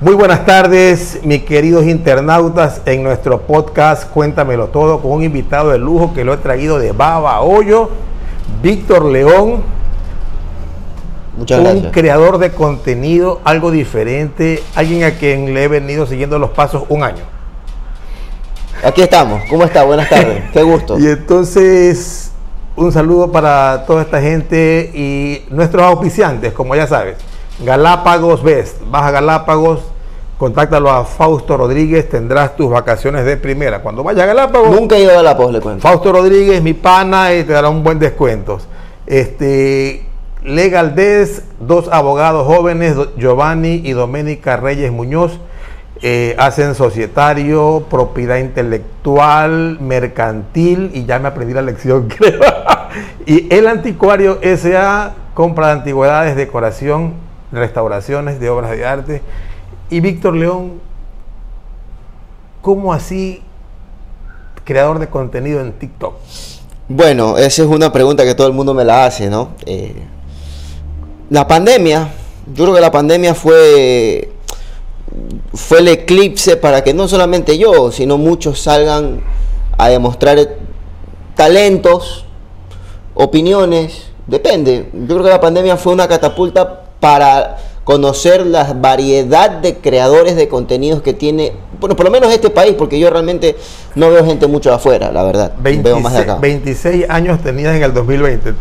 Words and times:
Muy 0.00 0.14
buenas 0.14 0.46
tardes, 0.46 1.20
mis 1.24 1.42
queridos 1.44 1.84
internautas, 1.84 2.80
en 2.86 3.02
nuestro 3.02 3.42
podcast 3.42 4.10
Cuéntamelo 4.10 4.68
Todo 4.68 5.02
con 5.02 5.12
un 5.12 5.22
invitado 5.22 5.72
de 5.72 5.78
lujo 5.78 6.14
que 6.14 6.24
lo 6.24 6.32
he 6.32 6.38
traído 6.38 6.78
de 6.78 6.92
Baba 6.92 7.42
Hoyo, 7.42 7.90
Víctor 8.62 9.04
León, 9.04 9.62
Muchas 11.36 11.58
un 11.58 11.64
gracias. 11.64 11.92
creador 11.92 12.38
de 12.38 12.50
contenido, 12.50 13.42
algo 13.44 13.70
diferente, 13.70 14.62
alguien 14.74 15.04
a 15.04 15.10
quien 15.10 15.52
le 15.52 15.64
he 15.64 15.68
venido 15.68 16.06
siguiendo 16.06 16.38
los 16.38 16.48
pasos 16.48 16.84
un 16.88 17.02
año. 17.02 17.24
Aquí 18.82 19.02
estamos. 19.02 19.42
¿Cómo 19.50 19.64
está? 19.64 19.82
Buenas 19.82 20.08
tardes. 20.08 20.44
Qué 20.54 20.62
gusto. 20.62 20.98
Y 20.98 21.08
entonces, 21.08 22.32
un 22.74 22.90
saludo 22.90 23.30
para 23.30 23.84
toda 23.86 24.00
esta 24.00 24.22
gente 24.22 24.90
y 24.94 25.44
nuestros 25.50 25.82
auspiciantes, 25.82 26.54
como 26.54 26.74
ya 26.74 26.86
sabes. 26.86 27.16
Galápagos 27.64 28.42
Best, 28.42 28.76
Baja 28.90 29.10
Galápagos, 29.10 29.80
contáctalo 30.38 30.90
a 30.90 31.04
Fausto 31.04 31.56
Rodríguez, 31.56 32.08
tendrás 32.08 32.56
tus 32.56 32.70
vacaciones 32.70 33.26
de 33.26 33.36
primera. 33.36 33.82
Cuando 33.82 34.02
vayas 34.02 34.24
a 34.24 34.26
Galápagos, 34.26 34.70
Nunca 34.70 34.96
he 34.96 35.02
ido 35.02 35.28
a 35.28 35.36
pos, 35.36 35.52
le 35.52 35.60
cuento. 35.60 35.82
Fausto 35.82 36.12
Rodríguez, 36.12 36.62
mi 36.62 36.72
pana, 36.72 37.34
y 37.34 37.44
te 37.44 37.52
dará 37.52 37.68
un 37.68 37.84
buen 37.84 37.98
descuento. 37.98 38.58
Este, 39.06 40.06
Legal 40.42 40.94
Des, 40.94 41.42
dos 41.60 41.88
abogados 41.92 42.46
jóvenes, 42.46 42.96
Giovanni 43.18 43.82
y 43.84 43.92
Doménica 43.92 44.56
Reyes 44.56 44.90
Muñoz, 44.90 45.38
eh, 46.00 46.34
hacen 46.38 46.74
societario, 46.74 47.84
propiedad 47.90 48.38
intelectual, 48.38 49.78
mercantil, 49.80 50.90
y 50.94 51.04
ya 51.04 51.18
me 51.18 51.28
aprendí 51.28 51.52
la 51.52 51.60
lección, 51.60 52.08
creo. 52.16 52.40
y 53.26 53.54
El 53.54 53.66
Anticuario 53.66 54.38
S.A., 54.40 55.12
compra 55.34 55.66
de 55.66 55.72
antigüedades, 55.74 56.36
decoración, 56.36 57.12
restauraciones 57.52 58.40
de 58.40 58.50
obras 58.50 58.70
de 58.70 58.86
arte. 58.86 59.22
Y 59.90 60.00
Víctor 60.00 60.34
León, 60.34 60.80
¿cómo 62.62 62.92
así 62.92 63.42
creador 64.64 64.98
de 64.98 65.08
contenido 65.08 65.60
en 65.60 65.72
TikTok? 65.72 66.14
Bueno, 66.88 67.38
esa 67.38 67.62
es 67.62 67.68
una 67.68 67.92
pregunta 67.92 68.24
que 68.24 68.34
todo 68.34 68.46
el 68.46 68.52
mundo 68.52 68.74
me 68.74 68.84
la 68.84 69.04
hace, 69.04 69.30
¿no? 69.30 69.50
Eh, 69.66 69.94
la 71.28 71.46
pandemia, 71.46 72.08
yo 72.52 72.64
creo 72.64 72.74
que 72.74 72.80
la 72.80 72.90
pandemia 72.90 73.34
fue, 73.34 74.32
fue 75.54 75.78
el 75.78 75.88
eclipse 75.88 76.56
para 76.56 76.82
que 76.82 76.92
no 76.92 77.06
solamente 77.06 77.58
yo, 77.58 77.92
sino 77.92 78.18
muchos 78.18 78.60
salgan 78.60 79.20
a 79.78 79.88
demostrar 79.88 80.38
talentos, 81.36 82.26
opiniones, 83.14 84.08
depende. 84.26 84.90
Yo 84.92 85.14
creo 85.14 85.24
que 85.24 85.30
la 85.30 85.40
pandemia 85.40 85.76
fue 85.76 85.92
una 85.92 86.08
catapulta 86.08 86.89
para 87.00 87.56
conocer 87.84 88.46
la 88.46 88.72
variedad 88.74 89.50
de 89.50 89.78
creadores 89.78 90.36
de 90.36 90.48
contenidos 90.48 91.02
que 91.02 91.12
tiene, 91.12 91.52
bueno, 91.80 91.96
por 91.96 92.04
lo 92.04 92.12
menos 92.12 92.32
este 92.32 92.50
país, 92.50 92.74
porque 92.78 92.98
yo 93.00 93.10
realmente 93.10 93.56
no 93.96 94.10
veo 94.10 94.24
gente 94.24 94.46
mucho 94.46 94.72
afuera, 94.72 95.10
la 95.10 95.24
verdad. 95.24 95.52
veo 95.58 95.98
más 95.98 96.12
de 96.12 96.18
26, 96.20 96.22
acá. 96.30 96.34
26 96.40 97.06
años 97.10 97.42
tenías 97.42 97.74
en 97.74 97.82
el 97.82 97.92
2020. 97.92 98.54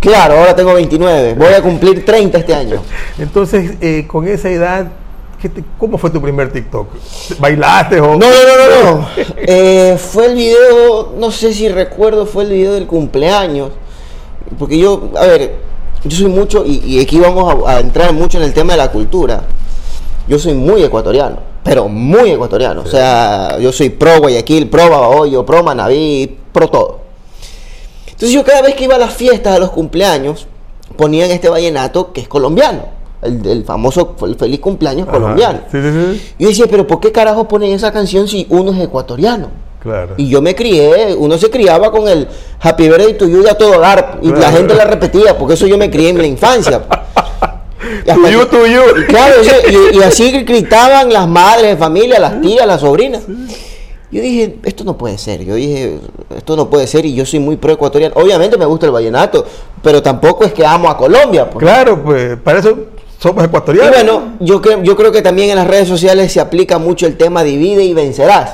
Claro, 0.00 0.38
ahora 0.38 0.56
tengo 0.56 0.74
29, 0.74 1.34
voy 1.34 1.52
a 1.52 1.62
cumplir 1.62 2.04
30 2.04 2.38
este 2.38 2.54
año. 2.54 2.82
Entonces, 3.18 3.72
eh, 3.80 4.04
con 4.06 4.26
esa 4.26 4.48
edad, 4.50 4.86
¿qué 5.40 5.48
te- 5.48 5.64
¿cómo 5.78 5.96
fue 5.98 6.10
tu 6.10 6.20
primer 6.20 6.50
TikTok? 6.52 6.88
¿Bailaste 7.38 8.00
o...? 8.00 8.16
No, 8.16 8.18
no, 8.18 8.26
no, 8.28 8.84
no, 8.84 8.98
no. 8.98 9.08
Eh, 9.36 9.96
fue 9.98 10.26
el 10.26 10.34
video, 10.34 11.12
no 11.18 11.30
sé 11.30 11.52
si 11.54 11.68
recuerdo, 11.68 12.26
fue 12.26 12.44
el 12.44 12.50
video 12.50 12.72
del 12.74 12.86
cumpleaños. 12.86 13.70
Porque 14.58 14.78
yo, 14.78 15.10
a 15.16 15.26
ver, 15.26 15.56
yo 16.04 16.16
soy 16.16 16.26
mucho, 16.28 16.64
y, 16.66 16.82
y 16.84 17.00
aquí 17.00 17.18
vamos 17.18 17.66
a, 17.66 17.70
a 17.76 17.80
entrar 17.80 18.12
mucho 18.12 18.38
en 18.38 18.44
el 18.44 18.52
tema 18.52 18.72
de 18.74 18.78
la 18.78 18.90
cultura. 18.90 19.42
Yo 20.28 20.38
soy 20.38 20.54
muy 20.54 20.82
ecuatoriano, 20.82 21.38
pero 21.62 21.88
muy 21.88 22.30
ecuatoriano. 22.30 22.82
O 22.82 22.86
sea, 22.86 23.58
yo 23.60 23.72
soy 23.72 23.90
pro 23.90 24.18
Guayaquil, 24.20 24.68
pro 24.68 24.90
Babahoyo, 24.90 25.46
pro 25.46 25.62
Manaví, 25.62 26.36
pro 26.52 26.68
todo. 26.68 27.00
Entonces 28.06 28.30
yo 28.32 28.42
cada 28.44 28.62
vez 28.62 28.74
que 28.74 28.84
iba 28.84 28.96
a 28.96 28.98
las 28.98 29.14
fiestas, 29.14 29.54
a 29.56 29.58
los 29.58 29.70
cumpleaños, 29.70 30.46
ponían 30.96 31.30
este 31.30 31.48
vallenato 31.48 32.12
que 32.12 32.22
es 32.22 32.28
colombiano. 32.28 32.96
El, 33.22 33.44
el 33.46 33.64
famoso 33.64 34.14
el 34.22 34.36
feliz 34.36 34.60
cumpleaños 34.60 35.08
Ajá. 35.08 35.18
colombiano. 35.18 35.60
Sí, 35.70 35.78
sí, 35.80 35.88
sí. 35.90 36.32
Y 36.38 36.42
yo 36.44 36.48
decía, 36.48 36.66
pero 36.70 36.86
¿por 36.86 37.00
qué 37.00 37.12
carajo 37.12 37.46
ponen 37.46 37.72
esa 37.72 37.92
canción 37.92 38.26
si 38.28 38.46
uno 38.50 38.72
es 38.72 38.80
ecuatoriano? 38.80 39.48
Claro. 39.86 40.14
Y 40.16 40.28
yo 40.28 40.42
me 40.42 40.54
crié, 40.54 41.14
uno 41.16 41.38
se 41.38 41.48
criaba 41.50 41.90
con 41.90 42.08
el 42.08 42.26
Happy 42.60 42.88
Birthday 42.88 43.14
to 43.16 43.26
you 43.28 43.46
a 43.48 43.54
todo 43.54 43.80
dar, 43.80 44.18
y 44.22 44.30
la 44.30 44.50
gente 44.52 44.74
la 44.74 44.84
repetía, 44.84 45.36
porque 45.38 45.54
eso 45.54 45.66
yo 45.66 45.78
me 45.78 45.90
crié 45.90 46.10
en 46.10 46.18
la 46.18 46.26
infancia. 46.26 46.82
Y 48.04 48.10
Tuyo, 48.12 48.46
tuyo. 48.48 48.82
y 49.00 49.04
Claro, 49.06 49.34
y, 49.92 49.96
y 49.98 50.02
así 50.02 50.30
gritaban 50.42 51.12
las 51.12 51.28
madres 51.28 51.70
de 51.70 51.76
familia, 51.76 52.18
las 52.18 52.40
tías, 52.40 52.66
las 52.66 52.80
sobrinas. 52.80 53.22
Yo 54.10 54.22
dije, 54.22 54.56
esto 54.64 54.84
no 54.84 54.96
puede 54.96 55.18
ser. 55.18 55.44
Yo 55.44 55.54
dije, 55.54 55.98
esto 56.36 56.56
no 56.56 56.70
puede 56.70 56.86
ser. 56.86 57.04
Y 57.04 57.14
yo 57.14 57.26
soy 57.26 57.40
muy 57.40 57.56
pro 57.56 57.72
ecuatoriano. 57.72 58.14
Obviamente 58.16 58.56
me 58.56 58.64
gusta 58.64 58.86
el 58.86 58.92
vallenato, 58.92 59.44
pero 59.82 60.02
tampoco 60.02 60.44
es 60.44 60.52
que 60.52 60.64
amo 60.64 60.88
a 60.88 60.96
Colombia. 60.96 61.50
pues. 61.50 61.64
Claro, 61.64 62.02
pues, 62.02 62.36
para 62.38 62.60
eso 62.60 62.76
somos 63.18 63.42
Y 63.42 63.46
ecuatorianos. 63.46 63.92
bueno, 63.92 64.22
yo 64.40 64.62
creo, 64.62 64.82
yo 64.82 64.96
creo 64.96 65.10
que 65.12 65.22
también 65.22 65.50
en 65.50 65.56
las 65.56 65.66
redes 65.66 65.88
sociales 65.88 66.32
se 66.32 66.40
aplica 66.40 66.78
mucho 66.78 67.06
el 67.06 67.16
tema 67.16 67.42
divide 67.44 67.84
y 67.84 67.94
vencerás. 67.94 68.50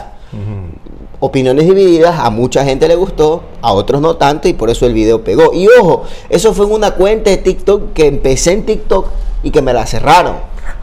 Opiniones 1.24 1.66
divididas, 1.66 2.18
a 2.18 2.30
mucha 2.30 2.64
gente 2.64 2.88
le 2.88 2.96
gustó, 2.96 3.44
a 3.60 3.72
otros 3.72 4.00
no 4.00 4.16
tanto, 4.16 4.48
y 4.48 4.54
por 4.54 4.70
eso 4.70 4.86
el 4.86 4.92
video 4.92 5.22
pegó. 5.22 5.52
Y 5.54 5.68
ojo, 5.80 6.02
eso 6.28 6.52
fue 6.52 6.66
en 6.66 6.72
una 6.72 6.90
cuenta 6.92 7.30
de 7.30 7.36
TikTok 7.36 7.92
que 7.92 8.08
empecé 8.08 8.50
en 8.50 8.66
TikTok 8.66 9.06
y 9.44 9.52
que 9.52 9.62
me 9.62 9.72
la 9.72 9.86
cerraron. 9.86 10.34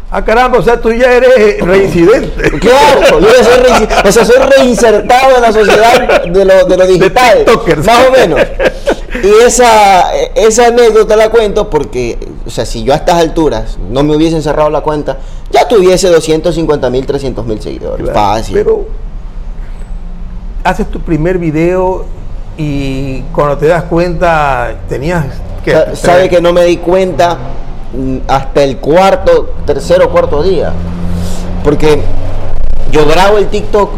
Ah, 0.10 0.24
caramba, 0.24 0.58
o 0.60 0.62
sea, 0.64 0.80
tú 0.80 0.94
ya 0.94 1.12
eres 1.12 1.60
reincidente. 1.60 2.52
Claro, 2.60 3.20
yo 3.20 3.28
ya 3.28 3.44
soy, 3.44 3.64
reinci- 3.64 4.08
o 4.08 4.12
sea, 4.14 4.26
soy 4.26 4.38
reinsertado 4.58 5.36
en 5.36 5.42
la 5.42 5.52
sociedad 5.52 6.24
de 6.24 6.46
lo, 6.46 6.66
de 6.66 6.78
lo 6.78 6.88
digital. 6.88 7.40
tiktokers. 7.40 7.86
Más 7.86 8.08
o 8.08 8.12
menos. 8.12 8.40
Y 9.22 9.46
esa, 9.46 10.14
esa 10.36 10.68
anécdota 10.68 11.16
la 11.18 11.30
cuento 11.30 11.70
porque, 11.70 12.18
o 12.48 12.50
sea, 12.50 12.66
si 12.66 12.84
yo 12.86 12.94
a 12.94 12.96
estas 12.96 13.16
alturas 13.18 13.78
no 13.92 14.04
me 14.04 14.16
hubiesen 14.16 14.42
cerrado 14.42 14.70
la 14.70 14.82
cuenta, 14.82 15.18
ya 15.52 15.68
tuviese 15.68 16.08
250 16.10 16.90
mil, 16.90 17.06
300 17.06 17.46
mil 17.46 17.62
seguidores. 17.62 18.04
Claro, 18.10 18.18
Fácil. 18.20 18.56
Pero 18.56 18.86
haces 20.64 20.88
tu 20.90 21.00
primer 21.00 21.38
video 21.38 22.06
y 22.58 23.22
cuando 23.34 23.58
te 23.58 23.68
das 23.68 23.84
cuenta 23.84 24.76
tenías 24.90 25.26
que... 25.64 25.72
Sa- 25.72 25.96
Sabe 25.96 26.30
que 26.30 26.42
no 26.42 26.52
me 26.54 26.64
di 26.66 26.78
cuenta 26.78 27.38
mm, 27.94 28.18
hasta 28.28 28.64
el 28.64 28.78
cuarto, 28.78 29.54
tercero 29.66 30.06
o 30.08 30.10
cuarto 30.10 30.44
día. 30.44 30.72
Porque 31.64 32.02
yo 32.92 33.06
grabo 33.06 33.38
el 33.38 33.48
TikTok 33.48 33.90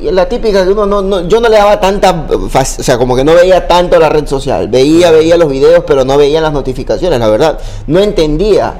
y 0.00 0.08
es 0.08 0.12
la 0.14 0.28
típica 0.28 0.64
que 0.64 0.70
uno 0.70 0.84
no, 0.86 1.00
no- 1.02 1.28
yo 1.28 1.40
no 1.40 1.48
le 1.48 1.56
daba 1.56 1.78
tanta, 1.78 2.26
o 2.30 2.48
sea, 2.64 2.98
como 2.98 3.14
que 3.14 3.22
no 3.24 3.34
veía 3.34 3.68
tanto 3.68 4.00
la 4.00 4.08
red 4.08 4.26
social. 4.26 4.66
Veía, 4.68 5.12
veía 5.12 5.36
los 5.36 5.48
videos, 5.48 5.84
pero 5.86 6.04
no 6.04 6.16
veía 6.16 6.40
las 6.40 6.52
notificaciones, 6.52 7.20
la 7.20 7.28
verdad. 7.28 7.58
No 7.86 8.00
entendía. 8.00 8.74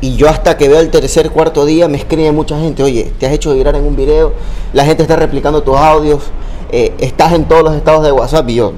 Y 0.00 0.16
yo 0.16 0.28
hasta 0.28 0.56
que 0.58 0.68
veo 0.68 0.80
el 0.80 0.90
tercer, 0.90 1.30
cuarto 1.30 1.64
día 1.64 1.88
me 1.88 1.96
escribe 1.96 2.30
mucha 2.32 2.58
gente, 2.60 2.82
oye, 2.82 3.12
te 3.18 3.26
has 3.26 3.32
hecho 3.32 3.54
virar 3.54 3.74
en 3.76 3.84
un 3.84 3.96
video, 3.96 4.32
la 4.74 4.84
gente 4.84 5.02
está 5.02 5.16
replicando 5.16 5.62
tus 5.62 5.76
audios, 5.76 6.22
eh, 6.70 6.92
estás 6.98 7.32
en 7.32 7.46
todos 7.46 7.62
los 7.64 7.74
estados 7.74 8.04
de 8.04 8.12
WhatsApp 8.12 8.48
y 8.50 8.56
yo, 8.56 8.72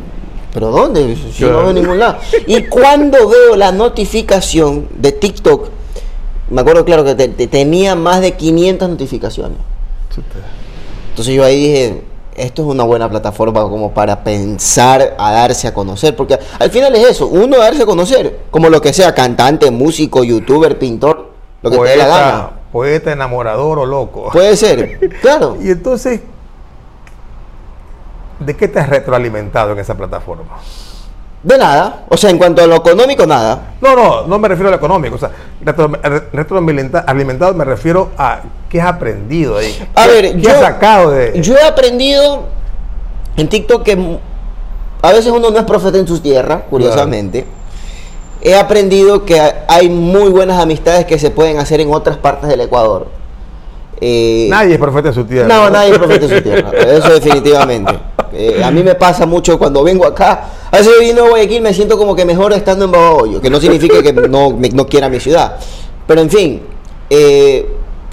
¿pero 0.54 0.70
dónde? 0.70 1.16
Si 1.32 1.42
no 1.44 1.58
veo 1.58 1.70
en 1.70 1.74
ningún 1.76 1.98
lado. 1.98 2.18
Y 2.46 2.62
cuando 2.64 3.28
veo 3.28 3.56
la 3.56 3.72
notificación 3.72 4.88
de 4.96 5.10
TikTok, 5.12 5.68
me 6.50 6.60
acuerdo 6.60 6.84
claro 6.84 7.04
que 7.04 7.14
te- 7.14 7.28
te- 7.28 7.46
tenía 7.48 7.94
más 7.96 8.20
de 8.20 8.32
500 8.32 8.88
notificaciones. 8.88 9.58
Entonces 11.10 11.34
yo 11.34 11.44
ahí 11.44 11.56
dije, 11.60 12.02
esto 12.38 12.62
es 12.62 12.68
una 12.68 12.84
buena 12.84 13.08
plataforma 13.08 13.60
como 13.62 13.92
para 13.92 14.22
pensar 14.24 15.14
a 15.18 15.32
darse 15.32 15.68
a 15.68 15.74
conocer, 15.74 16.14
porque 16.16 16.38
al 16.58 16.70
final 16.70 16.94
es 16.96 17.08
eso, 17.10 17.26
uno 17.26 17.58
darse 17.58 17.82
a 17.82 17.86
conocer, 17.86 18.40
como 18.50 18.68
lo 18.68 18.80
que 18.80 18.92
sea, 18.92 19.14
cantante, 19.14 19.70
músico, 19.70 20.24
youtuber, 20.24 20.78
pintor, 20.78 21.30
lo 21.62 21.70
que 21.70 21.78
te 21.78 21.84
dé 21.84 21.96
la 21.96 22.06
gana. 22.06 22.30
poeta, 22.30 22.52
poeta, 22.72 23.12
enamorador 23.12 23.78
o 23.80 23.86
loco. 23.86 24.30
Puede 24.32 24.56
ser, 24.56 24.98
claro. 25.22 25.56
Y 25.60 25.70
entonces, 25.70 26.20
¿de 28.40 28.56
qué 28.56 28.68
te 28.68 28.78
has 28.78 28.88
retroalimentado 28.88 29.72
en 29.72 29.78
esa 29.80 29.94
plataforma? 29.96 30.58
De 31.42 31.56
nada, 31.56 32.04
o 32.08 32.16
sea, 32.16 32.30
en 32.30 32.38
cuanto 32.38 32.62
a 32.62 32.66
lo 32.66 32.76
económico, 32.76 33.24
nada. 33.26 33.74
No, 33.80 33.94
no, 33.94 34.26
no 34.26 34.38
me 34.38 34.48
refiero 34.48 34.68
a 34.68 34.70
lo 34.72 34.76
económico. 34.76 35.14
O 35.14 35.18
sea, 35.18 35.30
retro- 35.64 35.98
re- 36.02 36.28
retroalimentado 36.32 37.54
me 37.54 37.64
refiero 37.64 38.10
a 38.18 38.40
qué 38.68 38.80
has 38.80 38.88
aprendido 38.88 39.56
ahí. 39.58 39.74
A 39.94 40.04
¿Qué- 40.06 40.10
ver, 40.12 40.32
¿qué 40.36 40.40
yo, 40.42 40.50
has 40.50 40.60
sacado 40.60 41.10
de...? 41.10 41.40
yo 41.40 41.54
he 41.56 41.62
aprendido 41.66 42.44
en 43.36 43.48
TikTok 43.48 43.82
que 43.82 44.18
a 45.02 45.12
veces 45.12 45.30
uno 45.32 45.50
no 45.50 45.58
es 45.58 45.64
profeta 45.64 45.98
en 45.98 46.06
su 46.06 46.18
tierra, 46.20 46.64
curiosamente. 46.68 47.44
He 48.40 48.54
aprendido 48.54 49.24
que 49.24 49.40
ha- 49.40 49.64
hay 49.68 49.88
muy 49.88 50.30
buenas 50.30 50.60
amistades 50.60 51.04
que 51.06 51.18
se 51.18 51.30
pueden 51.30 51.58
hacer 51.58 51.80
en 51.80 51.92
otras 51.92 52.16
partes 52.18 52.48
del 52.48 52.60
Ecuador. 52.60 53.08
Eh, 54.00 54.46
Nadie 54.48 54.74
es 54.74 54.78
profeta 54.78 55.08
en 55.08 55.14
su 55.14 55.24
tierra. 55.24 55.48
No, 55.48 55.68
nadie 55.70 55.90
es 55.90 55.98
profeta 55.98 56.24
en 56.26 56.30
su 56.30 56.40
tierra. 56.42 56.70
Eso 56.78 57.08
definitivamente. 57.14 57.98
Eh, 58.32 58.62
a 58.62 58.70
mí 58.70 58.82
me 58.84 58.94
pasa 58.94 59.26
mucho 59.26 59.58
cuando 59.58 59.82
vengo 59.82 60.04
acá. 60.06 60.44
A 60.70 60.76
veces 60.76 60.92
yo 60.94 61.00
vino 61.04 61.24
a 61.24 61.28
Guayaquil 61.30 61.62
me 61.62 61.74
siento 61.74 61.98
como 61.98 62.14
que 62.14 62.24
mejor 62.24 62.52
estando 62.52 62.84
en 62.84 62.92
Babahoyo, 62.92 63.40
que 63.40 63.50
no 63.50 63.58
significa 63.60 64.00
que 64.02 64.12
no, 64.12 64.50
me- 64.50 64.68
no 64.68 64.86
quiera 64.86 65.08
mi 65.08 65.18
ciudad. 65.18 65.56
Pero 66.06 66.20
en 66.20 66.30
fin, 66.30 66.62
Eh, 67.10 67.66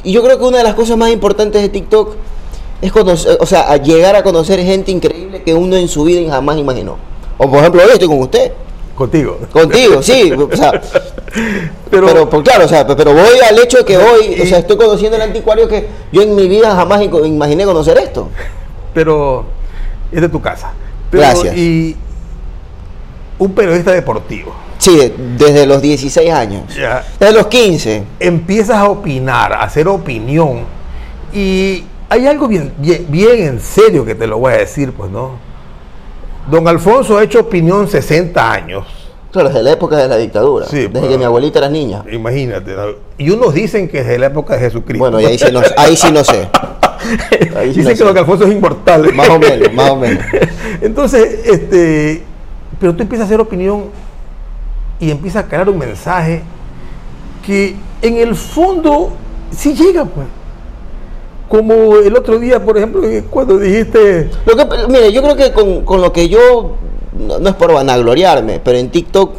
y 0.06 0.12
yo 0.12 0.24
creo 0.24 0.38
que 0.38 0.46
una 0.46 0.60
de 0.60 0.63
las 0.63 0.75
cosas 0.75 0.98
más 0.98 1.12
importantes 1.12 1.62
de 1.62 1.69
TikTok 1.69 2.16
es 2.81 2.92
conocer, 2.92 3.38
o 3.42 3.46
sea, 3.46 3.72
a 3.72 3.78
llegar 3.78 4.16
a 4.16 4.24
conocer 4.24 4.62
gente 4.62 4.92
increíble 4.92 5.42
que 5.42 5.54
uno 5.54 5.75
en 5.75 5.88
su 5.88 6.04
vida 6.04 6.31
jamás 6.31 6.57
imaginó. 6.57 6.98
O 7.38 7.50
por 7.50 7.60
ejemplo, 7.60 7.81
hoy 7.84 7.90
estoy 7.92 8.07
con 8.07 8.19
usted. 8.19 8.52
Contigo. 8.96 9.38
Contigo, 9.52 10.02
sí. 10.02 10.31
O 10.31 10.56
sea, 10.56 10.80
pero, 11.90 12.30
pues, 12.30 12.44
claro, 12.44 12.66
o 12.66 12.68
sea, 12.68 12.86
pero 12.88 13.13
voy 13.13 13.40
al 13.50 13.57
hecho 13.60 13.80
de 13.80 13.86
que 13.86 13.98
hoy, 13.98 14.40
o 14.42 14.46
sea, 14.46 14.60
estoy 14.60 14.78
conociendo 14.78 15.18
el 15.18 15.24
anticuario 15.24 15.68
que 15.68 15.88
yo 16.12 16.22
en 16.22 16.36
mi 16.36 16.48
vida 16.48 16.74
jamás 16.75 17.01
imaginé 17.01 17.66
conocer 17.66 17.98
esto. 17.98 18.30
Pero 18.94 19.46
es 20.12 20.22
de 20.22 20.30
tu 20.30 20.42
casa. 20.42 20.72
Gracias. 21.12 21.58
Y 21.58 21.96
un 23.40 23.54
periodista 23.54 23.92
deportivo. 23.92 24.54
Sí, 24.86 25.12
desde 25.36 25.66
los 25.66 25.82
16 25.82 26.32
años. 26.32 26.64
Desde 27.20 27.34
los 27.34 27.48
15. 27.48 28.04
Empiezas 28.20 28.78
a 28.78 28.88
opinar, 28.88 29.52
a 29.52 29.64
hacer 29.64 29.88
opinión. 29.88 30.60
Y 31.34 31.84
hay 32.08 32.28
algo 32.28 32.48
bien, 32.48 32.72
bien 32.78 33.48
en 33.48 33.60
serio 33.60 34.06
que 34.06 34.14
te 34.14 34.28
lo 34.28 34.38
voy 34.38 34.54
a 34.54 34.58
decir, 34.58 34.92
pues, 34.92 35.10
¿no? 35.10 35.40
Don 36.52 36.68
Alfonso 36.68 37.18
ha 37.18 37.24
hecho 37.24 37.40
opinión 37.40 37.88
60 37.88 38.52
años. 38.52 38.86
Claro, 39.32 39.50
desde 39.50 39.64
la 39.64 39.72
época 39.72 39.98
de 39.98 40.08
la 40.08 40.18
dictadura. 40.18 40.68
desde 40.68 40.92
que 40.92 41.00
pues, 41.00 41.18
mi 41.18 41.24
abuelita 41.24 41.58
era 41.58 41.70
niña. 41.70 42.04
Imagínate. 42.12 42.76
Y 43.18 43.32
unos 43.32 43.56
dicen 43.56 43.90
que 43.90 44.02
es 44.02 44.08
de 44.08 44.20
la 44.20 44.28
época 44.28 44.54
de 44.54 44.60
Jesucristo. 44.60 45.00
Bueno, 45.00 45.20
y 45.20 45.26
ahí 45.26 45.40
sí 45.40 45.52
no, 45.52 45.62
ahí 45.78 45.98
sí 45.98 46.12
no 46.12 46.24
sé. 46.24 46.48
dicen 47.74 47.98
que 47.98 48.04
Don 48.04 48.16
Alfonso 48.16 48.46
es 48.46 48.52
inmortal. 48.52 49.12
Más 49.16 49.30
o 49.30 49.40
menos, 49.40 49.74
más 49.74 49.90
o 49.90 49.96
menos. 49.96 50.24
Entonces, 50.84 51.40
este, 51.44 52.22
pero 52.80 52.96
tú 52.96 53.02
empiezas 53.02 53.24
a 53.24 53.26
hacer 53.26 53.42
opinión 53.42 54.05
y 55.00 55.12
empiezas 55.12 55.45
a 55.45 55.47
crear 55.47 55.69
un 55.69 55.77
mensaje 55.77 56.44
que 57.45 57.75
en 58.01 58.18
el 58.18 58.36
fondo 58.36 59.12
sí 59.51 59.74
llega, 59.74 60.06
pues. 60.06 60.27
Como 61.47 61.97
el 61.97 62.15
otro 62.18 62.39
día, 62.39 62.63
por 62.63 62.77
ejemplo, 62.77 63.01
cuando 63.30 63.59
dijiste... 63.59 64.31
Lo 64.45 64.56
que, 64.56 64.65
mire, 64.88 65.12
yo 65.13 65.21
creo 65.21 65.36
que 65.36 65.51
con, 65.53 66.01
lo 66.01 66.12
que 66.12 66.27
yo, 66.27 66.75
no, 67.13 67.47
es 67.47 67.56
por 67.56 67.71
vanagloriarme, 67.71 68.59
pero 68.59 68.77
en 68.77 68.89
TikTok 68.89 69.31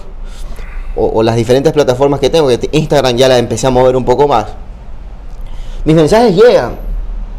o, 0.94 1.23
las 1.23 1.37
diferentes 1.37 1.73
plataformas 1.73 2.20
que 2.20 2.31
tengo, 2.31 2.49
que 2.49 2.69
Instagram 2.73 3.17
ya 3.17 3.29
la 3.29 3.38
empecé 3.38 3.67
a 3.67 3.70
mover 3.70 3.97
un 3.97 4.05
poco 4.05 4.26
más, 4.26 4.47
mis 5.85 5.94
mensajes 5.94 6.35
llegan, 6.35 6.76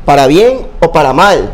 para 0.05 0.27
bien 0.27 0.67
o 0.79 0.91
para 0.91 1.11
mal. 1.11 1.53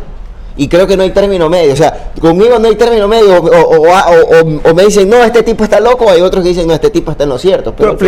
Y 0.56 0.68
creo 0.68 0.86
que 0.86 0.96
no 0.96 1.02
hay 1.02 1.10
término 1.10 1.48
medio. 1.48 1.72
O 1.72 1.76
sea, 1.76 2.12
conmigo 2.20 2.58
no 2.58 2.68
hay 2.68 2.76
término 2.76 3.08
medio. 3.08 3.42
O, 3.42 4.74
me 4.74 4.84
dicen, 4.84 5.08
no, 5.08 5.22
este 5.24 5.42
tipo 5.42 5.64
está 5.64 5.80
loco. 5.80 6.08
Hay 6.08 6.20
otros 6.20 6.42
que 6.42 6.50
dicen, 6.50 6.66
no, 6.68 6.74
este 6.74 6.90
tipo 6.90 7.10
está 7.10 7.24
en 7.24 7.30
lo 7.30 7.38
cierto. 7.38 7.74
Pero 7.76 7.96
tú, 7.96 8.06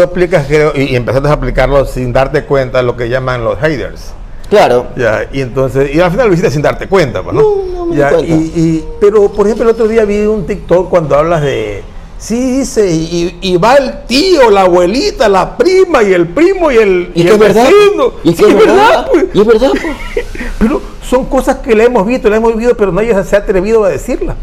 explicas, 0.00 0.46
y, 0.74 0.94
empezaste 0.94 1.28
a 1.28 1.32
aplicarlo 1.32 1.84
sin 1.84 2.12
darte 2.12 2.44
cuenta 2.44 2.82
lo 2.82 2.96
que 2.96 3.08
llaman 3.08 3.42
los 3.42 3.58
haters. 3.58 4.12
Claro. 4.48 4.86
Ya, 4.96 5.28
y 5.32 5.40
entonces, 5.40 5.92
y 5.92 5.98
al 5.98 6.12
final 6.12 6.28
lo 6.28 6.34
hiciste 6.34 6.52
sin 6.52 6.62
darte 6.62 6.86
cuenta, 6.86 7.20
pues, 7.22 7.34
¿no? 7.34 7.42
No, 7.42 7.86
me 7.86 7.96
cuenta. 7.96 8.20
Y, 8.20 8.84
pero, 9.00 9.28
por 9.32 9.46
ejemplo, 9.46 9.64
el 9.64 9.74
otro 9.74 9.88
día 9.88 10.04
vi 10.04 10.20
un 10.20 10.46
TikTok 10.46 10.88
cuando 10.88 11.16
hablas 11.16 11.42
de. 11.42 11.82
Sí, 12.18 12.58
dice, 12.58 12.88
y, 12.88 13.56
va 13.56 13.74
el 13.74 14.04
tío, 14.06 14.50
la 14.50 14.62
abuelita, 14.62 15.28
la 15.28 15.56
prima 15.56 16.02
y 16.02 16.14
el 16.14 16.28
primo 16.28 16.70
y 16.70 16.76
el, 16.76 17.10
y, 17.14 17.26
el 17.26 17.38
vecino. 17.38 18.12
Y 18.22 18.30
es, 18.30 18.54
verdad, 18.54 19.08
pues. 19.10 19.26
Y 19.34 19.40
es 19.40 19.46
verdad, 19.46 19.70
pues. 19.70 20.26
pero 20.58 20.80
son 21.08 21.24
cosas 21.26 21.56
que 21.56 21.74
le 21.74 21.84
hemos 21.84 22.06
visto, 22.06 22.28
le 22.28 22.36
hemos 22.36 22.52
vivido, 22.54 22.76
pero 22.76 22.92
nadie 22.92 23.14
se 23.24 23.36
ha 23.36 23.40
atrevido 23.40 23.84
a 23.84 23.88
decirlas. 23.88 24.36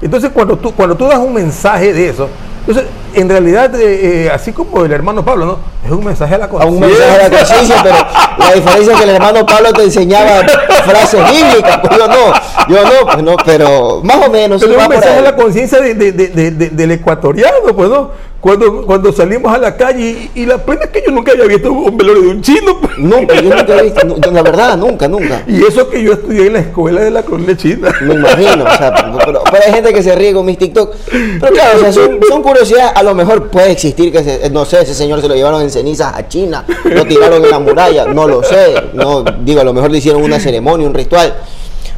Entonces, 0.00 0.30
cuando 0.32 0.56
tú, 0.58 0.72
cuando 0.74 0.94
tú 0.94 1.06
das 1.06 1.18
un 1.18 1.32
mensaje 1.32 1.92
de 1.92 2.10
eso, 2.10 2.28
entonces, 2.66 2.92
en 3.14 3.28
realidad, 3.28 3.72
eh, 3.76 4.24
eh, 4.24 4.30
así 4.30 4.52
como 4.52 4.84
el 4.84 4.92
hermano 4.92 5.24
Pablo, 5.24 5.46
¿no? 5.46 5.58
Es 5.86 5.92
un 5.92 6.04
mensaje 6.04 6.34
a 6.34 6.38
la 6.38 6.48
conciencia. 6.48 6.74
Un 6.74 6.80
mensaje 6.80 7.14
a 7.14 7.28
la 7.28 7.38
conciencia, 7.38 7.76
pero 7.82 7.96
la 8.38 8.54
diferencia 8.54 8.92
es 8.92 8.98
que 8.98 9.04
el 9.04 9.10
hermano 9.10 9.46
Pablo 9.46 9.72
te 9.72 9.84
enseñaba 9.84 10.40
frases 10.84 11.20
bíblicas, 11.30 11.78
pues 11.78 11.96
yo 11.96 12.08
no, 12.08 12.32
yo 12.68 12.82
no, 12.82 13.06
pues 13.06 13.22
no, 13.22 13.36
pero 13.44 14.00
más 14.02 14.26
o 14.26 14.30
menos. 14.30 14.60
Pero 14.60 14.78
es 14.78 14.82
un 14.84 14.88
mensaje 14.88 15.18
a 15.18 15.22
la 15.22 15.36
conciencia 15.36 15.80
de, 15.80 15.94
de, 15.94 16.12
de, 16.12 16.50
del 16.50 16.90
ecuatoriano, 16.90 17.56
pues 17.74 17.88
no 17.88 18.10
cuando, 18.40 18.84
cuando 18.86 19.12
salimos 19.12 19.52
a 19.52 19.58
la 19.58 19.76
calle 19.76 20.30
y, 20.34 20.46
la 20.46 20.58
pena 20.58 20.84
es 20.84 20.90
que 20.90 21.02
yo 21.04 21.10
nunca 21.10 21.32
había 21.32 21.46
visto 21.46 21.72
un 21.72 21.96
velorio 21.96 22.22
de 22.22 22.28
un 22.28 22.42
chino. 22.42 22.78
Pues. 22.80 22.98
Nunca, 22.98 23.34
yo 23.34 23.54
nunca 23.54 23.78
he 23.78 23.82
visto, 23.82 24.30
la 24.30 24.42
verdad, 24.42 24.76
nunca, 24.76 25.08
nunca. 25.08 25.42
Y 25.46 25.64
eso 25.64 25.88
que 25.88 26.02
yo 26.02 26.12
estudié 26.12 26.46
en 26.46 26.52
la 26.52 26.58
escuela 26.60 27.00
de 27.00 27.10
la 27.10 27.22
colonia 27.22 27.56
china. 27.56 27.92
Me 28.02 28.14
imagino, 28.14 28.64
o 28.64 28.76
sea, 28.76 29.12
pero, 29.24 29.42
hay 29.50 29.72
gente 29.72 29.92
que 29.92 30.02
se 30.02 30.14
ríe 30.14 30.32
con 30.32 30.44
mis 30.44 30.58
TikTok. 30.58 30.94
Pero 31.40 31.52
claro, 31.52 31.78
o 31.78 31.80
sea, 31.80 31.92
son, 31.92 32.42
curiosidades, 32.42 32.92
a 32.94 33.02
lo 33.02 33.14
mejor 33.14 33.48
puede 33.48 33.72
existir 33.72 34.12
que, 34.12 34.50
no 34.50 34.64
sé, 34.64 34.82
ese 34.82 34.94
señor 34.94 35.20
se 35.22 35.28
lo 35.28 35.34
llevaron 35.34 35.62
en 35.62 35.70
cenizas 35.70 36.14
a 36.14 36.28
China, 36.28 36.64
lo 36.84 37.04
tiraron 37.06 37.42
en 37.42 37.50
la 37.50 37.58
muralla, 37.58 38.06
no 38.06 38.28
lo 38.28 38.42
sé, 38.42 38.74
no 38.92 39.24
digo, 39.40 39.60
a 39.60 39.64
lo 39.64 39.72
mejor 39.72 39.90
le 39.90 39.98
hicieron 39.98 40.22
una 40.22 40.38
ceremonia, 40.38 40.86
un 40.86 40.94
ritual. 40.94 41.34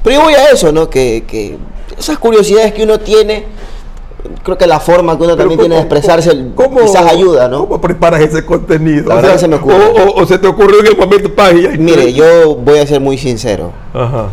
Pero 0.02 0.17
yo 0.17 0.23
voy 0.23 0.35
a 0.35 0.50
eso, 0.50 0.73
¿no? 0.73 0.88
Que, 0.88 1.25
que 1.26 1.58
esas 1.99 2.17
curiosidades 2.19 2.73
que 2.73 2.85
uno 2.85 3.00
tiene 3.00 3.44
creo 4.43 4.59
que 4.59 4.67
la 4.67 4.81
forma 4.81 5.17
que 5.17 5.25
uno 5.25 5.37
también 5.37 5.61
tiene 5.61 5.76
de 5.76 5.81
expresarse 5.82 6.31
quizás 6.81 7.06
ayuda, 7.06 7.49
¿no? 7.49 7.61
¿Cómo 7.61 7.81
preparas 7.81 8.20
ese 8.20 8.44
contenido? 8.44 9.15
o 9.15 9.38
se 9.38 9.49
me 9.49 9.56
ocurre. 9.56 9.76
O, 10.15 10.26
se 10.26 10.38
te 10.38 10.47
ocurrió 10.47 10.81
en 10.81 10.87
el 10.87 10.97
momento 10.97 11.35
página. 11.35 11.70
Mire, 11.79 12.12
yo 12.12 12.56
voy 12.56 12.79
a 12.79 12.87
ser 12.87 13.00
muy 13.00 13.19
sincero. 13.19 13.73
Ajá. 13.94 14.29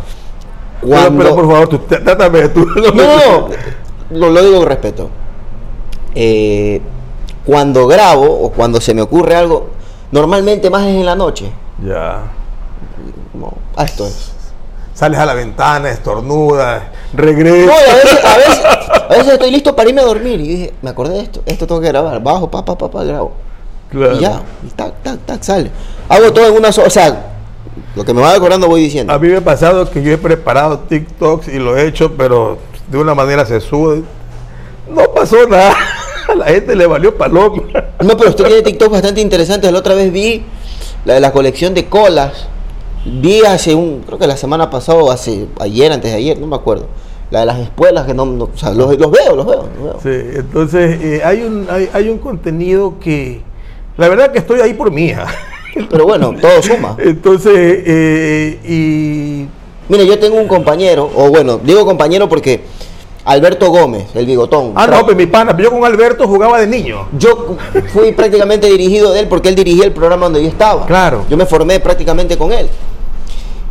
Cuando... 0.80 1.22
Pero, 1.22 1.34
por 1.36 1.46
favor, 1.46 1.68
tú, 1.68 1.78
trátame 1.78 2.48
tú. 2.48 2.66
No, 4.10 4.28
no, 4.28 4.30
lo, 4.30 4.42
digo 4.42 4.58
con 4.58 4.68
respeto. 4.68 5.10
Eh, 6.14 6.80
cuando 7.44 7.86
grabo 7.86 8.26
o 8.26 8.50
cuando 8.50 8.80
se 8.80 8.94
me 8.94 9.02
ocurre 9.02 9.34
algo, 9.34 9.70
normalmente 10.12 10.70
más 10.70 10.82
es 10.82 10.94
en 10.94 11.06
la 11.06 11.16
noche. 11.16 11.50
Ya. 11.84 12.22
No, 13.34 13.52
esto 13.82 14.06
es 14.06 14.35
sales 14.96 15.18
a 15.18 15.26
la 15.26 15.34
ventana, 15.34 15.90
estornudas, 15.90 16.84
regresas. 17.12 17.66
No, 17.66 17.74
a 17.74 17.94
veces, 17.96 18.24
a, 18.24 18.36
veces, 18.38 18.64
a 19.10 19.14
veces, 19.14 19.32
estoy 19.34 19.50
listo 19.50 19.76
para 19.76 19.90
irme 19.90 20.00
a 20.00 20.04
dormir 20.04 20.40
y 20.40 20.48
dije, 20.48 20.74
me 20.80 20.88
acordé 20.88 21.14
de 21.14 21.20
esto, 21.20 21.42
esto 21.44 21.66
tengo 21.66 21.82
que 21.82 21.88
grabar, 21.88 22.22
bajo, 22.22 22.50
papá, 22.50 22.78
papá, 22.78 23.04
grabo. 23.04 23.32
Y 23.92 24.18
ya, 24.20 24.42
y 24.66 24.70
tac, 24.70 25.02
tac, 25.02 25.18
tac, 25.26 25.42
sale. 25.42 25.70
Hago 26.08 26.32
todo 26.32 26.46
en 26.46 26.54
una 26.54 26.72
sola, 26.72 26.86
o 26.86 26.90
sea, 26.90 27.26
lo 27.94 28.04
que 28.06 28.14
me 28.14 28.22
va 28.22 28.32
acordando 28.32 28.68
voy 28.68 28.80
diciendo. 28.80 29.12
A 29.12 29.18
mí 29.18 29.28
me 29.28 29.36
ha 29.36 29.44
pasado 29.44 29.88
que 29.90 30.02
yo 30.02 30.12
he 30.12 30.18
preparado 30.18 30.78
TikToks 30.78 31.48
y 31.48 31.58
lo 31.58 31.76
he 31.76 31.86
hecho, 31.86 32.12
pero 32.16 32.58
de 32.88 32.96
una 32.96 33.14
manera 33.14 33.44
se 33.44 33.60
sube. 33.60 34.02
No 34.88 35.12
pasó 35.12 35.46
nada. 35.46 35.76
A 36.28 36.34
la 36.34 36.46
gente 36.46 36.74
le 36.74 36.86
valió 36.86 37.16
paloma. 37.16 37.62
No, 38.00 38.16
pero 38.16 38.30
usted 38.30 38.46
tiene 38.46 38.62
TikTok 38.62 38.90
bastante 38.90 39.20
interesante. 39.20 39.70
La 39.70 39.78
otra 39.78 39.94
vez 39.94 40.10
vi 40.10 40.42
la 41.04 41.14
de 41.14 41.20
la 41.20 41.30
colección 41.30 41.72
de 41.72 41.86
colas 41.86 42.48
Vi 43.06 43.42
hace 43.42 43.74
un, 43.74 44.02
creo 44.04 44.18
que 44.18 44.26
la 44.26 44.36
semana 44.36 44.68
pasada, 44.68 44.98
o 44.98 45.10
hace 45.10 45.46
ayer, 45.60 45.92
antes 45.92 46.10
de 46.10 46.16
ayer, 46.16 46.38
no 46.38 46.46
me 46.46 46.56
acuerdo. 46.56 46.86
La 47.30 47.40
de 47.40 47.46
las 47.46 47.58
espuelas 47.58 48.06
que 48.06 48.14
no, 48.14 48.22
o 48.24 48.50
sea, 48.54 48.72
los, 48.72 48.88
veo, 48.88 49.36
los 49.36 49.46
veo, 49.46 49.68
Sí, 50.02 50.10
entonces 50.34 51.00
eh, 51.02 51.22
hay, 51.24 51.42
un, 51.42 51.66
hay, 51.70 51.88
hay, 51.92 52.08
un 52.08 52.18
contenido 52.18 52.94
que, 53.00 53.42
la 53.96 54.08
verdad 54.08 54.32
que 54.32 54.38
estoy 54.38 54.60
ahí 54.60 54.74
por 54.74 54.90
mi 54.90 55.06
hija. 55.06 55.26
Pero 55.90 56.04
bueno, 56.04 56.34
todo 56.40 56.62
suma. 56.62 56.96
Entonces, 56.98 57.52
eh, 57.54 58.58
y... 58.64 59.46
Mire, 59.88 60.06
yo 60.06 60.18
tengo 60.18 60.36
un 60.36 60.48
compañero, 60.48 61.08
o 61.14 61.28
bueno, 61.30 61.60
digo 61.62 61.86
compañero 61.86 62.28
porque 62.28 62.62
Alberto 63.24 63.70
Gómez, 63.70 64.06
el 64.14 64.26
bigotón. 64.26 64.72
Ah, 64.74 64.86
no, 64.86 65.04
pues 65.04 65.16
mi 65.16 65.26
pana, 65.26 65.56
yo 65.56 65.70
con 65.70 65.84
Alberto 65.84 66.26
jugaba 66.26 66.60
de 66.60 66.66
niño. 66.66 67.08
Yo 67.18 67.56
fui 67.92 68.12
prácticamente 68.12 68.68
dirigido 68.68 69.12
de 69.12 69.20
él 69.20 69.28
porque 69.28 69.48
él 69.48 69.54
dirigía 69.54 69.84
el 69.84 69.92
programa 69.92 70.26
donde 70.26 70.42
yo 70.42 70.48
estaba. 70.48 70.86
Claro. 70.86 71.24
Yo 71.28 71.36
me 71.36 71.46
formé 71.46 71.78
prácticamente 71.78 72.36
con 72.36 72.52
él. 72.52 72.68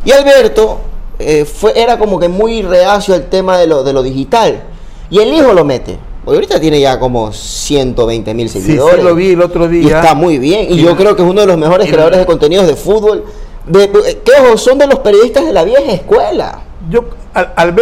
Y 0.05 0.11
Alberto 0.11 0.79
eh, 1.19 1.45
fue, 1.45 1.79
era 1.79 1.97
como 1.97 2.19
que 2.19 2.29
muy 2.29 2.61
reacio 2.61 3.13
al 3.13 3.25
tema 3.25 3.57
de 3.57 3.67
lo, 3.67 3.83
de 3.83 3.91
lo 3.91 4.03
digital. 4.03 4.63
Y 5.09 5.19
el 5.19 5.33
hijo 5.33 5.53
lo 5.53 5.65
mete. 5.65 5.97
Porque 6.23 6.37
ahorita 6.37 6.59
tiene 6.59 6.79
ya 6.81 6.99
como 6.99 7.31
120 7.31 8.33
mil 8.33 8.49
seguidores. 8.49 8.97
Sí, 8.97 9.03
lo 9.03 9.13
vi 9.13 9.31
el 9.33 9.41
otro 9.41 9.67
día. 9.67 9.83
Y 9.83 9.87
está 9.87 10.15
muy 10.15 10.39
bien. 10.39 10.67
Y, 10.71 10.77
yo 10.81 10.95
creo 10.95 11.15
que 11.15 11.21
es 11.21 11.29
uno 11.29 11.41
de 11.41 11.47
los 11.47 11.57
mejores 11.57 11.87
creadores 11.87 12.17
de 12.19 12.25
contenidos 12.25 12.65
de 12.65 12.75
fútbol. 12.75 13.25
De, 13.67 13.89
que 13.89 14.57
son 14.57 14.79
de 14.79 14.87
los 14.87 14.99
periodistas 14.99 15.45
de 15.45 15.53
la 15.53 15.63
vieja 15.63 15.91
escuela. 15.91 16.61
Yo, 16.89 17.05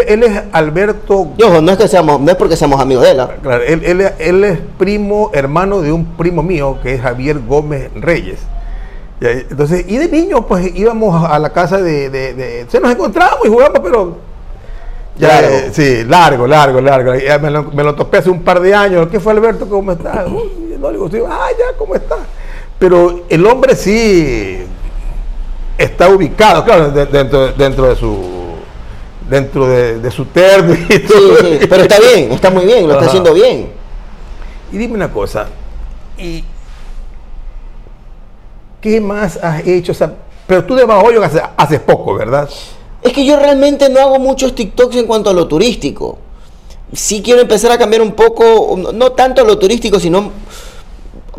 él 0.08 0.24
es 0.24 0.42
Alberto. 0.51 1.30
Ojo, 1.42 1.62
no 1.62 1.72
es 1.72 1.77
que 1.77 1.88
seamos, 1.88 2.20
no 2.20 2.32
es 2.32 2.38
porque 2.38 2.58
seamos 2.58 2.82
amigos 2.82 3.06
de 3.06 3.12
él. 3.12 3.20
¿ah? 3.22 3.30
Claro, 3.42 3.63
él, 3.63 4.12
él, 4.20 4.44
es 4.44 4.60
primo, 4.77 5.32
hermano 5.34 5.82
de 5.82 5.94
un 5.94 6.06
primo 6.06 6.44
mío 6.44 6.80
que 6.84 6.96
es 6.96 7.01
Javier 7.01 7.39
Gómez 7.39 7.92
Reyes. 7.96 8.39
Entonces, 9.22 9.86
y 9.88 9.98
de 9.98 10.10
niño, 10.10 10.46
pues 10.46 10.75
íbamos 10.75 11.29
a 11.29 11.39
la 11.39 11.51
casa 11.51 11.77
de, 11.82 12.65
se 12.67 12.79
nos 12.79 12.91
encontrábamos 12.91 13.46
y 13.46 13.50
jugábamos, 13.50 13.79
pero 13.82 14.17
ya, 15.15 15.41
eh, 15.41 15.70
sí, 15.72 16.03
largo, 16.03 16.48
largo, 16.48 16.82
largo. 16.82 17.13
Me 17.41 17.51
lo, 17.51 17.63
me 17.65 17.84
lo, 17.84 17.96
topé 17.96 18.17
hace 18.17 18.29
un 18.29 18.41
par 18.41 18.60
de 18.60 18.74
años. 18.74 19.08
¿Qué 19.10 19.20
fue 19.20 19.32
Alberto? 19.32 19.70
¿Cómo 19.70 19.91
está? 19.91 20.25
no, 20.79 20.91
digo, 20.91 21.27
ah, 21.29 21.48
ya, 21.58 21.77
¿cómo 21.77 21.96
está? 21.96 22.17
Pero 22.79 23.22
el 23.29 23.46
hombre 23.46 23.75
sí 23.75 24.65
está 25.77 26.10
ubicado, 26.10 26.63
claro, 26.65 26.89
dentro, 26.89 27.53
dentro 27.53 27.89
de 27.89 27.96
su 27.96 28.34
dentro 29.29 29.67
de, 29.67 30.12
su 30.12 30.25
terno 30.25 30.74
y 30.74 31.00
todo. 31.00 31.38
Sí, 31.38 31.58
sí, 31.62 31.67
pero 31.67 31.84
está 31.84 32.00
bien, 32.00 32.32
está 32.32 32.50
muy 32.50 32.65
bien, 32.65 32.88
lo 32.88 32.93
está 32.93 33.05
haciendo 33.05 33.34
bien. 33.34 33.72
Y 34.72 34.77
dime 34.77 34.96
una 34.96 35.12
cosa, 35.12 35.48
y 36.17 36.43
¿qué 38.84 39.00
más 39.00 39.40
has 39.42 39.66
hecho? 39.66 39.94
O 39.94 39.96
sea, 39.96 40.13
pero 40.46 40.66
tú 40.66 40.75
de 40.75 40.84
Bahoyo 40.84 41.24
hace, 41.24 41.42
hace 41.56 41.80
poco, 41.80 42.13
¿verdad? 42.16 42.50
Es 43.02 43.13
que 43.13 43.25
yo 43.25 43.38
realmente 43.38 43.88
no 43.90 44.02
hago 44.02 44.20
muchos 44.20 44.54
TikToks 44.54 44.98
en 44.98 45.08
cuanto 45.08 45.30
a 45.30 45.34
lo 45.34 45.48
turístico. 45.48 46.18
Sí 46.92 47.22
quiero 47.24 47.42
empezar 47.42 47.72
a 47.72 47.78
cambiar 47.78 48.02
un 48.02 48.12
poco, 48.12 48.78
no 48.94 49.13
tanto 49.13 49.42
a 49.42 49.46
lo 49.46 49.58
turístico, 49.58 50.00
sino, 50.02 50.32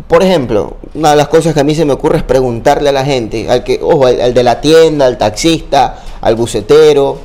por 0.07 0.23
ejemplo, 0.23 0.77
una 0.95 1.11
de 1.11 1.17
las 1.17 1.27
cosas 1.27 1.53
que 1.53 1.59
a 1.59 1.63
mí 1.63 1.75
se 1.75 1.85
me 1.85 1.93
ocurre 1.93 2.17
es 2.17 2.23
preguntarle 2.23 2.89
a 2.89 2.91
la 2.91 3.05
gente, 3.05 3.49
al 3.49 3.63
que, 3.63 3.79
ojo, 3.81 4.07
al, 4.07 4.19
al 4.19 4.33
de 4.33 4.43
la 4.43 4.59
tienda, 4.59 5.05
al 5.05 5.17
taxista, 5.17 6.03
al 6.21 6.35
bucetero, 6.35 7.19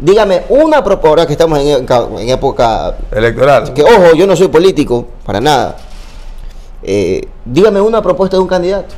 dígame 0.00 0.42
una 0.48 0.82
propuesta, 0.82 1.08
ahora 1.08 1.26
que 1.26 1.32
estamos 1.34 1.60
en, 1.60 1.86
en 2.18 2.28
época 2.28 2.96
Electoral. 3.12 3.72
que 3.72 3.84
ojo, 3.84 4.14
yo 4.16 4.26
no 4.26 4.34
soy 4.34 4.48
político, 4.48 5.06
para 5.24 5.40
nada. 5.40 5.76
Eh, 6.82 7.20
dígame 7.44 7.80
una 7.80 8.02
propuesta 8.02 8.36
de 8.36 8.42
un 8.42 8.48
candidato. 8.48 8.94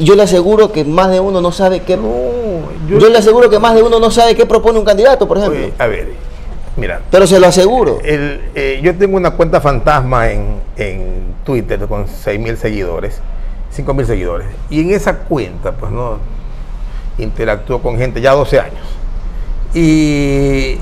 Yo 0.00 0.14
le 0.16 0.22
aseguro 0.22 0.72
que 0.72 0.84
más 0.84 1.10
de 1.10 1.20
uno 1.20 1.40
no 1.40 1.52
sabe 1.52 1.80
qué. 1.82 1.96
yo- 1.96 2.98
yo, 2.98 3.08
le 3.08 3.18
aseguro 3.18 3.48
que 3.50 3.58
más 3.58 3.74
de 3.74 3.82
uno 3.82 4.00
no 4.00 4.10
sabe 4.10 4.34
qué 4.34 4.46
propone 4.46 4.78
un 4.78 4.84
candidato, 4.84 5.28
por 5.28 5.36
ejemplo. 5.38 5.58
Oye, 5.60 5.72
a 5.78 5.86
ver, 5.86 6.08
mira, 6.76 7.00
Pero 7.10 7.26
se 7.26 7.38
lo 7.38 7.46
aseguro. 7.46 7.98
el, 8.02 8.40
eh, 8.54 8.80
yo 8.82 8.96
tengo 8.96 9.16
una 9.16 9.32
cuenta 9.32 9.60
fantasma 9.60 10.30
en, 10.30 10.56
en 10.76 11.34
Twitter 11.44 11.78
con 11.86 12.06
6.000 12.06 12.56
seguidores, 12.56 13.20
5.000 13.76 14.06
seguidores. 14.06 14.46
Y 14.70 14.80
en 14.80 14.90
esa 14.92 15.18
cuenta, 15.18 15.72
pues 15.72 15.92
no, 15.92 16.18
interactúo 17.18 17.80
con 17.82 17.98
gente 17.98 18.20
ya 18.22 18.32
12 18.32 18.58
años. 18.58 18.86
Y 19.74 20.78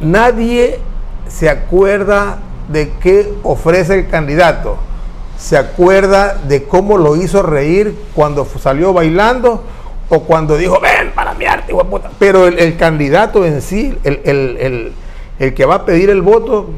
nadie 0.00 0.80
se 1.28 1.48
acuerda 1.48 2.38
de 2.68 2.90
qué 3.00 3.32
ofrece 3.42 3.98
el 4.00 4.08
candidato. 4.08 4.76
Se 5.38 5.56
acuerda 5.56 6.34
de 6.48 6.64
cómo 6.64 6.96
lo 6.98 7.16
hizo 7.16 7.42
reír 7.42 7.94
cuando 8.14 8.46
salió 8.62 8.92
bailando 8.92 9.62
o 10.08 10.20
cuando 10.20 10.56
dijo, 10.56 10.78
ven 10.80 11.12
para 11.14 11.34
mi 11.34 11.44
arte, 11.44 11.74
puta". 11.74 12.10
Pero 12.18 12.46
el, 12.46 12.58
el 12.58 12.76
candidato 12.76 13.44
en 13.44 13.60
sí, 13.60 13.96
el, 14.04 14.20
el- 14.24 14.56
el- 14.60 14.92
el 15.38 15.54
que 15.54 15.66
va 15.66 15.74
a 15.76 15.84
pedir 15.84 16.08
el 16.10 16.22
voto, 16.22 16.70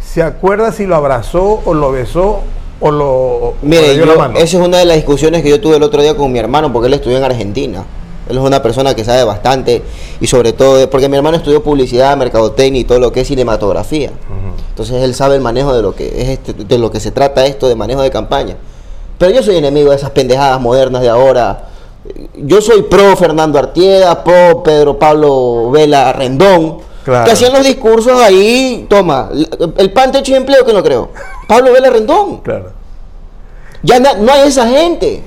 se 0.00 0.22
acuerda 0.22 0.72
si 0.72 0.86
lo 0.86 0.96
abrazó 0.96 1.60
o 1.64 1.74
lo 1.74 1.92
besó 1.92 2.40
o 2.80 2.90
lo 2.90 3.06
o 3.08 3.54
le 3.62 3.68
Mire, 3.68 3.94
dio 3.94 4.06
yo- 4.06 4.12
la 4.14 4.18
mano. 4.18 4.38
esa 4.38 4.58
es 4.58 4.64
una 4.66 4.78
de 4.78 4.84
las 4.86 4.96
discusiones 4.96 5.42
que 5.42 5.50
yo 5.50 5.60
tuve 5.60 5.76
el 5.76 5.82
otro 5.82 6.00
día 6.00 6.16
con 6.16 6.32
mi 6.32 6.38
hermano, 6.38 6.72
porque 6.72 6.86
él 6.88 6.94
estudió 6.94 7.18
en 7.18 7.24
Argentina. 7.24 7.84
Él 8.28 8.36
es 8.38 8.42
una 8.42 8.62
persona 8.62 8.94
que 8.94 9.04
sabe 9.04 9.24
bastante 9.24 9.82
y 10.20 10.26
sobre 10.26 10.52
todo, 10.52 10.88
porque 10.90 11.08
mi 11.08 11.16
hermano 11.16 11.36
estudió 11.36 11.62
publicidad, 11.62 12.16
mercadotecnia 12.16 12.80
y 12.80 12.84
todo 12.84 12.98
lo 12.98 13.10
que 13.12 13.20
es 13.22 13.28
cinematografía. 13.28 14.10
Entonces 14.70 15.02
él 15.02 15.14
sabe 15.14 15.34
el 15.36 15.40
manejo 15.40 15.74
de 15.74 15.82
lo 15.82 15.94
que 15.94 16.06
es 16.22 16.28
este- 16.28 16.52
de 16.52 16.78
lo 16.78 16.90
que 16.90 17.00
se 17.00 17.10
trata 17.10 17.44
esto 17.46 17.68
de 17.68 17.74
manejo 17.74 18.02
de 18.02 18.10
campaña. 18.10 18.56
Pero 19.18 19.32
yo 19.32 19.42
soy 19.42 19.56
enemigo 19.56 19.90
de 19.90 19.96
esas 19.96 20.10
pendejadas 20.10 20.60
modernas 20.60 21.02
de 21.02 21.08
ahora. 21.08 21.64
Yo 22.36 22.60
soy 22.60 22.82
pro 22.82 23.16
Fernando 23.16 23.58
Artieda, 23.58 24.22
pro 24.22 24.62
Pedro 24.62 24.98
Pablo 24.98 25.70
Vela 25.70 26.12
Rendón, 26.12 26.78
Claro. 27.04 27.24
que 27.24 27.32
hacían 27.32 27.52
los 27.52 27.64
discursos 27.64 28.20
ahí, 28.20 28.86
toma, 28.88 29.30
el 29.78 29.92
pan 29.92 30.12
techo 30.12 30.32
y 30.32 30.34
empleo 30.34 30.64
que 30.64 30.72
no 30.72 30.82
creo. 30.82 31.08
Pablo 31.48 31.72
Vela 31.72 31.90
Rendón. 31.90 32.38
Claro. 32.38 32.72
Ya 33.82 33.98
no 33.98 34.32
hay 34.32 34.48
esa 34.48 34.68
gente. 34.68 35.22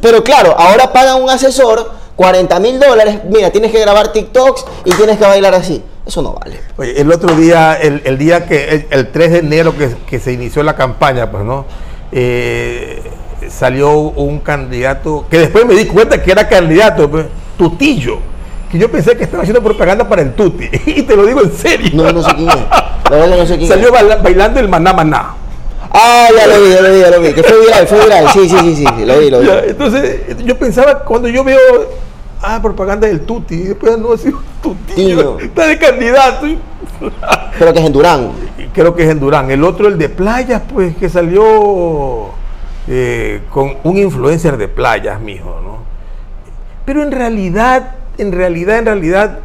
Pero 0.00 0.22
claro, 0.22 0.54
ahora 0.56 0.92
pagan 0.92 1.22
un 1.22 1.28
asesor 1.28 1.90
40 2.18 2.58
mil 2.58 2.80
dólares. 2.80 3.20
Mira, 3.30 3.50
tienes 3.50 3.70
que 3.70 3.78
grabar 3.80 4.12
TikToks 4.12 4.64
y 4.84 4.90
tienes 4.90 5.18
que 5.18 5.24
bailar 5.24 5.54
así. 5.54 5.84
Eso 6.04 6.20
no 6.20 6.32
vale. 6.32 6.58
Oye, 6.76 7.00
el 7.00 7.12
otro 7.12 7.32
día, 7.36 7.74
el, 7.80 8.02
el 8.04 8.18
día 8.18 8.44
que, 8.44 8.68
el, 8.70 8.86
el 8.90 9.12
3 9.12 9.30
de 9.30 9.38
enero 9.38 9.78
que, 9.78 9.90
que 10.04 10.18
se 10.18 10.32
inició 10.32 10.64
la 10.64 10.74
campaña, 10.74 11.30
pues, 11.30 11.44
¿no? 11.44 11.64
Eh, 12.10 13.00
salió 13.48 13.92
un 13.92 14.40
candidato, 14.40 15.26
que 15.30 15.38
después 15.38 15.64
me 15.64 15.74
di 15.74 15.84
cuenta 15.86 16.20
que 16.20 16.32
era 16.32 16.48
candidato, 16.48 17.08
pues, 17.08 17.26
Tutillo, 17.56 18.18
que 18.72 18.78
yo 18.78 18.90
pensé 18.90 19.16
que 19.16 19.22
estaba 19.22 19.44
haciendo 19.44 19.62
propaganda 19.62 20.08
para 20.08 20.22
el 20.22 20.34
Tuti, 20.34 20.68
y 20.86 21.02
te 21.02 21.14
lo 21.14 21.24
digo 21.24 21.40
en 21.42 21.52
serio. 21.52 21.90
No, 21.94 22.12
no 22.12 22.20
sé 22.20 22.34
quién 22.34 22.48
es. 22.48 22.56
La 22.56 23.16
verdad 23.16 23.30
que 23.30 23.36
no 23.36 23.46
sé 23.46 23.56
quién 23.58 23.68
Salió 23.68 23.94
es. 23.94 24.22
bailando 24.22 24.58
el 24.58 24.68
maná 24.68 24.92
maná. 24.92 25.34
Ah, 25.90 26.28
ya 26.36 26.46
lo 26.48 26.62
vi, 26.62 26.72
ya 26.72 26.80
lo 26.82 26.92
vi, 26.92 27.00
ya 27.00 27.10
lo 27.10 27.20
vi. 27.20 27.32
Que 27.32 27.42
fue 27.42 27.60
viral, 27.60 27.86
fue 27.86 28.00
viral. 28.02 28.28
Sí, 28.32 28.48
sí, 28.48 28.56
sí, 28.58 28.76
sí. 28.76 28.84
sí, 28.96 29.04
Lo 29.04 29.18
vi, 29.20 29.30
lo 29.30 29.40
vi. 29.40 29.46
Ya, 29.46 29.60
entonces, 29.60 30.20
yo 30.44 30.58
pensaba, 30.58 30.98
cuando 31.00 31.28
yo 31.28 31.44
veo, 31.44 31.58
ah, 32.42 32.60
propaganda 32.62 33.06
del 33.06 33.20
Tuti, 33.20 33.54
y 33.54 33.64
después 33.64 33.98
no, 33.98 34.16
sido 34.16 34.40
Tutillo, 34.62 35.38
está 35.38 35.66
de 35.66 35.78
candidato. 35.78 36.46
Pero 37.58 37.72
que 37.72 37.80
es 37.80 37.86
en 37.86 37.92
Durán. 37.92 38.30
creo 38.72 38.94
que 38.94 39.04
es 39.04 39.10
en 39.10 39.20
Durán. 39.20 39.50
El 39.50 39.64
otro, 39.64 39.88
el 39.88 39.98
de 39.98 40.08
playas, 40.08 40.62
pues 40.72 40.96
que 40.96 41.08
salió 41.08 42.30
eh, 42.86 43.42
con 43.50 43.76
un 43.84 43.96
influencer 43.98 44.56
de 44.56 44.68
playas, 44.68 45.20
mijo, 45.20 45.60
¿no? 45.62 45.78
Pero 46.84 47.02
en 47.02 47.12
realidad, 47.12 47.96
en 48.16 48.32
realidad, 48.32 48.78
en 48.78 48.84
realidad, 48.86 49.38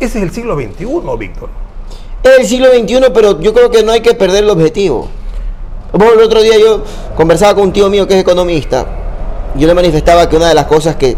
ese 0.00 0.18
es 0.18 0.24
el 0.24 0.30
siglo 0.32 0.56
XXI, 0.56 0.86
Víctor. 1.18 1.48
Es 2.22 2.40
el 2.40 2.46
siglo 2.46 2.68
XXI, 2.72 3.10
pero 3.14 3.40
yo 3.40 3.54
creo 3.54 3.70
que 3.70 3.82
no 3.82 3.92
hay 3.92 4.00
que 4.00 4.14
perder 4.14 4.44
el 4.44 4.50
objetivo. 4.50 5.08
El 5.92 6.20
otro 6.20 6.42
día 6.42 6.58
yo 6.58 6.82
conversaba 7.16 7.54
con 7.54 7.64
un 7.64 7.72
tío 7.72 7.88
mío 7.88 8.06
que 8.06 8.14
es 8.14 8.20
economista. 8.20 8.86
Yo 9.54 9.66
le 9.66 9.74
manifestaba 9.74 10.28
que 10.28 10.36
una 10.36 10.48
de 10.48 10.54
las 10.54 10.66
cosas 10.66 10.96
que, 10.96 11.16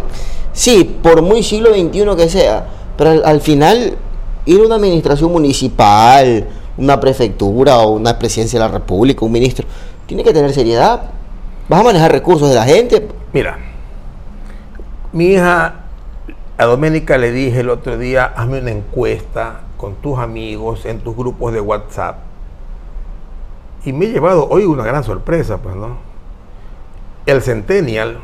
sí, 0.58 0.98
por 1.02 1.22
muy 1.22 1.42
siglo 1.44 1.70
XXI 1.70 2.16
que 2.16 2.28
sea, 2.28 2.66
pero 2.96 3.10
al, 3.10 3.24
al 3.24 3.40
final 3.40 3.96
ir 4.44 4.60
a 4.60 4.66
una 4.66 4.74
administración 4.74 5.30
municipal, 5.30 6.48
una 6.76 6.98
prefectura 6.98 7.78
o 7.78 7.90
una 7.90 8.18
presidencia 8.18 8.58
de 8.58 8.66
la 8.66 8.72
república, 8.72 9.24
un 9.24 9.32
ministro, 9.32 9.66
tiene 10.06 10.24
que 10.24 10.32
tener 10.32 10.52
seriedad. 10.52 11.10
Vas 11.68 11.80
a 11.80 11.84
manejar 11.84 12.10
recursos 12.10 12.48
de 12.48 12.54
la 12.54 12.64
gente. 12.64 13.06
Mira, 13.32 13.58
mi 15.12 15.26
hija, 15.26 15.74
a 16.56 16.64
Doménica 16.64 17.18
le 17.18 17.30
dije 17.30 17.60
el 17.60 17.70
otro 17.70 17.98
día, 17.98 18.24
hazme 18.24 18.60
una 18.60 18.70
encuesta 18.70 19.60
con 19.76 19.94
tus 19.96 20.18
amigos 20.18 20.86
en 20.86 21.00
tus 21.00 21.14
grupos 21.14 21.52
de 21.52 21.60
WhatsApp. 21.60 22.16
Y 23.84 23.92
me 23.92 24.06
he 24.06 24.08
llevado 24.08 24.48
hoy 24.48 24.64
una 24.64 24.84
gran 24.84 25.04
sorpresa, 25.04 25.58
pues, 25.58 25.76
¿no? 25.76 25.98
El 27.26 27.42
Centennial, 27.42 28.18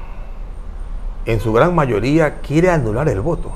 en 1.27 1.41
su 1.41 1.53
gran 1.53 1.75
mayoría, 1.75 2.41
quiere 2.41 2.71
anular 2.71 3.09
el 3.09 3.21
voto. 3.21 3.51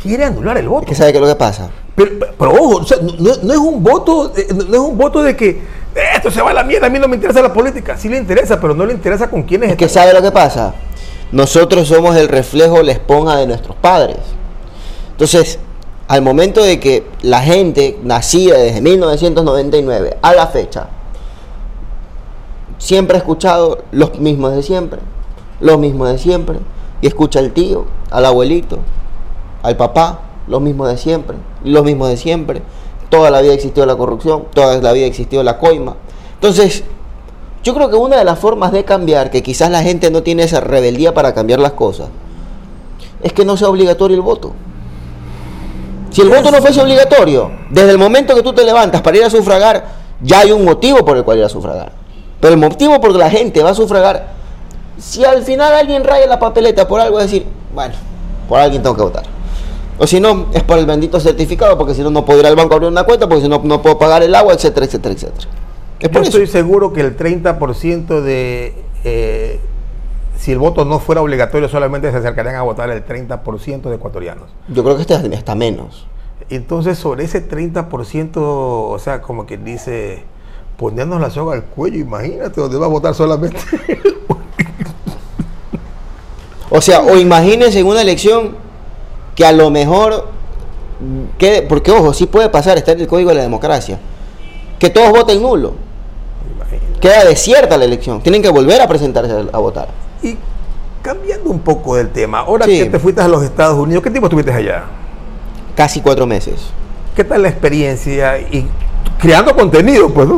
Quiere 0.00 0.24
anular 0.24 0.56
el 0.58 0.68
voto. 0.68 0.86
¿Qué 0.86 0.94
sabe 0.94 1.12
qué 1.12 1.18
es 1.18 1.22
lo 1.22 1.28
que 1.28 1.34
pasa? 1.34 1.70
Pero, 1.96 2.12
pero 2.38 2.52
ojo, 2.52 2.76
o 2.76 2.84
sea, 2.84 2.98
no, 3.02 3.30
no 3.42 3.52
es 3.52 3.58
un 3.58 3.82
voto, 3.82 4.32
eh, 4.36 4.46
no 4.54 4.74
es 4.74 4.80
un 4.80 4.96
voto 4.96 5.22
de 5.22 5.34
que 5.36 5.48
"Eh, 5.50 5.60
esto 6.14 6.30
se 6.30 6.40
va 6.40 6.50
a 6.50 6.54
la 6.54 6.62
mierda, 6.62 6.86
a 6.86 6.90
mí 6.90 6.98
no 7.00 7.08
me 7.08 7.16
interesa 7.16 7.42
la 7.42 7.52
política. 7.52 7.96
Sí 7.96 8.08
le 8.08 8.16
interesa, 8.16 8.60
pero 8.60 8.74
no 8.74 8.86
le 8.86 8.92
interesa 8.92 9.28
con 9.28 9.42
quiénes 9.42 9.70
Es 9.70 9.76
que 9.76 9.86
están. 9.86 10.04
sabe 10.04 10.14
lo 10.14 10.22
que 10.22 10.30
pasa. 10.30 10.74
Nosotros 11.32 11.88
somos 11.88 12.16
el 12.16 12.28
reflejo, 12.28 12.82
la 12.82 12.92
esponja 12.92 13.36
de 13.36 13.46
nuestros 13.48 13.76
padres. 13.76 14.18
Entonces, 15.10 15.58
al 16.06 16.22
momento 16.22 16.62
de 16.62 16.78
que 16.78 17.04
la 17.22 17.42
gente 17.42 17.98
nacida 18.04 18.56
desde 18.56 18.80
1999 18.80 20.16
a 20.22 20.32
la 20.34 20.46
fecha, 20.46 20.86
siempre 22.78 23.16
ha 23.16 23.18
escuchado 23.18 23.78
los 23.92 24.18
mismos 24.18 24.54
de 24.54 24.62
siempre, 24.62 25.00
los 25.60 25.78
mismos 25.78 26.08
de 26.08 26.18
siempre, 26.18 26.58
y 27.00 27.06
escucha 27.06 27.40
al 27.40 27.52
tío, 27.52 27.84
al 28.10 28.24
abuelito, 28.24 28.78
al 29.62 29.76
papá, 29.76 30.20
los 30.46 30.60
mismos 30.60 30.88
de 30.88 30.96
siempre, 30.96 31.36
los 31.64 31.84
mismos 31.84 32.08
de 32.08 32.16
siempre. 32.16 32.62
Toda 33.10 33.30
la 33.30 33.40
vida 33.40 33.54
existió 33.54 33.86
la 33.86 33.96
corrupción, 33.96 34.44
toda 34.52 34.78
la 34.78 34.92
vida 34.92 35.06
existió 35.06 35.42
la 35.42 35.58
coima. 35.58 35.96
Entonces, 36.34 36.84
yo 37.62 37.74
creo 37.74 37.90
que 37.90 37.96
una 37.96 38.16
de 38.16 38.24
las 38.24 38.38
formas 38.38 38.72
de 38.72 38.84
cambiar, 38.84 39.30
que 39.30 39.42
quizás 39.42 39.70
la 39.70 39.82
gente 39.82 40.10
no 40.10 40.22
tiene 40.22 40.44
esa 40.44 40.60
rebeldía 40.60 41.14
para 41.14 41.34
cambiar 41.34 41.58
las 41.58 41.72
cosas, 41.72 42.08
es 43.22 43.32
que 43.32 43.44
no 43.44 43.56
sea 43.56 43.68
obligatorio 43.68 44.16
el 44.16 44.22
voto. 44.22 44.52
Si 46.10 46.20
el 46.20 46.28
voto 46.28 46.50
no 46.50 46.58
fuese 46.62 46.80
obligatorio, 46.80 47.50
desde 47.70 47.90
el 47.90 47.98
momento 47.98 48.34
que 48.34 48.42
tú 48.42 48.52
te 48.52 48.64
levantas 48.64 49.02
para 49.02 49.16
ir 49.16 49.24
a 49.24 49.30
sufragar, 49.30 49.84
ya 50.20 50.40
hay 50.40 50.52
un 50.52 50.64
motivo 50.64 51.04
por 51.04 51.16
el 51.16 51.24
cual 51.24 51.38
ir 51.38 51.44
a 51.44 51.48
sufragar. 51.48 51.92
Pero 52.40 52.54
el 52.54 52.60
motivo 52.60 53.00
por 53.00 53.10
el 53.10 53.16
que 53.16 53.22
la 53.22 53.30
gente 53.30 53.62
va 53.62 53.70
a 53.70 53.74
sufragar, 53.74 54.28
si 54.98 55.24
al 55.24 55.42
final 55.42 55.72
alguien 55.72 56.04
raya 56.04 56.26
la 56.26 56.38
papeleta 56.38 56.86
por 56.86 57.00
algo, 57.00 57.18
es 57.20 57.30
decir, 57.30 57.46
bueno, 57.74 57.94
por 58.48 58.60
alguien 58.60 58.82
tengo 58.82 58.96
que 58.96 59.02
votar. 59.02 59.24
O 59.98 60.06
si 60.06 60.20
no, 60.20 60.46
es 60.52 60.62
por 60.62 60.78
el 60.78 60.86
bendito 60.86 61.18
certificado, 61.18 61.76
porque 61.76 61.94
si 61.94 62.02
no, 62.02 62.10
no 62.10 62.24
puedo 62.24 62.38
ir 62.38 62.46
al 62.46 62.54
banco 62.54 62.74
a 62.74 62.76
abrir 62.76 62.90
una 62.90 63.02
cuenta, 63.02 63.28
porque 63.28 63.42
si 63.42 63.48
no, 63.48 63.60
no 63.64 63.82
puedo 63.82 63.98
pagar 63.98 64.22
el 64.22 64.34
agua, 64.34 64.54
etcétera, 64.54 64.86
etcétera, 64.86 65.14
etcétera. 65.14 65.48
Es 65.98 66.10
Yo 66.10 66.20
estoy 66.20 66.46
seguro 66.46 66.92
que 66.92 67.00
el 67.00 67.16
30% 67.16 68.20
de, 68.20 68.74
eh, 69.02 69.58
si 70.38 70.52
el 70.52 70.58
voto 70.58 70.84
no 70.84 71.00
fuera 71.00 71.20
obligatorio, 71.20 71.68
solamente 71.68 72.12
se 72.12 72.18
acercarían 72.18 72.54
a 72.54 72.62
votar 72.62 72.88
el 72.90 73.04
30% 73.04 73.82
de 73.88 73.96
ecuatorianos. 73.96 74.50
Yo 74.68 74.84
creo 74.84 74.94
que 74.94 75.02
este 75.02 75.34
está 75.34 75.56
menos. 75.56 76.06
Entonces, 76.48 76.96
sobre 76.96 77.24
ese 77.24 77.46
30%, 77.46 78.36
o 78.36 78.98
sea, 79.00 79.20
como 79.20 79.46
quien 79.46 79.64
dice, 79.64 80.22
ponernos 80.78 81.20
la 81.20 81.28
soga 81.28 81.54
al 81.56 81.64
cuello, 81.64 81.98
imagínate 81.98 82.58
donde 82.60 82.78
va 82.78 82.86
a 82.86 82.88
votar 82.88 83.14
solamente. 83.14 83.58
O 86.70 86.82
sea, 86.82 87.00
o 87.00 87.16
imagínense 87.16 87.78
en 87.80 87.86
una 87.86 88.02
elección 88.02 88.54
que 89.34 89.46
a 89.46 89.52
lo 89.52 89.70
mejor, 89.70 90.28
que, 91.38 91.62
porque 91.66 91.90
ojo, 91.90 92.12
sí 92.12 92.26
puede 92.26 92.50
pasar, 92.50 92.76
está 92.76 92.92
en 92.92 93.00
el 93.00 93.06
código 93.06 93.30
de 93.30 93.36
la 93.36 93.42
democracia, 93.42 93.98
que 94.78 94.90
todos 94.90 95.10
voten 95.10 95.40
nulo. 95.40 95.72
Imagínate. 96.54 97.00
Queda 97.00 97.24
desierta 97.24 97.78
la 97.78 97.86
elección. 97.86 98.20
Tienen 98.20 98.42
que 98.42 98.50
volver 98.50 98.82
a 98.82 98.86
presentarse 98.86 99.32
a, 99.32 99.56
a 99.56 99.58
votar. 99.58 99.88
Y 100.22 100.36
cambiando 101.00 101.48
un 101.48 101.60
poco 101.60 101.96
del 101.96 102.10
tema, 102.10 102.40
ahora 102.40 102.66
Sí. 102.66 102.80
que 102.80 102.84
te 102.90 102.98
fuiste 102.98 103.22
a 103.22 103.28
los 103.28 103.42
Estados 103.42 103.78
Unidos, 103.78 104.02
¿qué 104.02 104.10
tiempo 104.10 104.26
estuviste 104.26 104.52
allá? 104.52 104.84
Casi 105.74 106.02
cuatro 106.02 106.26
meses. 106.26 106.60
¿Qué 107.16 107.24
tal 107.24 107.42
la 107.42 107.48
experiencia? 107.48 108.38
Y 108.38 108.68
creando 109.18 109.54
contenido, 109.54 110.08
pues, 110.10 110.28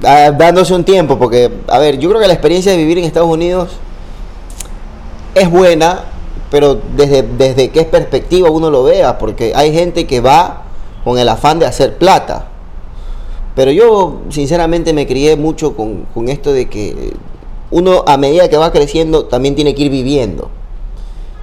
dándose 0.00 0.74
un 0.74 0.84
tiempo, 0.84 1.18
porque, 1.18 1.50
a 1.68 1.78
ver, 1.78 1.98
yo 1.98 2.08
creo 2.08 2.20
que 2.20 2.26
la 2.26 2.34
experiencia 2.34 2.72
de 2.72 2.78
vivir 2.78 2.98
en 2.98 3.04
Estados 3.04 3.28
Unidos 3.28 3.70
es 5.34 5.50
buena, 5.50 6.04
pero 6.50 6.80
desde, 6.96 7.22
desde 7.22 7.70
qué 7.70 7.84
perspectiva 7.84 8.50
uno 8.50 8.70
lo 8.70 8.84
vea, 8.84 9.18
porque 9.18 9.52
hay 9.54 9.72
gente 9.72 10.06
que 10.06 10.20
va 10.20 10.62
con 11.04 11.18
el 11.18 11.28
afán 11.28 11.58
de 11.58 11.66
hacer 11.66 11.98
plata. 11.98 12.46
Pero 13.54 13.72
yo, 13.72 14.20
sinceramente, 14.30 14.92
me 14.92 15.06
crié 15.06 15.36
mucho 15.36 15.76
con, 15.76 16.06
con 16.14 16.28
esto 16.28 16.52
de 16.52 16.68
que 16.68 17.12
uno, 17.70 18.04
a 18.06 18.16
medida 18.16 18.48
que 18.48 18.56
va 18.56 18.72
creciendo, 18.72 19.26
también 19.26 19.54
tiene 19.54 19.74
que 19.74 19.82
ir 19.82 19.90
viviendo. 19.90 20.50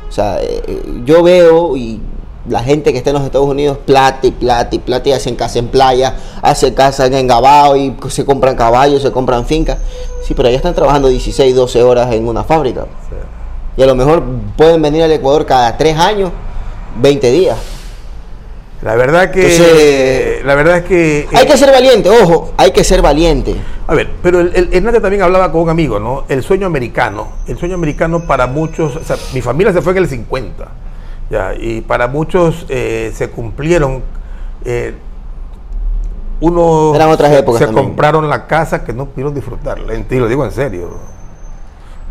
O 0.08 0.12
sea, 0.12 0.40
eh, 0.42 1.02
yo 1.06 1.22
veo 1.24 1.76
y 1.78 2.02
la 2.50 2.64
gente 2.64 2.92
que 2.92 2.98
está 3.00 3.10
en 3.12 3.16
los 3.16 3.26
Estados 3.26 3.48
Unidos 3.48 3.78
plata 3.86 4.26
y 4.28 4.32
plata 4.32 4.76
y 4.76 4.80
plata 4.80 5.10
y 5.10 5.12
hacen 5.12 5.36
casa 5.36 5.60
en 5.60 5.68
playa, 5.68 6.16
hacen 6.42 6.74
casa 6.74 7.06
en 7.06 7.14
Engabao 7.14 7.76
y 7.76 7.96
se 8.10 8.26
compran 8.26 8.56
caballos, 8.56 9.02
se 9.02 9.12
compran 9.12 9.46
fincas. 9.46 9.78
Sí, 10.24 10.34
pero 10.34 10.48
allá 10.48 10.58
están 10.58 10.74
trabajando 10.76 11.08
16, 11.08 11.56
12 11.56 11.84
horas 11.84 12.12
en 12.14 12.28
una 12.28 12.44
fábrica. 12.44 12.86
Y 13.76 13.84
a 13.84 13.86
lo 13.86 13.96
mejor 13.96 14.24
pueden 14.56 14.82
venir 14.82 15.04
al 15.04 15.12
Ecuador 15.12 15.46
cada 15.46 15.78
3 15.78 15.98
años, 15.98 16.32
20 17.00 17.32
días. 17.32 17.58
La 18.82 18.96
verdad 18.96 19.32
que. 19.32 19.52
Entonces, 19.56 20.46
la 20.46 20.56
verdad 20.56 20.78
es 20.78 20.84
que. 20.86 21.28
Hay 21.34 21.46
eh, 21.46 21.48
que 21.48 21.58
ser 21.58 21.72
valiente, 21.72 22.10
ojo, 22.10 22.54
hay 22.58 22.72
que 22.72 22.84
ser 22.84 23.02
valiente. 23.02 23.56
A 23.88 23.96
ver, 23.96 24.10
pero 24.22 24.40
el, 24.40 24.52
el- 24.56 24.70
Hernández 24.74 25.02
también 25.02 25.24
hablaba 25.24 25.52
con 25.52 25.62
un 25.62 25.70
amigo, 25.70 26.00
¿no? 26.00 26.26
El 26.30 26.44
sueño 26.44 26.68
americano. 26.68 27.28
El 27.48 27.58
sueño 27.58 27.76
americano 27.76 28.20
para 28.28 28.46
muchos. 28.46 28.96
O 28.96 29.04
sea, 29.04 29.18
mi 29.34 29.42
familia 29.42 29.74
se 29.74 29.82
fue 29.82 29.94
en 29.94 30.00
el 30.00 30.08
50. 30.08 30.68
Ya, 31.30 31.54
y 31.60 31.82
para 31.82 32.08
muchos 32.08 32.66
eh, 32.70 33.12
se 33.16 33.30
cumplieron. 33.30 34.02
eh, 34.66 34.94
unos 36.40 36.96
Eran 36.96 37.10
otras 37.10 37.32
se- 37.32 37.40
épocas 37.40 37.60
se 37.60 37.66
también. 37.66 37.88
compraron 37.88 38.30
la 38.30 38.46
casa 38.48 38.84
que 38.84 38.94
no 38.94 39.06
pudieron 39.08 39.34
disfrutarla. 39.34 39.94
En- 39.94 40.06
Y 40.10 40.16
lo 40.16 40.28
digo 40.28 40.46
en 40.46 40.52
serio. 40.52 40.90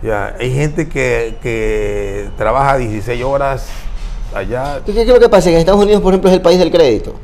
Ya, 0.02 0.34
hay 0.38 0.52
gente 0.52 0.88
que, 0.88 1.36
que 1.42 2.28
trabaja 2.36 2.76
16 2.76 3.22
horas 3.24 3.66
allá. 4.34 4.80
¿Qué, 4.84 4.92
qué 4.92 5.02
es 5.02 5.08
lo 5.08 5.18
que 5.20 5.28
pasa? 5.28 5.48
Que 5.48 5.54
en 5.54 5.60
Estados 5.60 5.82
Unidos, 5.82 6.02
por 6.02 6.12
ejemplo, 6.12 6.28
es 6.30 6.34
el 6.36 6.42
país 6.42 6.58
del 6.58 6.70
crédito. 6.70 7.14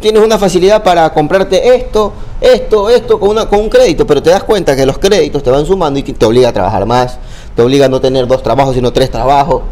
Tienes 0.00 0.22
una 0.22 0.36
facilidad 0.38 0.82
para 0.84 1.08
comprarte 1.12 1.74
esto, 1.74 2.12
esto, 2.40 2.90
esto 2.90 3.18
con, 3.18 3.30
una, 3.30 3.48
con 3.48 3.60
un 3.60 3.70
crédito, 3.70 4.06
pero 4.06 4.22
te 4.22 4.28
das 4.28 4.44
cuenta 4.44 4.76
que 4.76 4.84
los 4.84 4.98
créditos 4.98 5.42
te 5.42 5.50
van 5.50 5.64
sumando 5.64 5.98
y 5.98 6.02
que 6.02 6.12
te 6.12 6.26
obliga 6.26 6.50
a 6.50 6.52
trabajar 6.52 6.84
más, 6.84 7.18
te 7.54 7.62
obliga 7.62 7.86
a 7.86 7.88
no 7.88 7.98
tener 7.98 8.26
dos 8.26 8.42
trabajos, 8.42 8.74
sino 8.74 8.92
tres 8.92 9.10
trabajos. 9.10 9.62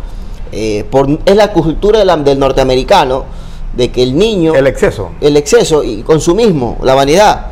Eh, 0.52 0.84
por, 0.90 1.08
es 1.24 1.36
la 1.36 1.52
cultura 1.52 1.98
de 1.98 2.04
la- 2.04 2.16
del 2.16 2.38
norteamericano 2.38 3.24
de 3.74 3.90
que 3.90 4.02
el 4.04 4.16
niño, 4.16 4.54
El 4.54 4.66
exceso. 4.68 5.10
el 5.20 5.36
exceso 5.36 5.82
y 5.82 6.02
consumismo, 6.02 6.78
la 6.82 6.94
vanidad, 6.94 7.46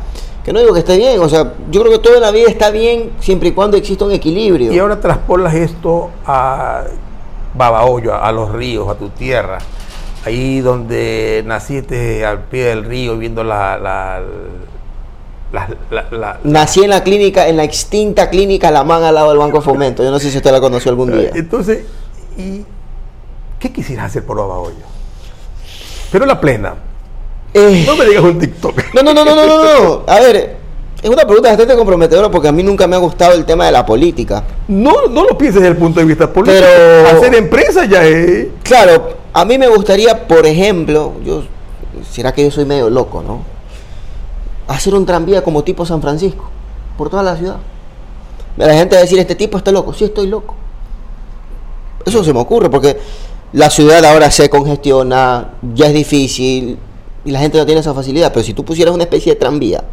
que 0.45 0.53
no 0.53 0.59
digo 0.61 0.73
que 0.73 0.79
esté 0.79 0.95
bien, 0.97 1.19
o 1.21 1.27
sea, 1.27 1.53
yo 1.69 1.81
creo 1.81 1.91
que 1.93 1.99
todo 1.99 2.15
en 2.15 2.21
la 2.21 2.31
vida 2.31 2.47
está 2.47 2.69
bien 2.69 3.11
siempre 3.19 3.49
y 3.49 3.51
cuando 3.51 3.75
exista 3.77 4.05
un 4.05 4.11
equilibrio. 4.13 4.71
Y 4.71 4.79
ahora 4.79 4.99
traspolas 5.01 5.53
esto 5.53 6.09
a 6.25 6.83
Babahoyo, 7.55 8.13
a, 8.13 8.27
a 8.27 8.31
los 8.31 8.51
ríos, 8.51 8.87
a 8.89 8.95
tu 8.95 9.09
tierra, 9.09 9.57
ahí 10.25 10.61
donde 10.61 11.43
naciste 11.45 12.25
al 12.25 12.43
pie 12.45 12.65
del 12.65 12.85
río 12.85 13.17
viendo 13.17 13.43
la... 13.43 13.77
la, 13.77 14.21
la- 15.51 15.69
la- 15.91 16.07
la- 16.17 16.39
Nací 16.43 16.83
en 16.83 16.89
la 16.89 17.03
clínica, 17.03 17.47
en 17.47 17.57
la 17.57 17.63
extinta 17.63 18.29
clínica 18.29 18.71
La 18.71 18.83
Man 18.83 19.03
al 19.03 19.15
lado 19.15 19.29
del 19.29 19.37
Banco 19.37 19.57
de 19.59 19.63
Fomento. 19.63 20.03
Yo 20.03 20.09
no 20.11 20.19
sé 20.19 20.31
si 20.31 20.37
usted 20.37 20.51
la 20.51 20.59
conoció 20.61 20.89
algún 20.89 21.11
día. 21.11 21.29
Entonces, 21.35 21.85
¿y 22.37 22.65
qué 23.63 23.71
quisieras 23.71 24.07
hacer 24.07 24.25
por 24.25 24.37
Babahoyo? 24.37 24.75
Pero 26.11 26.25
la 26.25 26.39
plena. 26.39 26.75
Eh, 27.53 27.83
No 27.87 27.95
me 27.95 28.05
digas 28.05 28.23
un 28.23 28.37
TikTok. 28.39 28.93
no, 28.93 29.01
no, 29.03 29.13
no, 29.13 29.23
no, 29.25 29.35
no, 29.35 29.47
no, 29.47 29.63
no. 29.83 30.03
A 30.07 30.19
ver, 30.19 30.57
es 31.01 31.09
una 31.09 31.23
pregunta 31.23 31.49
bastante 31.49 31.75
comprometedora 31.75 32.29
porque 32.29 32.49
a 32.49 32.51
mí 32.51 32.61
nunca 32.61 32.87
me 32.87 32.95
ha 32.95 32.99
gustado 32.99 33.33
el 33.33 33.45
tema 33.45 33.65
de 33.65 33.71
la 33.71 33.85
política. 33.85 34.43
No, 34.67 35.07
no 35.07 35.23
lo 35.23 35.37
pienses 35.37 35.61
desde 35.61 35.73
el 35.73 35.77
punto 35.77 35.99
de 36.01 36.05
vista 36.05 36.31
político. 36.31 36.61
Pero- 36.61 37.17
Hacer 37.17 37.35
empresa 37.35 37.85
ya 37.85 38.03
es... 38.05 38.47
Claro, 38.63 39.09
a 39.31 39.45
mí 39.45 39.57
me 39.57 39.67
gustaría, 39.69 40.27
por 40.27 40.45
ejemplo, 40.45 41.13
yo, 41.23 41.43
será 42.11 42.33
que 42.33 42.43
yo 42.43 42.51
soy 42.51 42.65
medio 42.65 42.89
loco, 42.89 43.23
¿no? 43.23 43.43
Hacer 44.67 44.93
un 44.93 45.05
tranvía 45.05 45.41
como 45.43 45.63
tipo 45.63 45.85
San 45.85 46.01
Francisco, 46.01 46.49
por 46.97 47.09
toda 47.09 47.23
la 47.23 47.37
ciudad. 47.37 47.57
La 48.57 48.73
gente 48.73 48.95
va 48.95 48.99
a 48.99 49.03
decir, 49.03 49.19
este 49.19 49.35
tipo 49.35 49.57
está 49.57 49.71
loco. 49.71 49.93
Sí, 49.93 50.03
estoy 50.05 50.27
loco. 50.27 50.55
Eso 52.05 52.23
se 52.23 52.33
me 52.33 52.39
ocurre 52.39 52.69
porque 52.69 52.97
la 53.53 53.69
ciudad 53.69 54.03
ahora 54.05 54.29
se 54.31 54.49
congestiona, 54.49 55.51
ya 55.73 55.87
es 55.87 55.93
difícil 55.93 56.77
y 57.25 57.31
la 57.31 57.39
gente 57.39 57.57
no 57.57 57.65
tiene 57.65 57.81
esa 57.81 57.93
facilidad. 57.93 58.31
Pero 58.33 58.43
si 58.43 58.53
tú 58.53 58.65
pusieras 58.65 58.93
una 58.93 59.03
especie 59.03 59.33
de 59.33 59.39
tranvía 59.39 59.83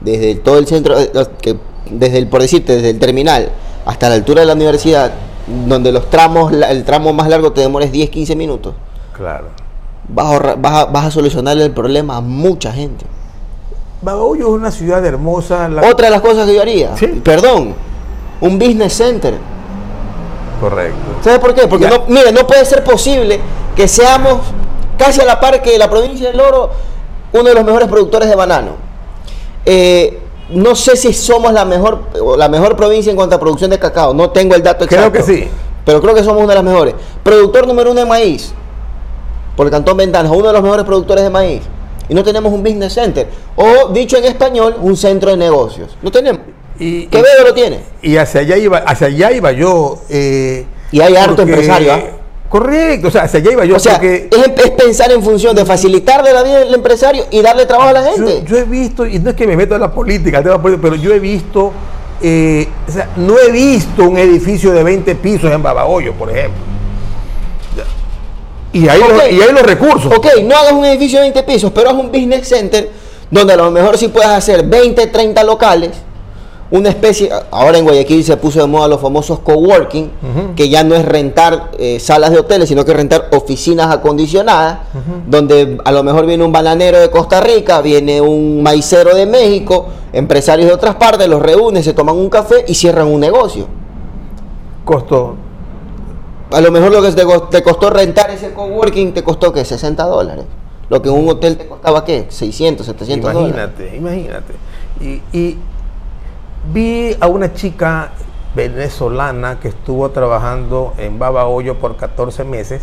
desde 0.00 0.34
todo 0.36 0.58
el 0.58 0.66
centro, 0.66 0.98
eh, 0.98 1.10
que, 1.40 1.56
desde 1.90 2.18
el, 2.18 2.26
por 2.28 2.40
decirte, 2.42 2.76
desde 2.76 2.90
el 2.90 2.98
terminal 2.98 3.50
hasta 3.84 4.08
la 4.08 4.14
altura 4.16 4.40
de 4.40 4.46
la 4.46 4.54
universidad, 4.54 5.12
donde 5.66 5.92
los 5.92 6.10
tramos, 6.10 6.52
la- 6.52 6.70
el 6.70 6.84
tramo 6.84 7.12
más 7.12 7.28
largo 7.28 7.52
te 7.52 7.60
demores 7.62 7.90
10, 7.92 8.10
15 8.10 8.36
minutos, 8.36 8.74
Claro. 9.14 9.46
vas 10.08 10.32
a, 10.40 10.54
vas 10.56 10.72
a, 10.74 10.84
vas 10.86 11.04
a 11.06 11.10
solucionarle 11.10 11.64
el 11.64 11.70
problema 11.72 12.16
a 12.16 12.20
mucha 12.20 12.72
gente. 12.72 13.04
Babahoyo 14.02 14.46
es 14.48 14.52
una 14.52 14.70
ciudad 14.70 15.04
hermosa. 15.04 15.68
la- 15.68 15.88
Otra 15.88 16.06
de 16.06 16.10
las 16.12 16.20
cosas 16.20 16.46
que 16.46 16.54
yo 16.54 16.62
haría, 16.62 16.96
Sí. 16.96 17.06
perdón, 17.24 17.74
un 18.40 18.58
business 18.58 18.92
center. 18.94 19.34
Correcto. 20.60 20.98
¿Sabes 21.22 21.38
por 21.38 21.54
qué? 21.54 21.66
Porque 21.66 21.84
Ya. 21.84 21.90
no, 21.90 22.04
mire, 22.08 22.32
no 22.32 22.46
puede 22.46 22.64
ser 22.64 22.82
posible 22.84 23.40
que 23.76 23.86
seamos 23.86 24.38
casi 24.98 25.20
a 25.20 25.24
la 25.24 25.38
par 25.40 25.62
que 25.62 25.78
la 25.78 25.88
provincia 25.88 26.30
del 26.30 26.40
Oro, 26.40 26.70
uno 27.32 27.44
de 27.44 27.54
los 27.54 27.64
mejores 27.64 27.88
productores 27.88 28.28
de 28.28 28.34
banano. 28.34 28.72
Eh, 29.64 30.20
no 30.50 30.74
sé 30.74 30.96
si 30.96 31.12
somos 31.12 31.52
la 31.52 31.64
mejor, 31.64 32.00
la 32.36 32.48
mejor 32.48 32.74
provincia 32.76 33.10
en 33.10 33.16
cuanto 33.16 33.36
a 33.36 33.40
producción 33.40 33.70
de 33.70 33.78
cacao. 33.78 34.14
No 34.14 34.30
tengo 34.30 34.54
el 34.54 34.62
dato 34.62 34.86
Creo 34.86 35.06
exacto. 35.06 35.18
que 35.26 35.32
sí. 35.32 35.48
Pero 35.84 36.00
creo 36.00 36.14
que 36.14 36.24
somos 36.24 36.38
una 36.42 36.48
de 36.54 36.62
las 36.62 36.64
mejores. 36.64 36.94
Productor 37.22 37.66
número 37.66 37.90
uno 37.92 38.00
de 38.00 38.06
maíz. 38.06 38.52
Por 39.56 39.66
el 39.66 39.72
Cantón 39.72 39.96
Ventanas, 39.96 40.30
uno 40.32 40.46
de 40.48 40.52
los 40.52 40.62
mejores 40.62 40.84
productores 40.84 41.22
de 41.24 41.30
maíz. 41.30 41.62
Y 42.08 42.14
no 42.14 42.22
tenemos 42.24 42.52
un 42.52 42.62
business 42.62 42.94
center. 42.94 43.28
O, 43.56 43.88
dicho 43.88 44.16
en 44.16 44.24
español, 44.24 44.76
un 44.80 44.96
centro 44.96 45.30
de 45.30 45.36
negocios. 45.36 45.96
No 46.02 46.10
tenemos. 46.10 46.40
Y, 46.78 47.06
Quevedo 47.06 47.44
lo 47.44 47.54
tiene. 47.54 47.80
y 48.02 48.16
hacia 48.16 48.40
allá 48.42 48.56
iba, 48.56 48.78
hacia 48.78 49.08
allá 49.08 49.32
iba 49.32 49.52
yo. 49.52 50.00
eh, 50.08 50.64
Y 50.92 51.00
hay 51.00 51.16
harto 51.16 51.42
empresario, 51.42 51.92
¿ah? 51.92 52.00
Correcto, 52.48 53.08
o 53.08 53.10
sea, 53.10 53.24
hacia 53.24 53.40
allá 53.40 53.52
iba 53.52 53.64
yo. 53.64 53.76
o 53.76 53.78
sea, 53.78 53.94
porque 53.94 54.28
es, 54.30 54.64
es 54.64 54.70
pensar 54.70 55.10
en 55.12 55.22
función 55.22 55.54
de 55.56 55.64
facilitarle 55.66 56.32
la 56.32 56.42
vida 56.42 56.62
al 56.62 56.74
empresario 56.74 57.26
y 57.30 57.42
darle 57.42 57.66
trabajo 57.66 57.90
a 57.90 57.92
la 57.92 58.02
gente. 58.04 58.42
yo 58.46 58.56
he 58.56 58.64
visto, 58.64 59.04
y 59.06 59.18
no 59.18 59.30
es 59.30 59.36
que 59.36 59.46
me 59.46 59.56
meto 59.56 59.74
en 59.74 59.80
la 59.80 59.92
política, 59.92 60.42
pero 60.42 60.94
yo 60.94 61.12
he 61.12 61.18
visto, 61.18 61.72
eh, 62.22 62.66
o 62.88 62.92
sea, 62.92 63.10
no 63.16 63.38
he 63.38 63.50
visto 63.50 64.04
un 64.04 64.16
edificio 64.16 64.72
de 64.72 64.82
20 64.82 65.14
pisos 65.16 65.52
en 65.52 65.62
Babahoyo, 65.62 66.14
por 66.14 66.30
ejemplo. 66.30 66.62
Y 68.72 68.86
hay, 68.88 69.00
los, 69.00 69.32
y 69.32 69.40
hay 69.42 69.52
los 69.52 69.62
recursos. 69.62 70.12
ok, 70.14 70.26
no 70.44 70.56
hagas 70.56 70.72
un 70.72 70.84
edificio 70.84 71.18
de 71.20 71.30
20 71.30 71.42
pisos, 71.42 71.72
pero 71.74 71.90
haz 71.90 71.96
un 71.96 72.12
business 72.12 72.48
center 72.48 72.90
donde 73.30 73.54
a 73.54 73.56
lo 73.56 73.70
mejor 73.70 73.96
sí 73.98 74.08
puedas 74.08 74.30
hacer 74.30 74.62
20, 74.64 75.06
30 75.08 75.42
locales. 75.44 75.90
Una 76.70 76.90
especie, 76.90 77.30
ahora 77.50 77.78
en 77.78 77.84
Guayaquil 77.84 78.22
se 78.22 78.36
puso 78.36 78.60
de 78.60 78.66
moda 78.66 78.88
los 78.88 79.00
famosos 79.00 79.38
coworking, 79.38 80.10
que 80.54 80.68
ya 80.68 80.84
no 80.84 80.94
es 80.94 81.04
rentar 81.04 81.70
eh, 81.78 81.98
salas 81.98 82.30
de 82.30 82.38
hoteles, 82.38 82.68
sino 82.68 82.84
que 82.84 82.92
rentar 82.92 83.30
oficinas 83.32 83.90
acondicionadas, 83.90 84.80
donde 85.26 85.78
a 85.82 85.92
lo 85.92 86.02
mejor 86.02 86.26
viene 86.26 86.44
un 86.44 86.52
bananero 86.52 87.00
de 87.00 87.08
Costa 87.08 87.40
Rica, 87.40 87.80
viene 87.80 88.20
un 88.20 88.62
maicero 88.62 89.14
de 89.14 89.24
México, 89.24 89.86
empresarios 90.12 90.68
de 90.68 90.74
otras 90.74 90.96
partes, 90.96 91.26
los 91.26 91.40
reúnen, 91.40 91.82
se 91.82 91.94
toman 91.94 92.16
un 92.16 92.28
café 92.28 92.66
y 92.68 92.74
cierran 92.74 93.06
un 93.06 93.20
negocio. 93.20 93.66
Costo. 94.84 95.36
A 96.50 96.60
lo 96.60 96.70
mejor 96.70 96.92
lo 96.92 97.00
que 97.00 97.12
te 97.50 97.62
costó 97.62 97.88
rentar 97.88 98.30
ese 98.30 98.52
coworking 98.52 99.14
te 99.14 99.24
costó 99.24 99.54
que 99.54 99.64
60 99.64 100.04
dólares. 100.04 100.44
Lo 100.90 101.00
que 101.00 101.08
en 101.08 101.14
un 101.14 101.28
hotel 101.28 101.56
te 101.56 101.66
costaba 101.66 102.04
qué? 102.04 102.26
600, 102.28 102.84
700 102.86 103.32
dólares. 103.32 103.54
Imagínate, 103.54 103.96
imagínate. 103.96 104.54
Y, 105.00 105.38
y 105.38 105.58
vi 106.72 107.16
a 107.20 107.26
una 107.26 107.54
chica 107.54 108.10
venezolana 108.54 109.60
que 109.60 109.68
estuvo 109.68 110.10
trabajando 110.10 110.94
en 110.98 111.18
Babahoyo 111.18 111.78
por 111.78 111.96
14 111.96 112.44
meses 112.44 112.82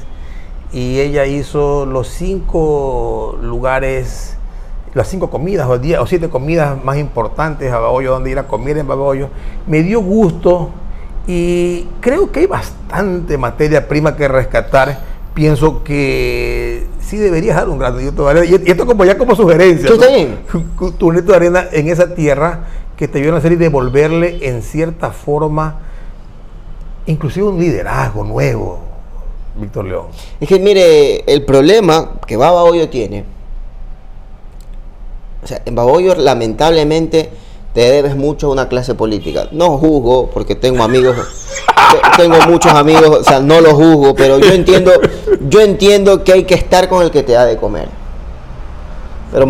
y 0.72 1.00
ella 1.00 1.26
hizo 1.26 1.86
los 1.86 2.08
cinco 2.08 3.38
lugares, 3.42 4.38
las 4.94 5.08
cinco 5.08 5.30
comidas 5.30 5.70
o, 5.70 5.78
diez, 5.78 6.00
o 6.00 6.08
siete 6.08 6.30
comidas 6.30 6.84
más 6.84 6.98
importantes 6.98 7.72
a 7.72 7.80
Babahoyo, 7.80 8.12
donde 8.12 8.32
ir 8.32 8.40
a 8.40 8.48
comer 8.48 8.78
en 8.78 8.88
Babahoyo. 8.88 9.30
Me 9.68 9.84
dio 9.84 10.02
gusto 10.02 10.72
y 11.28 11.88
creo 12.02 12.32
que 12.32 12.42
hay 12.42 12.48
bastante 12.48 13.38
materia 13.38 13.88
prima 13.88 14.16
que 14.16 14.28
rescatar. 14.28 15.16
Pienso 15.34 15.84
que 15.84 16.88
sí 17.02 17.18
deberías 17.18 17.58
dar 17.58 17.68
un 17.68 17.78
granito 17.78 18.24
de 18.24 18.32
arena. 18.32 18.46
Y 18.46 18.72
esto 18.72 18.86
como 18.86 19.04
ya 19.06 19.18
como 19.18 19.36
sugerencia. 19.36 19.90
¿no? 19.90 20.92
Tu 20.92 21.08
granito 21.08 21.32
de 21.32 21.36
arena 21.36 21.66
en 21.72 21.90
esa 21.90 22.16
tierra 22.16 22.62
que 22.98 23.08
te 23.08 23.20
ayudan 23.20 23.36
a 23.36 23.38
hacer 23.40 23.52
y 23.52 23.56
devolverle 23.58 24.48
en 24.48 24.62
cierta 24.62 25.12
forma, 25.12 25.80
inclusive 27.06 27.48
un 27.48 27.60
liderazgo 27.60 28.24
nuevo, 28.24 28.80
Víctor 29.56 29.86
León. 29.86 30.06
Es 30.40 30.48
que 30.48 30.60
mire, 30.60 31.24
el 31.32 31.44
problema 31.44 32.12
que 32.26 32.38
Baba 32.38 32.64
Hoyo 32.64 32.90
tiene, 32.90 33.26
o 35.44 35.48
sea, 35.48 35.62
en 35.66 35.76
Baboyo 35.76 36.16
lamentablemente 36.16 37.30
te 37.74 37.82
debes 37.92 38.16
mucho 38.16 38.48
a 38.48 38.52
una 38.52 38.68
clase 38.70 38.96
política. 38.96 39.48
No 39.52 39.78
juzgo, 39.78 40.30
porque 40.32 40.56
tengo 40.56 40.84
amigos, 40.84 41.16
te- 41.92 42.18
tengo 42.24 42.38
muchos 42.48 42.72
amigos, 42.74 43.10
o 43.20 43.24
sea, 43.24 43.40
no 43.42 43.62
los 43.62 43.74
juzgo, 43.74 44.16
pero 44.16 44.40
yo 44.40 44.52
entiendo, 44.54 44.92
yo 45.50 45.62
entiendo 45.62 46.24
que 46.24 46.34
hay 46.34 46.44
que 46.46 46.56
estar 46.56 46.88
con 46.90 47.04
el 47.04 47.12
que 47.12 47.22
te 47.24 47.34
da 47.34 47.46
de 47.46 47.58
comer. 47.58 47.90
Pero 49.32 49.48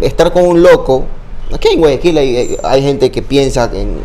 estar 0.00 0.32
con 0.32 0.44
un 0.44 0.62
loco, 0.62 1.04
aquí 1.52 1.68
en 1.68 1.80
Guayaquil 1.80 2.18
hay, 2.18 2.56
hay 2.62 2.82
gente 2.82 3.10
que 3.10 3.22
piensa 3.22 3.70
en- 3.72 4.00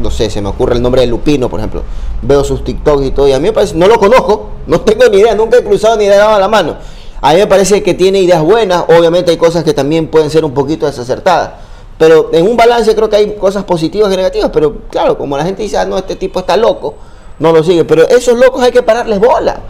no 0.00 0.10
sé, 0.10 0.30
se 0.30 0.40
me 0.40 0.48
ocurre 0.48 0.74
el 0.76 0.82
nombre 0.82 1.02
de 1.02 1.06
Lupino, 1.06 1.48
por 1.50 1.60
ejemplo. 1.60 1.82
Veo 2.22 2.42
sus 2.42 2.64
TikToks 2.64 3.04
y 3.06 3.10
todo, 3.10 3.28
y 3.28 3.32
a 3.32 3.38
mí 3.38 3.48
me 3.48 3.52
parece, 3.52 3.74
no 3.74 3.86
lo 3.86 3.98
conozco, 3.98 4.50
no 4.66 4.80
tengo 4.80 5.08
ni 5.10 5.18
idea, 5.18 5.34
nunca 5.34 5.58
he 5.58 5.64
cruzado 5.64 5.96
ni 5.96 6.06
le 6.06 6.14
he 6.14 6.16
dado 6.16 6.38
la 6.40 6.48
mano. 6.48 6.76
A 7.20 7.32
mí 7.34 7.38
me 7.38 7.46
parece 7.46 7.82
que 7.82 7.92
tiene 7.92 8.20
ideas 8.20 8.42
buenas, 8.42 8.84
obviamente 8.88 9.30
hay 9.30 9.36
cosas 9.36 9.62
que 9.62 9.74
también 9.74 10.08
pueden 10.08 10.30
ser 10.30 10.44
un 10.44 10.54
poquito 10.54 10.86
desacertadas. 10.86 11.50
Pero 11.98 12.30
en 12.32 12.46
un 12.46 12.56
balance 12.56 12.94
creo 12.94 13.10
que 13.10 13.16
hay 13.16 13.34
cosas 13.34 13.64
positivas 13.64 14.10
y 14.10 14.16
negativas, 14.16 14.50
pero 14.50 14.74
claro, 14.90 15.18
como 15.18 15.36
la 15.36 15.44
gente 15.44 15.62
dice, 15.62 15.76
ah, 15.76 15.84
no, 15.84 15.98
este 15.98 16.16
tipo 16.16 16.40
está 16.40 16.56
loco, 16.56 16.94
no 17.38 17.52
lo 17.52 17.62
sigue. 17.62 17.84
Pero 17.84 18.08
esos 18.08 18.38
locos 18.38 18.62
hay 18.62 18.72
que 18.72 18.82
pararles 18.82 19.20
bola. 19.20 19.60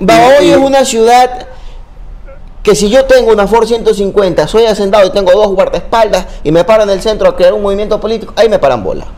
Bahoy 0.00 0.50
es 0.50 0.56
una 0.56 0.84
ciudad 0.84 1.46
que 2.62 2.74
si 2.74 2.88
yo 2.90 3.04
tengo 3.06 3.32
una 3.32 3.46
Ford 3.46 3.66
150, 3.66 4.46
soy 4.46 4.66
hacendado 4.66 5.06
y 5.06 5.10
tengo 5.10 5.32
dos 5.32 5.48
guardaespaldas 5.54 6.26
y 6.44 6.52
me 6.52 6.62
paro 6.64 6.84
en 6.84 6.90
el 6.90 7.00
centro 7.02 7.28
a 7.28 7.36
crear 7.36 7.52
un 7.54 7.62
movimiento 7.62 8.00
político, 8.00 8.32
ahí 8.36 8.48
me 8.48 8.58
paran 8.58 8.82
bola. 8.84 9.06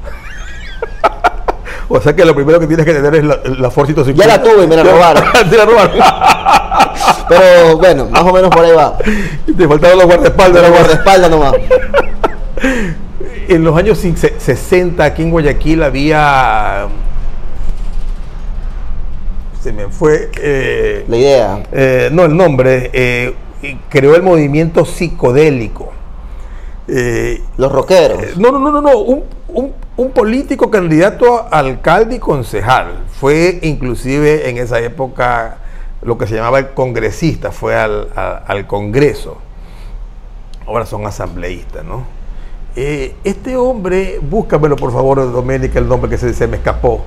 O 1.86 2.00
sea 2.00 2.16
que 2.16 2.24
lo 2.24 2.34
primero 2.34 2.58
que 2.58 2.66
tienes 2.66 2.86
que 2.86 2.94
tener 2.94 3.14
es 3.14 3.22
la, 3.24 3.38
la 3.58 3.70
Ford 3.70 3.84
150. 3.86 4.14
Ya 4.26 4.38
la 4.38 4.42
tuve 4.42 4.64
y 4.64 4.66
me 4.66 4.74
la 4.74 4.82
robaron. 4.90 5.22
Te 5.50 5.56
la 5.56 5.64
robaron. 5.66 5.92
Pero 7.28 7.76
bueno, 7.76 8.06
más 8.06 8.22
o 8.22 8.32
menos 8.32 8.48
por 8.50 8.64
ahí 8.64 8.72
va. 8.72 8.96
Te 9.56 9.68
faltaron 9.68 9.98
los 9.98 10.06
guardaespaldas. 10.06 10.62
Guarda- 10.62 10.78
guardaespaldas 10.78 11.30
nomás. 11.30 11.52
En 13.48 13.62
los 13.64 13.76
años 13.76 13.98
sin- 13.98 14.16
se- 14.16 14.40
60 14.40 15.04
aquí 15.04 15.22
en 15.22 15.30
Guayaquil 15.30 15.82
había... 15.82 16.86
Se 19.64 19.72
me 19.72 19.88
fue... 19.88 20.30
eh, 20.42 21.06
La 21.08 21.16
idea. 21.16 21.62
eh, 21.72 22.10
no, 22.12 22.26
el 22.26 22.36
nombre. 22.36 22.90
eh, 22.92 23.34
creó 23.88 24.14
el 24.14 24.22
movimiento 24.22 24.84
psicodélico. 24.84 25.90
Los 27.56 27.72
rockeros. 27.72 28.36
No, 28.36 28.52
no, 28.52 28.58
no, 28.58 28.70
no, 28.70 28.82
no. 28.82 28.98
Un, 28.98 29.24
un- 29.48 29.72
un 29.96 30.10
político 30.10 30.70
candidato 30.70 31.46
a 31.50 31.60
alcalde 31.60 32.16
y 32.16 32.18
concejal. 32.18 33.04
Fue 33.18 33.58
inclusive 33.62 34.50
en 34.50 34.58
esa 34.58 34.80
época 34.80 35.56
lo 36.02 36.18
que 36.18 36.26
se 36.26 36.34
llamaba 36.34 36.58
el 36.58 36.70
congresista, 36.74 37.50
fue 37.50 37.74
al, 37.74 38.08
a- 38.14 38.42
al 38.46 38.66
Congreso. 38.66 39.38
Ahora 40.66 40.84
son 40.84 41.06
asambleístas, 41.06 41.84
¿no? 41.86 42.04
Este 42.76 43.56
hombre, 43.56 44.18
búscamelo 44.20 44.76
por 44.76 44.92
favor, 44.92 45.32
Doménica, 45.32 45.78
el 45.78 45.88
nombre 45.88 46.10
que 46.10 46.18
se, 46.18 46.34
se 46.34 46.46
me 46.48 46.56
escapó. 46.58 47.02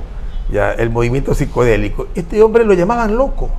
Ya, 0.51 0.71
el 0.73 0.89
movimiento 0.89 1.33
psicodélico. 1.33 2.07
Este 2.15 2.41
hombre 2.41 2.63
lo 2.65 2.73
llamaban 2.73 3.17
loco. 3.17 3.49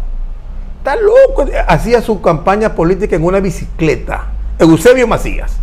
Está 0.79 0.97
loco. 0.97 1.45
Hacía 1.67 2.01
su 2.01 2.21
campaña 2.21 2.75
política 2.75 3.17
en 3.17 3.25
una 3.25 3.41
bicicleta. 3.41 4.27
Eusebio 4.59 5.07
Macías. 5.07 5.59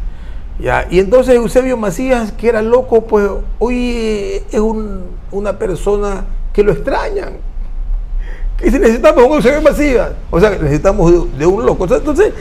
Ya, 0.59 0.87
y 0.89 0.99
entonces 0.99 1.35
Eusebio 1.35 1.75
Macías, 1.77 2.31
que 2.31 2.47
era 2.47 2.61
loco, 2.61 3.05
pues 3.05 3.29
hoy 3.59 4.41
es 4.51 4.59
un- 4.59 5.03
una 5.31 5.57
persona 5.59 6.23
que 6.53 6.63
lo 6.63 6.71
extrañan. 6.71 7.33
Que 8.57 8.71
si 8.71 8.79
necesitamos 8.79 9.25
un 9.25 9.33
Eusebio 9.33 9.61
Macías, 9.61 10.11
o 10.31 10.39
sea, 10.39 10.51
necesitamos 10.51 11.37
de, 11.37 11.45
un 11.45 11.65
loco. 11.65 11.83
Entonces, 11.93 12.31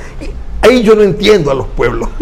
ahí 0.62 0.82
yo 0.84 0.94
no 0.94 1.02
entiendo 1.02 1.50
a 1.50 1.54
los 1.54 1.66
pueblos. 1.68 2.08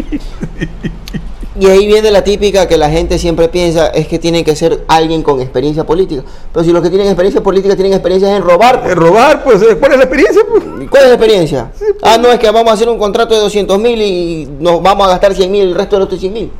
Y 1.58 1.66
ahí 1.66 1.86
viene 1.86 2.10
la 2.10 2.24
típica 2.24 2.66
que 2.66 2.78
la 2.78 2.88
gente 2.88 3.18
siempre 3.18 3.46
piensa 3.48 3.88
es 3.88 4.08
que 4.08 4.18
tiene 4.18 4.42
que 4.42 4.56
ser 4.56 4.84
alguien 4.88 5.22
con 5.22 5.38
experiencia 5.40 5.84
política. 5.84 6.22
Pero 6.50 6.64
si 6.64 6.72
los 6.72 6.82
que 6.82 6.88
tienen 6.88 7.08
experiencia 7.08 7.42
política 7.42 7.74
tienen 7.74 7.92
experiencia 7.92 8.34
en 8.34 8.42
robar, 8.42 8.82
Eh, 8.86 8.94
robar, 8.94 9.44
pues, 9.44 9.60
eh, 9.62 9.76
¿cuál 9.78 9.92
es 9.92 9.98
la 9.98 10.04
experiencia? 10.04 10.42
Pues? 10.48 10.62
¿cuál 10.88 11.02
es 11.02 11.08
la 11.10 11.14
experiencia? 11.14 11.70
Ah, 12.02 12.16
no, 12.18 12.28
es 12.32 12.38
que 12.38 12.50
vamos 12.50 12.70
a 12.70 12.74
hacer 12.74 12.88
un 12.88 12.98
contrato 12.98 13.34
de 13.34 13.40
200 13.40 13.78
mil 13.78 14.00
y 14.00 14.48
nos 14.60 14.82
vamos 14.82 15.06
a 15.06 15.10
gastar 15.10 15.34
100 15.34 15.52
mil, 15.52 15.62
el 15.68 15.74
resto 15.74 15.96
de 15.96 16.00
los 16.00 16.06
otros 16.06 16.20
100 16.20 16.32
mil. 16.32 16.50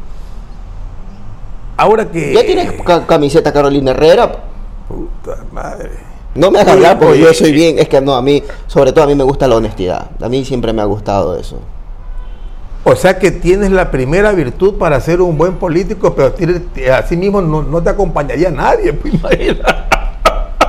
Ahora 1.77 2.11
que. 2.11 2.33
Ya 2.35 2.45
tienes 2.45 2.73
ca- 2.83 3.07
camiseta 3.07 3.53
Carolina 3.53 3.93
Herrera. 3.93 4.31
Puta 4.89 5.43
madre. 5.53 5.91
No 6.35 6.51
me 6.51 6.61
hagas 6.61 6.75
hablar 6.75 6.99
porque 6.99 7.19
yo 7.19 7.33
soy 7.33 7.53
bien. 7.53 7.79
Es 7.79 7.89
que 7.89 8.01
no, 8.01 8.15
a 8.15 8.23
mí, 8.23 8.43
sobre 8.67 8.93
todo 8.93 9.05
a 9.05 9.07
mí 9.07 9.15
me 9.15 9.25
gusta 9.25 9.49
la 9.49 9.57
honestidad. 9.57 10.11
A 10.21 10.29
mí 10.29 10.45
siempre 10.45 10.73
me 10.73 10.83
ha 10.83 10.87
gustado 10.87 11.37
eso. 11.37 11.59
O 12.85 12.97
sea 12.97 13.19
que 13.19 13.31
tienes 13.31 13.71
la 13.71 13.91
primera 13.91 14.33
virtud 14.33 14.75
para 14.75 15.01
ser 15.01 15.21
un 15.21 15.39
buen 15.39 15.55
político, 15.55 16.15
pero 16.15 16.35
así 16.95 17.17
mismo 17.17 17.41
no, 17.41 17.63
no 17.63 17.83
te 17.83 17.91
acompañaría 17.91 18.51
nadie, 18.51 18.93
pues 18.93 19.15
imagina. 19.15 19.87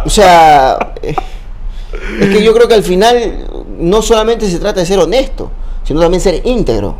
O 0.05 0.09
sea, 0.09 0.93
es 1.01 2.29
que 2.29 2.43
yo 2.43 2.53
creo 2.53 2.67
que 2.67 2.75
al 2.75 2.83
final 2.83 3.47
no 3.79 4.01
solamente 4.01 4.49
se 4.49 4.59
trata 4.59 4.81
de 4.81 4.85
ser 4.85 4.99
honesto, 4.99 5.49
sino 5.83 5.99
también 5.99 6.21
ser 6.21 6.41
íntegro. 6.45 6.95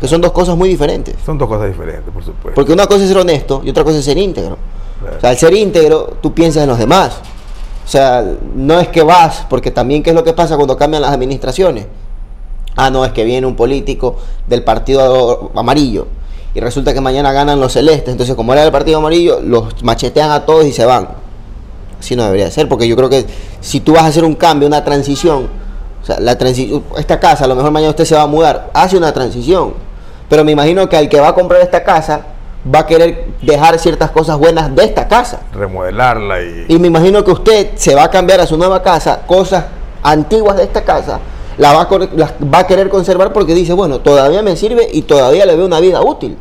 Que 0.00 0.08
son 0.08 0.20
dos 0.20 0.32
cosas 0.32 0.56
muy 0.56 0.68
diferentes. 0.68 1.14
Son 1.24 1.38
dos 1.38 1.48
cosas 1.48 1.68
diferentes, 1.68 2.12
por 2.12 2.24
supuesto. 2.24 2.54
Porque 2.56 2.72
una 2.72 2.88
cosa 2.88 3.02
es 3.02 3.08
ser 3.08 3.18
honesto 3.18 3.62
y 3.64 3.70
otra 3.70 3.84
cosa 3.84 3.98
es 3.98 4.04
ser 4.04 4.18
íntegro. 4.18 4.58
Claro. 5.00 5.16
O 5.16 5.20
sea, 5.20 5.30
al 5.30 5.36
ser 5.36 5.54
íntegro, 5.54 6.16
tú 6.20 6.34
piensas 6.34 6.64
en 6.64 6.70
los 6.70 6.78
demás. 6.78 7.20
O 7.84 7.88
sea, 7.88 8.24
no 8.56 8.80
es 8.80 8.88
que 8.88 9.02
vas, 9.02 9.46
porque 9.48 9.70
también 9.70 10.02
qué 10.02 10.10
es 10.10 10.16
lo 10.16 10.24
que 10.24 10.32
pasa 10.32 10.56
cuando 10.56 10.76
cambian 10.76 11.02
las 11.02 11.12
administraciones. 11.12 11.86
Ah, 12.76 12.90
no, 12.90 13.04
es 13.04 13.12
que 13.12 13.24
viene 13.24 13.46
un 13.46 13.56
político 13.56 14.16
del 14.46 14.64
partido 14.64 15.50
amarillo 15.54 16.06
y 16.54 16.60
resulta 16.60 16.92
que 16.92 17.00
mañana 17.00 17.32
ganan 17.32 17.60
los 17.60 17.72
celestes. 17.72 18.12
Entonces, 18.12 18.34
como 18.34 18.52
era 18.52 18.62
del 18.62 18.72
partido 18.72 18.98
amarillo, 18.98 19.40
los 19.40 19.82
machetean 19.82 20.30
a 20.30 20.44
todos 20.44 20.66
y 20.66 20.72
se 20.72 20.84
van. 20.84 21.08
Así 21.98 22.16
no 22.16 22.24
debería 22.24 22.50
ser, 22.50 22.68
porque 22.68 22.88
yo 22.88 22.96
creo 22.96 23.08
que 23.08 23.26
si 23.60 23.80
tú 23.80 23.92
vas 23.92 24.02
a 24.02 24.06
hacer 24.06 24.24
un 24.24 24.34
cambio, 24.34 24.66
una 24.66 24.84
transición, 24.84 25.48
o 26.02 26.04
sea, 26.04 26.18
la 26.18 26.36
transición, 26.36 26.82
esta 26.98 27.20
casa, 27.20 27.44
a 27.44 27.48
lo 27.48 27.54
mejor 27.54 27.70
mañana 27.70 27.90
usted 27.90 28.04
se 28.04 28.14
va 28.14 28.22
a 28.22 28.26
mudar, 28.26 28.70
hace 28.74 28.96
una 28.96 29.12
transición. 29.12 29.74
Pero 30.28 30.44
me 30.44 30.52
imagino 30.52 30.88
que 30.88 30.96
al 30.96 31.08
que 31.08 31.20
va 31.20 31.28
a 31.28 31.34
comprar 31.34 31.60
esta 31.60 31.84
casa 31.84 32.22
va 32.74 32.80
a 32.80 32.86
querer 32.86 33.28
dejar 33.40 33.78
ciertas 33.78 34.10
cosas 34.10 34.36
buenas 34.38 34.74
de 34.74 34.84
esta 34.84 35.06
casa. 35.06 35.40
Remodelarla 35.52 36.42
y. 36.42 36.66
Y 36.68 36.78
me 36.78 36.88
imagino 36.88 37.24
que 37.24 37.30
usted 37.30 37.70
se 37.76 37.94
va 37.94 38.04
a 38.04 38.10
cambiar 38.10 38.40
a 38.40 38.46
su 38.46 38.56
nueva 38.56 38.82
casa, 38.82 39.20
cosas 39.26 39.64
antiguas 40.02 40.56
de 40.56 40.64
esta 40.64 40.82
casa, 40.82 41.20
la 41.58 41.72
va 41.72 41.82
a, 41.82 42.44
va 42.44 42.66
querer 42.66 42.88
conservar 42.88 43.32
porque 43.32 43.54
dice, 43.54 43.72
bueno, 43.72 44.00
todavía 44.00 44.42
me 44.42 44.56
sirve 44.56 44.88
y 44.92 45.02
todavía 45.02 45.44
le 45.46 45.56
veo 45.56 45.66
una 45.66 45.80
vida 45.80 46.00
útil. 46.02 46.36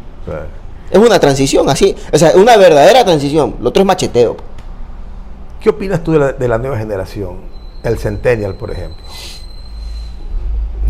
Es 0.90 1.00
una 1.00 1.20
transición, 1.20 1.70
así, 1.70 1.96
o 2.12 2.18
sea, 2.18 2.32
una 2.36 2.58
verdadera 2.58 3.04
transición. 3.06 3.56
Lo 3.62 3.70
otro 3.70 3.82
es 3.82 3.88
macheteo. 3.88 4.36
¿Qué 5.62 5.70
opinas 5.70 6.04
tú 6.04 6.12
de 6.14 6.20
la, 6.20 6.34
de 6.34 6.48
la 6.48 6.58
nueva 6.58 6.78
generación? 6.78 7.36
El 7.84 7.98
Centennial, 7.98 8.56
por 8.56 8.72
ejemplo. 8.72 9.04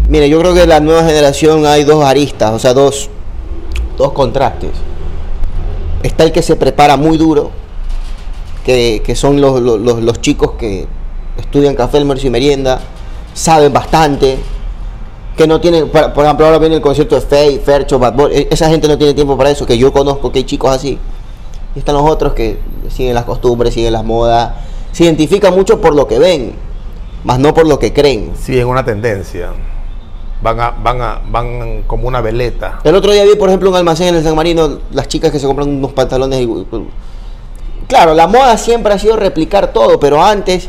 Mire, 0.09 0.27
yo 0.29 0.39
creo 0.39 0.53
que 0.53 0.63
en 0.63 0.69
la 0.69 0.79
nueva 0.79 1.03
generación 1.03 1.65
hay 1.65 1.83
dos 1.83 2.03
aristas, 2.03 2.51
o 2.51 2.59
sea, 2.59 2.73
dos, 2.73 3.09
dos 3.97 4.11
contrastes. 4.13 4.71
Está 6.03 6.23
el 6.23 6.31
que 6.31 6.41
se 6.41 6.55
prepara 6.55 6.97
muy 6.97 7.17
duro, 7.17 7.51
que, 8.65 9.01
que 9.05 9.15
son 9.15 9.39
los, 9.39 9.61
los- 9.61 9.79
los- 9.79 10.01
los 10.01 10.19
chicos 10.21 10.53
que 10.53 10.87
estudian 11.37 11.75
café, 11.75 11.97
almuerzo 11.97 12.27
y 12.27 12.29
merienda, 12.29 12.81
saben 13.33 13.71
bastante, 13.73 14.37
que 15.37 15.47
no 15.47 15.59
tienen, 15.61 15.89
por, 15.89 16.13
por 16.13 16.25
ejemplo, 16.25 16.45
ahora 16.45 16.57
viene 16.59 16.75
el 16.75 16.81
concierto 16.81 17.15
de 17.15 17.21
Faye, 17.21 17.59
Fercho, 17.59 17.97
Bad 17.99 18.13
Bunny, 18.13 18.35
e- 18.35 18.47
esa 18.51 18.69
gente 18.69 18.87
no 18.87 18.97
tiene 18.97 19.13
tiempo 19.13 19.37
para 19.37 19.49
eso, 19.49 19.65
que 19.65 19.77
yo 19.77 19.91
conozco 19.93 20.31
que 20.31 20.39
hay 20.39 20.45
chicos 20.45 20.71
así. 20.71 20.99
Y 21.75 21.79
están 21.79 21.95
los 21.95 22.09
otros 22.09 22.33
que 22.33 22.59
siguen 22.89 23.13
las 23.15 23.23
costumbres, 23.25 23.73
siguen 23.73 23.93
las 23.93 24.03
modas, 24.03 24.53
se 24.91 25.05
identifican 25.05 25.53
mucho 25.55 25.79
por 25.79 25.95
lo 25.95 26.05
que 26.07 26.19
ven, 26.19 26.53
más 27.23 27.39
no 27.39 27.53
por 27.53 27.65
lo 27.65 27.79
que 27.79 27.93
creen. 27.93 28.31
Sí, 28.39 28.59
en 28.59 28.67
una 28.67 28.83
tendencia. 28.83 29.49
Van, 30.43 30.59
a, 30.59 30.71
van, 30.71 31.01
a, 31.01 31.21
van 31.29 31.83
como 31.87 32.07
una 32.07 32.19
veleta. 32.19 32.79
El 32.83 32.95
otro 32.95 33.11
día 33.13 33.23
vi, 33.23 33.35
por 33.35 33.47
ejemplo, 33.47 33.69
un 33.69 33.75
almacén 33.75 34.07
en 34.09 34.15
el 34.15 34.23
San 34.23 34.35
Marino, 34.35 34.79
las 34.91 35.07
chicas 35.07 35.31
que 35.31 35.39
se 35.39 35.45
compran 35.47 35.69
unos 35.69 35.93
pantalones. 35.93 36.41
y- 36.41 36.65
Claro, 37.87 38.13
la 38.13 38.27
moda 38.27 38.57
siempre 38.57 38.93
ha 38.93 38.99
sido 38.99 39.15
replicar 39.17 39.71
todo, 39.73 39.99
pero 39.99 40.23
antes 40.23 40.67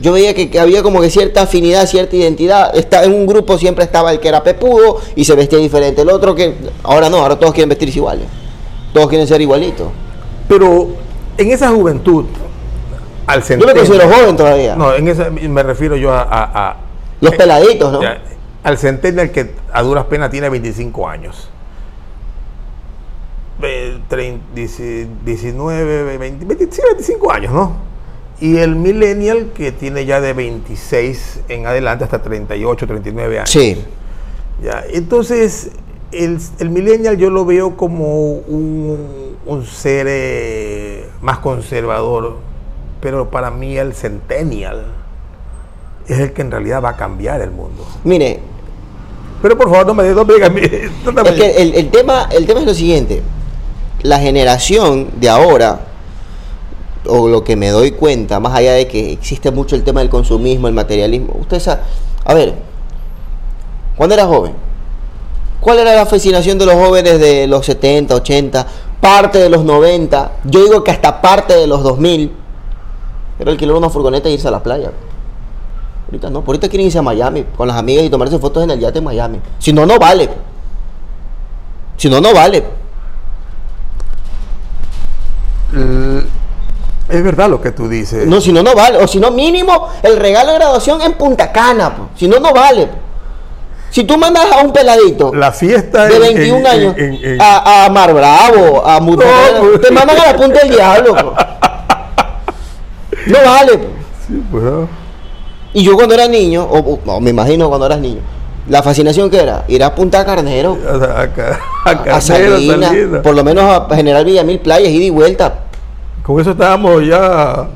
yo 0.00 0.12
veía 0.12 0.32
que, 0.34 0.48
que 0.50 0.60
había 0.60 0.82
como 0.82 1.00
que 1.00 1.10
cierta 1.10 1.42
afinidad, 1.42 1.86
cierta 1.86 2.14
identidad. 2.16 2.76
Está, 2.76 3.04
en 3.04 3.12
un 3.12 3.26
grupo 3.26 3.58
siempre 3.58 3.84
estaba 3.84 4.12
el 4.12 4.20
que 4.20 4.28
era 4.28 4.42
pepudo 4.42 5.00
y 5.16 5.24
se 5.24 5.34
vestía 5.34 5.58
diferente. 5.58 6.02
El 6.02 6.10
otro 6.10 6.34
que. 6.34 6.54
Ahora 6.84 7.08
no, 7.10 7.18
ahora 7.18 7.36
todos 7.38 7.52
quieren 7.52 7.68
vestirse 7.68 7.98
iguales. 7.98 8.26
Todos 8.92 9.08
quieren 9.08 9.26
ser 9.26 9.40
igualitos. 9.40 9.88
Pero 10.48 10.88
en 11.36 11.50
esa 11.50 11.68
juventud, 11.70 12.26
al 13.26 13.42
Yo 13.42 13.58
me 13.66 13.74
considero 13.74 14.08
joven 14.08 14.36
todavía. 14.36 14.76
No, 14.76 14.94
en 14.94 15.08
esa 15.08 15.30
me 15.30 15.62
refiero 15.62 15.96
yo 15.96 16.12
a, 16.12 16.22
a- 16.22 16.68
a- 16.70 16.76
Los 17.20 17.34
peladitos, 17.34 17.92
¿no? 17.92 18.00
Ya, 18.02 18.22
al 18.62 18.78
centennial 18.78 19.30
que 19.30 19.52
a 19.72 19.82
duras 19.82 20.04
penas 20.04 20.30
tiene 20.30 20.48
25 20.48 21.08
años. 21.08 21.48
Ve- 23.60 23.98
trein- 24.08 24.40
dieci- 24.54 25.08
19, 25.24 26.16
20, 26.16 26.44
20, 26.44 26.68
sí, 26.70 26.80
25 26.92 27.32
años, 27.32 27.52
¿no? 27.52 27.87
Y 28.40 28.58
el 28.58 28.76
millennial 28.76 29.50
que 29.54 29.72
tiene 29.72 30.04
ya 30.06 30.20
de 30.20 30.32
26 30.32 31.40
en 31.48 31.66
adelante 31.66 32.04
hasta 32.04 32.22
38, 32.22 32.86
39 32.86 33.38
años. 33.38 33.50
Sí. 33.50 33.76
Ya, 34.62 34.84
entonces, 34.92 35.70
el, 36.12 36.38
el 36.58 36.70
millennial 36.70 37.16
yo 37.16 37.30
lo 37.30 37.44
veo 37.44 37.76
como 37.76 38.32
un, 38.32 39.36
un 39.44 39.66
ser 39.66 40.06
eh, 40.08 41.08
más 41.20 41.38
conservador, 41.38 42.36
pero 43.00 43.30
para 43.30 43.50
mí 43.50 43.76
el 43.76 43.94
centennial 43.94 44.86
es 46.08 46.18
el 46.18 46.32
que 46.32 46.42
en 46.42 46.50
realidad 46.50 46.82
va 46.82 46.90
a 46.90 46.96
cambiar 46.96 47.40
el 47.40 47.50
mundo. 47.50 47.86
Mire, 48.04 48.40
Pero 49.42 49.56
por 49.56 49.70
favor, 49.70 49.86
no 49.86 49.94
me, 49.94 50.08
no 50.10 50.24
me 50.24 50.34
digas, 50.34 50.50
no 51.04 51.24
que 51.24 51.62
el, 51.62 51.74
el 51.74 51.90
tema, 51.90 52.28
el 52.32 52.46
tema 52.46 52.60
es 52.60 52.66
lo 52.66 52.74
siguiente. 52.74 53.22
La 54.02 54.18
generación 54.18 55.08
de 55.20 55.28
ahora, 55.28 55.80
o 57.08 57.28
lo 57.28 57.44
que 57.44 57.56
me 57.56 57.70
doy 57.70 57.92
cuenta, 57.92 58.40
más 58.40 58.54
allá 58.54 58.74
de 58.74 58.86
que 58.86 59.12
existe 59.12 59.50
mucho 59.50 59.76
el 59.76 59.84
tema 59.84 60.00
del 60.00 60.08
consumismo, 60.08 60.68
el 60.68 60.74
materialismo, 60.74 61.36
usted 61.40 61.60
sabe, 61.60 61.80
a 62.24 62.34
ver, 62.34 62.54
cuando 63.96 64.14
era 64.14 64.26
joven, 64.26 64.54
¿cuál 65.60 65.78
era 65.78 65.94
la 65.94 66.06
fascinación 66.06 66.58
de 66.58 66.66
los 66.66 66.74
jóvenes 66.74 67.18
de 67.18 67.46
los 67.46 67.66
70, 67.66 68.14
80, 68.14 68.66
parte 69.00 69.38
de 69.38 69.48
los 69.48 69.64
90? 69.64 70.32
Yo 70.44 70.64
digo 70.64 70.84
que 70.84 70.90
hasta 70.90 71.20
parte 71.20 71.54
de 71.54 71.66
los 71.66 71.82
2000, 71.82 72.32
era 73.38 73.50
alquilar 73.50 73.76
una 73.76 73.88
furgoneta 73.88 74.28
e 74.28 74.32
irse 74.32 74.48
a 74.48 74.50
la 74.50 74.62
playa. 74.62 74.92
Ahorita 76.06 76.30
no, 76.30 76.42
ahorita 76.46 76.68
quieren 76.68 76.86
irse 76.86 76.98
a 76.98 77.02
Miami 77.02 77.44
con 77.56 77.68
las 77.68 77.76
amigas 77.76 78.04
y 78.04 78.10
tomarse 78.10 78.38
fotos 78.38 78.64
en 78.64 78.70
el 78.70 78.80
yate 78.80 78.98
en 78.98 79.04
Miami. 79.04 79.40
Si 79.58 79.72
no, 79.72 79.84
no 79.84 79.98
vale. 79.98 80.28
Si 81.96 82.08
no, 82.08 82.20
no 82.20 82.32
vale. 82.32 82.64
Es 87.08 87.22
verdad 87.22 87.48
lo 87.48 87.60
que 87.60 87.70
tú 87.70 87.88
dices. 87.88 88.26
No, 88.26 88.40
si 88.40 88.52
no, 88.52 88.62
no 88.62 88.74
vale. 88.74 88.98
O 88.98 89.06
si 89.08 89.18
no, 89.18 89.30
mínimo 89.30 89.88
el 90.02 90.16
regalo 90.18 90.52
de 90.52 90.58
graduación 90.58 91.00
en 91.02 91.14
Punta 91.14 91.50
Cana. 91.52 91.94
po. 91.96 92.08
Si 92.16 92.28
no, 92.28 92.38
no 92.38 92.52
vale. 92.52 92.86
po. 92.86 92.92
Si 93.90 94.04
tú 94.04 94.18
mandas 94.18 94.44
a 94.52 94.58
un 94.62 94.72
peladito 94.72 95.34
la 95.34 95.50
fiesta 95.50 96.04
de 96.04 96.16
en- 96.16 96.20
21 96.22 96.58
en- 96.58 96.66
años 96.66 96.94
en- 96.98 97.14
en- 97.24 97.40
a, 97.40 97.86
a 97.86 97.88
Mar 97.88 98.12
Bravo, 98.12 98.86
a 98.86 99.00
Mutacana, 99.00 99.58
No, 99.62 99.68
pues. 99.70 99.80
te 99.80 99.90
mandan 99.90 100.18
a 100.18 100.26
la 100.26 100.36
punta 100.36 100.58
del 100.60 100.70
diablo. 100.70 101.14
po. 101.14 101.34
No 103.26 103.38
vale. 103.44 103.72
Sí, 104.26 104.42
pues, 104.50 104.62
¿no? 104.64 104.88
Y 105.72 105.82
yo 105.84 105.94
cuando 105.96 106.14
era 106.14 106.28
niño, 106.28 106.64
o, 106.70 107.20
me 107.20 107.30
imagino 107.30 107.68
cuando 107.68 107.86
eras 107.86 107.98
niño, 108.00 108.20
la 108.68 108.82
fascinación 108.82 109.30
que 109.30 109.40
era 109.40 109.64
ir 109.68 109.82
a 109.82 109.94
Punta 109.94 110.24
Carnero, 110.24 110.76
a, 110.86 112.16
a 112.16 112.20
Salinas. 112.20 112.92
por 113.22 113.34
lo 113.34 113.42
menos 113.44 113.64
a 113.64 113.94
General 113.94 114.24
Villamil 114.24 114.60
Playas, 114.60 114.90
ida 114.90 115.04
y 115.04 115.10
vuelta. 115.10 115.60
Con 116.28 116.38
eso 116.40 116.50
estábamos 116.50 117.02
ya 117.06 117.66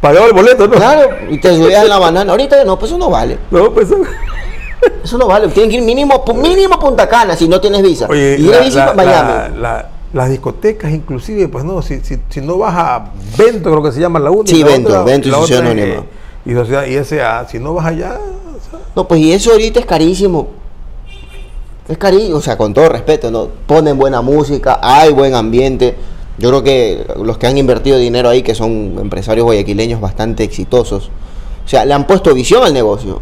pagado 0.00 0.26
el 0.26 0.32
boleto, 0.32 0.66
¿no? 0.66 0.74
Claro, 0.74 1.08
y 1.30 1.38
te 1.38 1.56
subías 1.56 1.84
en 1.84 1.88
la 1.88 1.98
banana. 2.00 2.32
Ahorita 2.32 2.64
no, 2.64 2.76
pues 2.76 2.90
eso 2.90 2.98
no 2.98 3.08
vale. 3.08 3.38
No, 3.50 3.72
pues, 3.72 3.88
Eso 5.04 5.16
no 5.16 5.28
vale. 5.28 5.46
Tienen 5.48 5.70
que 5.70 5.76
ir 5.76 5.82
mínimo, 5.82 6.24
mínimo 6.34 6.76
Punta 6.80 7.08
Cana 7.08 7.36
si 7.36 7.46
no 7.48 7.60
tienes 7.60 7.80
visa. 7.82 8.08
Oye, 8.10 8.36
y 8.40 8.48
a 8.48 8.56
la- 8.56 8.60
visa 8.60 8.84
la- 8.86 8.90
a 8.90 8.94
Miami. 8.94 9.32
la- 9.32 9.48
la- 9.60 9.88
las 10.12 10.28
discotecas 10.30 10.90
inclusive, 10.92 11.46
pues 11.46 11.64
no, 11.64 11.80
si, 11.82 12.00
si, 12.00 12.16
si 12.28 12.40
no 12.40 12.58
vas 12.58 12.74
a 12.76 13.04
Vento, 13.38 13.70
creo 13.70 13.82
que 13.84 13.92
se 13.92 14.00
llama 14.00 14.18
la 14.18 14.32
única. 14.32 14.50
Sí, 14.54 14.64
Vento, 14.64 14.88
otra- 14.88 15.04
Vento 15.04 15.28
y 15.28 15.30
Sociedad 15.30 15.62
Anónima. 15.62 16.02
Y 16.44 16.52
Sociedad 16.54 16.84
y 16.86 16.96
SA, 16.96 17.46
si 17.48 17.60
no 17.60 17.72
vas 17.74 17.86
allá, 17.86 18.18
o 18.18 18.70
sea, 18.70 18.80
No, 18.96 19.06
pues 19.06 19.20
y 19.20 19.32
eso 19.32 19.52
ahorita 19.52 19.78
es 19.78 19.86
carísimo. 19.86 20.48
Es 21.88 21.96
carísimo, 21.98 22.38
o 22.38 22.40
sea, 22.42 22.56
con 22.58 22.74
todo 22.74 22.88
respeto, 22.88 23.30
¿no? 23.30 23.48
Ponen 23.66 23.96
buena 23.96 24.20
música, 24.20 24.80
hay 24.82 25.12
buen 25.12 25.34
ambiente. 25.34 25.94
Yo 26.38 26.48
creo 26.48 26.62
que 26.62 27.06
los 27.22 27.38
que 27.38 27.46
han 27.46 27.58
invertido 27.58 27.98
dinero 27.98 28.28
ahí, 28.28 28.42
que 28.42 28.54
son 28.54 28.96
empresarios 29.00 29.44
guayaquileños 29.44 30.00
bastante 30.00 30.42
exitosos, 30.44 31.10
o 31.64 31.68
sea, 31.68 31.84
le 31.84 31.94
han 31.94 32.06
puesto 32.06 32.32
visión 32.34 32.64
al 32.64 32.72
negocio. 32.74 33.20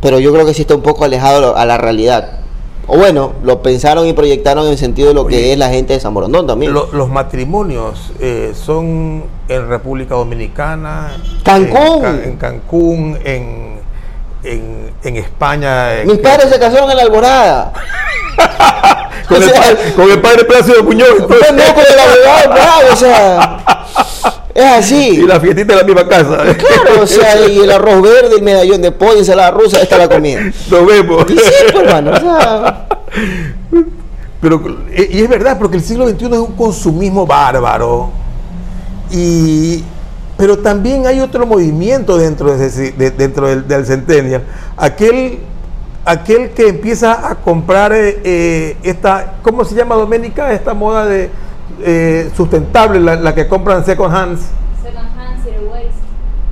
Pero 0.00 0.18
yo 0.18 0.32
creo 0.32 0.46
que 0.46 0.54
sí 0.54 0.62
está 0.62 0.74
un 0.74 0.82
poco 0.82 1.04
alejado 1.04 1.56
a 1.56 1.64
la 1.66 1.76
realidad. 1.76 2.40
O 2.86 2.96
bueno, 2.96 3.32
lo 3.42 3.60
pensaron 3.62 4.06
y 4.06 4.14
proyectaron 4.14 4.64
en 4.64 4.72
el 4.72 4.78
sentido 4.78 5.08
de 5.08 5.14
lo 5.14 5.26
que 5.26 5.52
es 5.52 5.58
la 5.58 5.68
gente 5.68 5.92
de 5.92 6.00
San 6.00 6.14
Borondón 6.14 6.46
también. 6.46 6.72
lo- 6.72 6.88
los 6.92 7.10
matrimonios 7.10 8.12
eh, 8.18 8.52
son 8.54 9.24
en 9.48 9.68
República 9.68 10.14
Dominicana, 10.14 11.10
Cancún. 11.42 12.04
en, 12.06 12.22
en 12.24 12.36
Cancún, 12.36 13.18
en, 13.24 13.80
en, 14.42 14.90
en 15.04 15.16
España. 15.18 15.88
Mis 16.06 16.16
padres 16.18 16.48
se 16.48 16.58
casaron 16.58 16.90
en 16.90 16.96
la 16.96 17.02
Alborada. 17.02 17.72
con, 19.28 19.36
o 19.36 19.40
el, 19.42 19.50
sea, 19.50 19.60
padre, 19.60 19.92
con 19.94 20.10
el 20.10 20.20
padre 20.20 20.44
Plácido 20.44 20.82
Muñoz. 20.84 21.08
entonces. 21.18 21.52
No, 21.52 21.74
con 21.74 21.84
el 21.84 21.98
abogado 21.98 22.52
Bravo, 22.52 22.92
o 22.92 22.96
sea, 22.96 23.64
es 24.54 24.64
así. 24.64 25.08
y 25.10 25.26
la 25.26 25.38
fiestita 25.40 25.72
en 25.74 25.78
la 25.78 25.84
misma 25.84 26.08
casa. 26.08 26.38
Claro, 26.56 27.02
o 27.02 27.06
sea, 27.06 27.46
y 27.48 27.58
el 27.60 27.70
arroz 27.70 28.02
verde, 28.02 28.36
el 28.36 28.42
medallón 28.42 28.80
de 28.82 28.90
pollo, 28.92 29.18
ensalada 29.18 29.50
rusa, 29.50 29.80
esta 29.82 29.96
es 29.96 30.02
la 30.02 30.08
comida. 30.08 30.40
Nos 30.70 30.86
vemos. 30.86 31.24
Y 31.30 31.34
sí, 31.34 31.40
pues, 31.72 31.84
hermano, 31.84 32.10
o 32.12 32.20
sea, 32.20 32.86
Pero, 34.40 34.62
eh, 34.92 35.08
y 35.12 35.22
es 35.22 35.28
verdad, 35.28 35.58
porque 35.58 35.76
el 35.76 35.82
siglo 35.82 36.08
XXI 36.08 36.24
es 36.26 36.32
un 36.38 36.54
consumismo 36.56 37.26
bárbaro. 37.26 38.10
Y, 39.10 39.82
pero 40.36 40.58
también 40.58 41.06
hay 41.06 41.20
otro 41.20 41.44
movimiento 41.46 42.16
dentro, 42.16 42.56
de 42.56 42.66
ese- 42.66 42.92
de- 42.92 43.10
dentro 43.10 43.48
del, 43.48 43.66
del 43.66 43.84
Centennial. 43.84 44.42
Aquel, 44.76 45.40
aquel 46.12 46.50
que 46.50 46.68
empieza 46.68 47.28
a 47.28 47.34
comprar 47.36 47.92
eh, 47.92 48.18
eh, 48.24 48.76
esta, 48.82 49.34
¿cómo 49.42 49.64
se 49.64 49.74
llama, 49.74 49.94
Doménica? 49.94 50.52
Esta 50.52 50.72
moda 50.74 51.04
de 51.06 51.30
eh, 51.80 52.30
sustentable, 52.36 52.98
la, 53.00 53.16
la 53.16 53.34
que 53.34 53.46
compran 53.46 53.84
second 53.84 54.14
hands. 54.14 54.40
Second 54.82 54.98
hand, 55.18 55.42
zero 55.44 55.70
waste. 55.70 55.92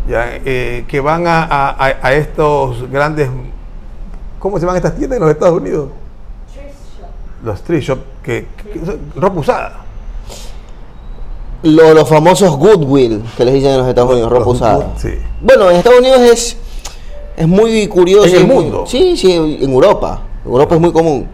ya, 0.08 0.26
eh, 0.44 0.84
que 0.86 1.00
van 1.00 1.26
a, 1.26 1.42
a- 1.78 2.12
estos 2.14 2.90
grandes, 2.90 3.28
¿cómo 4.38 4.58
se 4.58 4.62
llaman 4.66 4.76
estas 4.76 4.94
tiendas 4.96 5.16
en 5.16 5.22
los 5.22 5.30
Estados 5.32 5.58
Unidos? 5.60 5.88
Thrift 6.52 6.68
shop. 7.00 7.08
Los 7.44 7.62
thrift 7.62 7.86
shop, 7.88 7.98
que, 8.22 8.46
que- 8.62 8.98
ropa 9.18 9.40
usada. 9.40 9.72
lo- 11.62 11.94
los 11.94 12.08
famosos 12.08 12.56
Goodwill, 12.56 13.24
que 13.36 13.44
les 13.44 13.54
dicen 13.54 13.70
en 13.72 13.78
los 13.78 13.88
Estados 13.88 14.10
Unidos, 14.12 14.30
ropa 14.30 14.44
Los 14.44 14.54
usada. 14.56 14.74
good, 14.76 14.84
sí. 14.98 15.14
Bueno, 15.40 15.70
en 15.70 15.76
Estados 15.76 16.00
Unidos 16.00 16.20
es, 16.20 16.56
es 17.36 17.46
muy 17.48 17.86
curioso. 17.88 18.26
En 18.28 18.36
el 18.36 18.46
muy- 18.46 18.64
mundo. 18.64 18.84
sí, 18.86 19.16
sí, 19.16 19.32
en 19.32 19.70
Europa. 19.70 20.22
Europa 20.44 20.74
es 20.76 20.80
muy 20.80 20.92
común. 20.92 21.28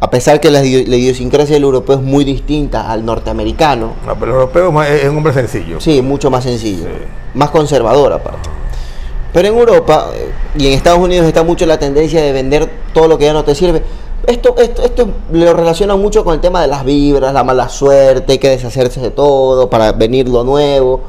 A 0.00 0.08
pesar 0.10 0.38
que 0.40 0.48
la, 0.50 0.60
la 0.60 0.66
idiosincrasia 0.66 1.54
del 1.54 1.64
europeo 1.64 1.96
es 1.96 2.02
muy 2.02 2.24
distinta 2.24 2.88
al 2.90 3.04
norteamericano. 3.04 3.94
No, 4.06 4.14
pero 4.14 4.26
el 4.26 4.34
europeo 4.36 4.82
es 4.84 5.08
un 5.08 5.16
hombre 5.16 5.32
sencillo. 5.32 5.80
Sí, 5.80 6.02
mucho 6.02 6.30
más 6.30 6.44
sencillo. 6.44 6.84
Sí. 6.84 7.04
Más 7.34 7.50
conservador 7.50 8.12
aparte. 8.12 8.48
Pero 9.32 9.48
en 9.48 9.58
Europa 9.58 10.08
eh, 10.14 10.30
y 10.56 10.68
en 10.68 10.72
Estados 10.74 11.00
Unidos 11.00 11.26
está 11.26 11.42
mucho 11.42 11.66
la 11.66 11.78
tendencia 11.78 12.22
de 12.22 12.32
vender 12.32 12.70
todo 12.94 13.08
lo 13.08 13.18
que 13.18 13.24
ya 13.24 13.32
no 13.32 13.44
te 13.44 13.54
sirve. 13.56 13.82
Esto, 14.26 14.54
esto, 14.58 14.82
esto 14.82 15.08
lo 15.32 15.52
relaciona 15.54 15.96
mucho 15.96 16.22
con 16.24 16.34
el 16.34 16.40
tema 16.40 16.60
de 16.62 16.68
las 16.68 16.84
vibras, 16.84 17.32
la 17.32 17.42
mala 17.44 17.68
suerte, 17.68 18.32
hay 18.32 18.38
que 18.38 18.50
deshacerse 18.50 19.00
de 19.00 19.10
todo 19.10 19.68
para 19.70 19.92
venir 19.92 20.28
lo 20.28 20.44
nuevo 20.44 21.00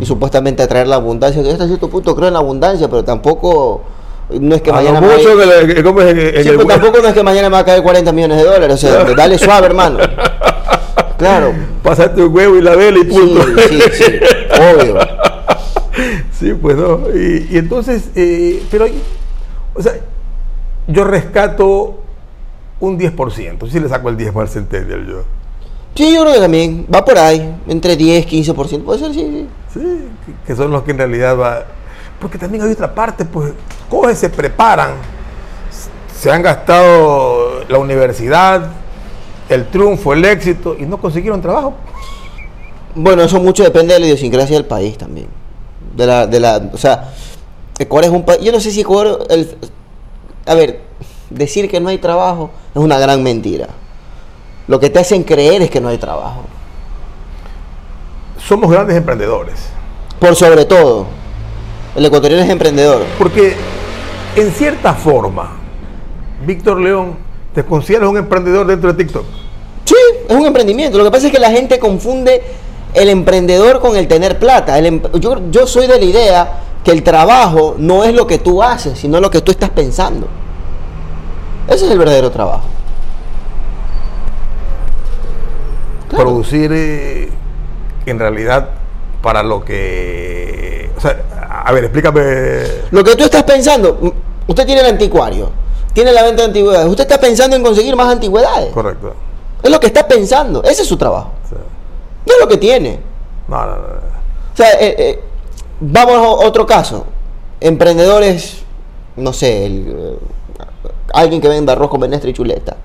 y 0.00 0.06
supuestamente 0.06 0.62
atraer 0.62 0.86
la 0.88 0.96
abundancia. 0.96 1.42
Que 1.42 1.50
hasta 1.52 1.66
cierto 1.66 1.88
punto 1.88 2.14
creo 2.14 2.28
en 2.28 2.34
la 2.34 2.40
abundancia, 2.40 2.88
pero 2.88 3.04
tampoco 3.04 3.82
no 4.30 4.54
es 4.54 4.62
que 4.62 4.70
A 4.70 4.74
mañana 4.74 5.00
lo 5.00 5.06
me 5.06 5.16
mucho 5.16 5.36
vaya- 5.36 5.60
que 5.60 5.66
le- 5.66 5.74
que 5.74 5.82
comes 5.84 6.06
en, 6.06 6.18
en 6.18 6.42
Sí, 6.42 6.48
el 6.48 6.56
pero 6.56 6.66
tampoco 6.68 6.98
no 7.02 7.08
es 7.08 7.14
que 7.14 7.22
mañana 7.22 7.48
me 7.48 7.54
va 7.54 7.60
a 7.60 7.64
caer 7.64 7.82
40 7.82 8.12
millones 8.12 8.38
de 8.38 8.44
dólares, 8.44 8.74
o 8.74 8.76
sea, 8.78 9.04
dale 9.14 9.38
suave, 9.38 9.66
hermano. 9.66 9.98
Claro. 11.18 11.54
Pasaste 11.82 12.22
un 12.22 12.34
huevo 12.34 12.56
y 12.56 12.60
la 12.60 12.76
vela 12.76 12.98
y 12.98 13.02
Sí, 13.04 13.08
punto. 13.08 13.42
sí, 13.68 13.80
sí, 13.92 14.04
obvio. 14.60 14.98
Sí, 16.38 16.52
pues 16.52 16.76
no. 16.76 17.00
Y, 17.14 17.48
y 17.52 17.56
entonces, 17.56 18.10
eh, 18.14 18.62
pero, 18.70 18.84
o 19.74 19.80
sea, 19.82 19.94
yo 20.86 21.04
rescato 21.04 21.94
un 22.80 22.98
10%. 22.98 23.66
Si 23.70 23.80
le 23.80 23.88
saco 23.88 24.10
el 24.10 24.18
10 24.18 24.36
al 24.36 24.48
Centennial 24.50 25.06
yo. 25.06 25.22
Sí, 25.94 26.12
yo 26.14 26.20
creo 26.20 26.34
que 26.34 26.40
también 26.40 26.86
va 26.94 27.02
por 27.02 27.16
ahí, 27.16 27.50
entre 27.66 27.96
10, 27.96 28.26
15%, 28.26 28.82
puede 28.84 28.98
ser, 28.98 29.14
sí, 29.14 29.20
sí. 29.20 29.46
Que 30.46 30.56
son 30.56 30.70
los 30.70 30.82
que 30.82 30.90
en 30.92 30.98
realidad 30.98 31.36
va. 31.38 31.64
Porque 32.20 32.38
también 32.38 32.64
hay 32.64 32.72
otra 32.72 32.94
parte, 32.94 33.24
pues, 33.24 33.52
cogen, 33.90 34.16
se 34.16 34.30
preparan, 34.30 34.92
se 36.18 36.30
han 36.30 36.42
gastado 36.42 37.62
la 37.68 37.78
universidad, 37.78 38.70
el 39.48 39.66
triunfo, 39.68 40.12
el 40.14 40.24
éxito 40.24 40.74
y 40.78 40.86
no 40.86 40.98
consiguieron 40.98 41.40
trabajo. 41.42 41.74
Bueno, 42.94 43.22
eso 43.22 43.38
mucho 43.40 43.62
depende 43.62 43.92
de 43.94 44.00
la 44.00 44.06
idiosincrasia 44.06 44.56
del 44.56 44.64
país 44.64 44.96
también. 44.96 45.28
De 45.94 46.06
la, 46.06 46.26
de 46.26 46.40
la, 46.40 46.70
o 46.72 46.78
sea, 46.78 47.12
Ecuador 47.78 48.06
es 48.06 48.10
un 48.10 48.24
país, 48.24 48.40
yo 48.42 48.52
no 48.52 48.60
sé 48.60 48.70
si 48.70 48.80
Ecuador, 48.80 49.26
el- 49.28 49.56
a 50.46 50.54
ver, 50.54 50.80
decir 51.28 51.68
que 51.70 51.80
no 51.80 51.90
hay 51.90 51.98
trabajo 51.98 52.50
es 52.74 52.80
una 52.80 52.98
gran 52.98 53.22
mentira. 53.22 53.68
Lo 54.68 54.80
que 54.80 54.88
te 54.90 54.98
hacen 54.98 55.22
creer 55.24 55.60
es 55.62 55.70
que 55.70 55.80
no 55.80 55.88
hay 55.88 55.98
trabajo. 55.98 56.42
Somos 58.46 58.70
grandes 58.70 58.96
emprendedores. 58.96 59.54
Por 60.20 60.36
sobre 60.36 60.64
todo, 60.64 61.06
el 61.96 62.04
ecuatoriano 62.06 62.44
es 62.44 62.50
emprendedor. 62.50 63.02
Porque 63.18 63.56
En 64.36 64.50
cierta 64.52 64.92
forma, 64.92 65.52
Víctor 66.46 66.78
León, 66.78 67.16
¿te 67.54 67.64
consideras 67.64 68.08
un 68.10 68.18
emprendedor 68.18 68.66
dentro 68.66 68.92
de 68.92 69.02
TikTok? 69.02 69.24
Sí, 69.86 69.94
es 70.28 70.36
un 70.36 70.44
emprendimiento. 70.44 70.98
Lo 70.98 71.04
que 71.04 71.10
pasa 71.10 71.26
es 71.28 71.32
que 71.32 71.38
la 71.38 71.50
gente 71.50 71.78
confunde 71.78 72.42
el 72.92 73.08
emprendedor 73.08 73.80
con 73.80 73.96
el 73.96 74.06
tener 74.08 74.38
plata. 74.38 74.78
El 74.78 74.86
em- 74.86 75.02
yo, 75.18 75.40
yo 75.50 75.66
soy 75.66 75.86
de 75.86 75.98
la 75.98 76.04
idea 76.04 76.52
que 76.84 76.90
el 76.90 77.02
trabajo 77.02 77.76
no 77.78 78.04
es 78.04 78.14
lo 78.14 78.26
que 78.26 78.38
tú 78.38 78.62
haces, 78.62 78.98
sino 78.98 79.20
lo 79.20 79.30
que 79.30 79.40
tú 79.40 79.52
estás 79.52 79.70
pensando. 79.70 80.28
Ese 81.66 81.86
es 81.86 81.90
el 81.90 81.98
verdadero 81.98 82.30
trabajo. 82.30 82.64
Claro. 86.10 86.24
Producir 86.24 86.70
eh, 86.74 87.30
en 88.10 88.18
realidad 88.18 88.68
para 89.22 89.42
lo 89.42 89.64
que... 89.64 90.90
O 90.96 91.00
sea, 91.00 91.22
a 91.64 91.72
ver, 91.72 91.84
explícame... 91.84 92.22
Lo 92.90 93.02
que 93.02 93.16
tú 93.16 93.24
estás 93.24 93.42
pensando, 93.42 94.14
usted 94.46 94.64
tiene 94.66 94.82
el 94.82 94.86
anticuario, 94.88 95.50
tiene 95.92 96.12
la 96.12 96.22
venta 96.22 96.42
de 96.42 96.48
antigüedades, 96.48 96.88
usted 96.88 97.02
está 97.04 97.18
pensando 97.18 97.56
en 97.56 97.62
conseguir 97.62 97.96
más 97.96 98.08
antigüedades. 98.08 98.72
Correcto. 98.72 99.14
Es 99.62 99.70
lo 99.70 99.80
que 99.80 99.88
está 99.88 100.06
pensando, 100.06 100.62
ese 100.62 100.82
es 100.82 100.88
su 100.88 100.96
trabajo. 100.96 101.32
Sea, 101.48 101.58
No 102.26 102.34
es 102.34 102.40
lo 102.40 102.48
que 102.48 102.56
tiene. 102.56 103.00
no, 103.48 103.66
no, 103.66 103.76
no. 103.76 103.82
O 103.82 104.56
sea, 104.56 104.72
eh, 104.80 104.94
eh, 104.98 105.20
vamos 105.80 106.14
a 106.16 106.46
otro 106.46 106.64
caso. 106.64 107.04
Emprendedores, 107.60 108.62
no 109.16 109.32
sé, 109.32 109.66
el, 109.66 109.86
eh, 109.88 110.18
alguien 111.12 111.40
que 111.40 111.48
venda 111.48 111.72
arroz 111.74 111.90
con 111.90 112.00
menestra 112.00 112.30
y 112.30 112.32
chuleta. 112.32 112.76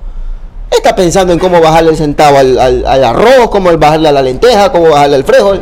Está 0.72 0.96
pensando 0.96 1.34
en 1.34 1.40
cómo 1.40 1.60
bajarle 1.62 1.92
el 1.92 1.98
centavo 1.98 2.38
al, 2.40 2.58
al- 2.58 2.86
al 2.86 3.04
arroz, 3.04 3.50
cómo 3.52 3.78
bajarle 3.78 4.08
a 4.10 4.12
la 4.14 4.22
lenteja, 4.22 4.72
cómo 4.72 4.90
bajarle 4.90 5.18
al 5.18 5.24
frijol. 5.26 5.62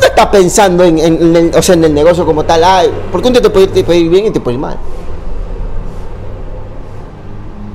No 0.00 0.06
está 0.06 0.30
pensando 0.30 0.84
en, 0.84 0.98
en- 0.98 1.22
en 1.22 1.36
el, 1.36 1.54
o 1.54 1.62
sea, 1.62 1.74
en 1.76 1.84
el 1.84 1.94
negocio 1.94 2.26
como 2.26 2.44
tal. 2.44 2.62
Ay, 2.64 2.90
porque 3.12 3.28
un 3.28 3.32
día 3.34 3.42
te 3.42 3.50
puede, 3.50 3.66
ir- 3.66 3.72
te 3.72 3.84
puede 3.84 4.00
ir 4.00 4.10
bien 4.10 4.26
y 4.26 4.30
te 4.30 4.40
puede 4.40 4.56
ir 4.56 4.60
mal. 4.60 4.76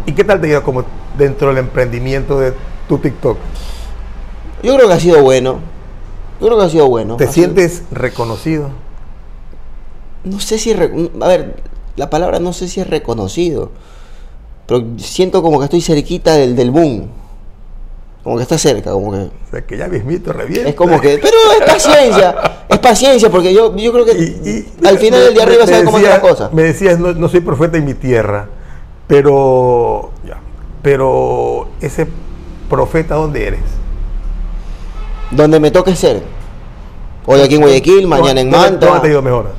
¿Y 0.05 0.11
qué 0.11 0.23
tal 0.23 0.41
te 0.41 0.47
queda 0.47 0.61
como 0.61 0.83
dentro 1.17 1.49
del 1.49 1.59
emprendimiento 1.59 2.39
de 2.39 2.53
tu 2.87 2.97
TikTok? 2.97 3.37
Yo 4.63 4.75
creo 4.75 4.87
que 4.87 4.93
ha 4.93 4.99
sido 4.99 5.21
bueno. 5.23 5.59
Yo 6.41 6.47
creo 6.47 6.59
que 6.59 6.65
ha 6.65 6.69
sido 6.69 6.87
bueno. 6.87 7.15
¿Te 7.15 7.25
Ha 7.25 7.31
sido- 7.31 7.45
sientes 7.53 7.83
reconocido? 7.91 8.69
no 10.25 10.39
sé 10.41 10.57
si, 10.59 10.73
re- 10.73 11.09
a 11.21 11.27
ver, 11.29 11.55
la 11.95 12.09
palabra 12.09 12.39
no 12.39 12.51
sé 12.51 12.67
si 12.67 12.81
es 12.81 12.87
reconocido, 12.89 13.71
pero 14.69 14.85
siento 14.97 15.41
como 15.41 15.57
que 15.57 15.65
estoy 15.65 15.81
cerquita 15.81 16.33
del, 16.35 16.55
del 16.55 16.69
boom, 16.69 17.07
como 18.23 18.35
que 18.37 18.43
está 18.43 18.57
cerca, 18.59 18.91
como 18.91 19.11
que, 19.11 19.17
O 19.17 19.31
sea, 19.49 19.65
que 19.65 19.75
ya 19.77 19.87
mismito 19.87 20.31
revienta. 20.31 20.69
es 20.69 20.75
como 20.75 21.01
que, 21.01 21.17
pero 21.17 21.35
es 21.59 21.65
paciencia, 21.73 22.35
es 22.69 22.77
paciencia, 22.77 23.31
porque 23.31 23.51
yo, 23.51 23.75
yo 23.75 23.91
creo 23.91 24.05
que 24.05 24.11
Y- 24.11 24.49
y- 24.83 24.87
al 24.87 24.99
final 24.99 25.21
del 25.23 25.33
día 25.33 25.41
arriba 25.43 25.65
sabe 25.65 25.83
cómo 25.85 25.97
es 25.97 26.03
la 26.07 26.21
cosa. 26.21 26.51
Me 26.53 26.61
decías, 26.61 26.99
no, 26.99 27.13
no 27.13 27.27
soy 27.29 27.39
profeta 27.39 27.77
en 27.77 27.85
mi 27.85 27.95
tierra, 27.95 28.47
pero, 29.07 30.11
ya, 30.23 30.37
pero 30.83 31.69
ese 31.81 32.07
profeta, 32.69 33.15
¿dónde 33.15 33.47
eres? 33.47 33.61
Donde 35.31 35.59
me 35.59 35.71
toque 35.71 35.95
ser. 35.95 36.21
Hoy 37.25 37.41
aquí 37.41 37.55
en 37.55 37.61
Guayaquil, 37.61 38.05
mañana 38.07 38.41
en 38.41 38.51
¿Dónde- 38.51 38.69
Manta. 38.71 38.85
¿Dónde 38.85 39.01
te 39.01 39.07
ha 39.07 39.11
ido 39.11 39.21
mejor? 39.23 39.51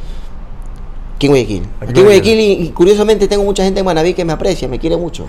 Aquí 1.20 1.26
en 1.26 1.32
Guayaquil. 1.32 1.62
Aquí 1.82 1.90
Aquí 1.90 2.00
en 2.00 2.06
Guayaquil 2.06 2.40
y, 2.40 2.52
y 2.64 2.68
curiosamente 2.70 3.28
tengo 3.28 3.44
mucha 3.44 3.62
gente 3.62 3.80
en 3.80 3.84
Manaví 3.84 4.14
que 4.14 4.24
me 4.24 4.32
aprecia, 4.32 4.66
me 4.68 4.78
quiere 4.78 4.96
mucho. 4.96 5.26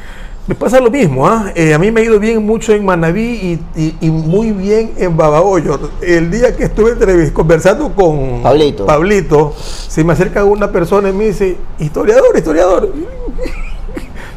Me 0.47 0.56
pasa 0.56 0.80
lo 0.80 0.89
mismo, 0.89 1.27
¿ah? 1.27 1.51
Eh, 1.54 1.73
a 1.73 1.80
mí 1.80 1.91
me 1.91 1.99
ha 1.99 2.04
ido 2.06 2.17
bien 2.17 2.45
mucho 2.45 2.71
en 2.73 2.86
Manabí 2.86 3.60
y, 3.75 3.80
y- 3.82 3.95
y 3.99 4.10
muy 4.10 4.51
bien 4.54 4.93
en 4.97 5.17
Babahoyo. 5.17 5.77
El 6.01 6.32
día 6.32 6.56
que 6.56 6.63
estuve 6.63 6.93
conversando 7.34 7.93
con 7.93 8.41
Pablito. 8.41 8.86
Pablito, 8.86 9.54
se 9.58 10.01
me 10.06 10.13
acerca 10.13 10.45
una 10.45 10.71
persona 10.71 11.10
y 11.10 11.12
me 11.13 11.25
dice, 11.25 11.58
historiador, 11.77 12.38
historiador. 12.38 12.93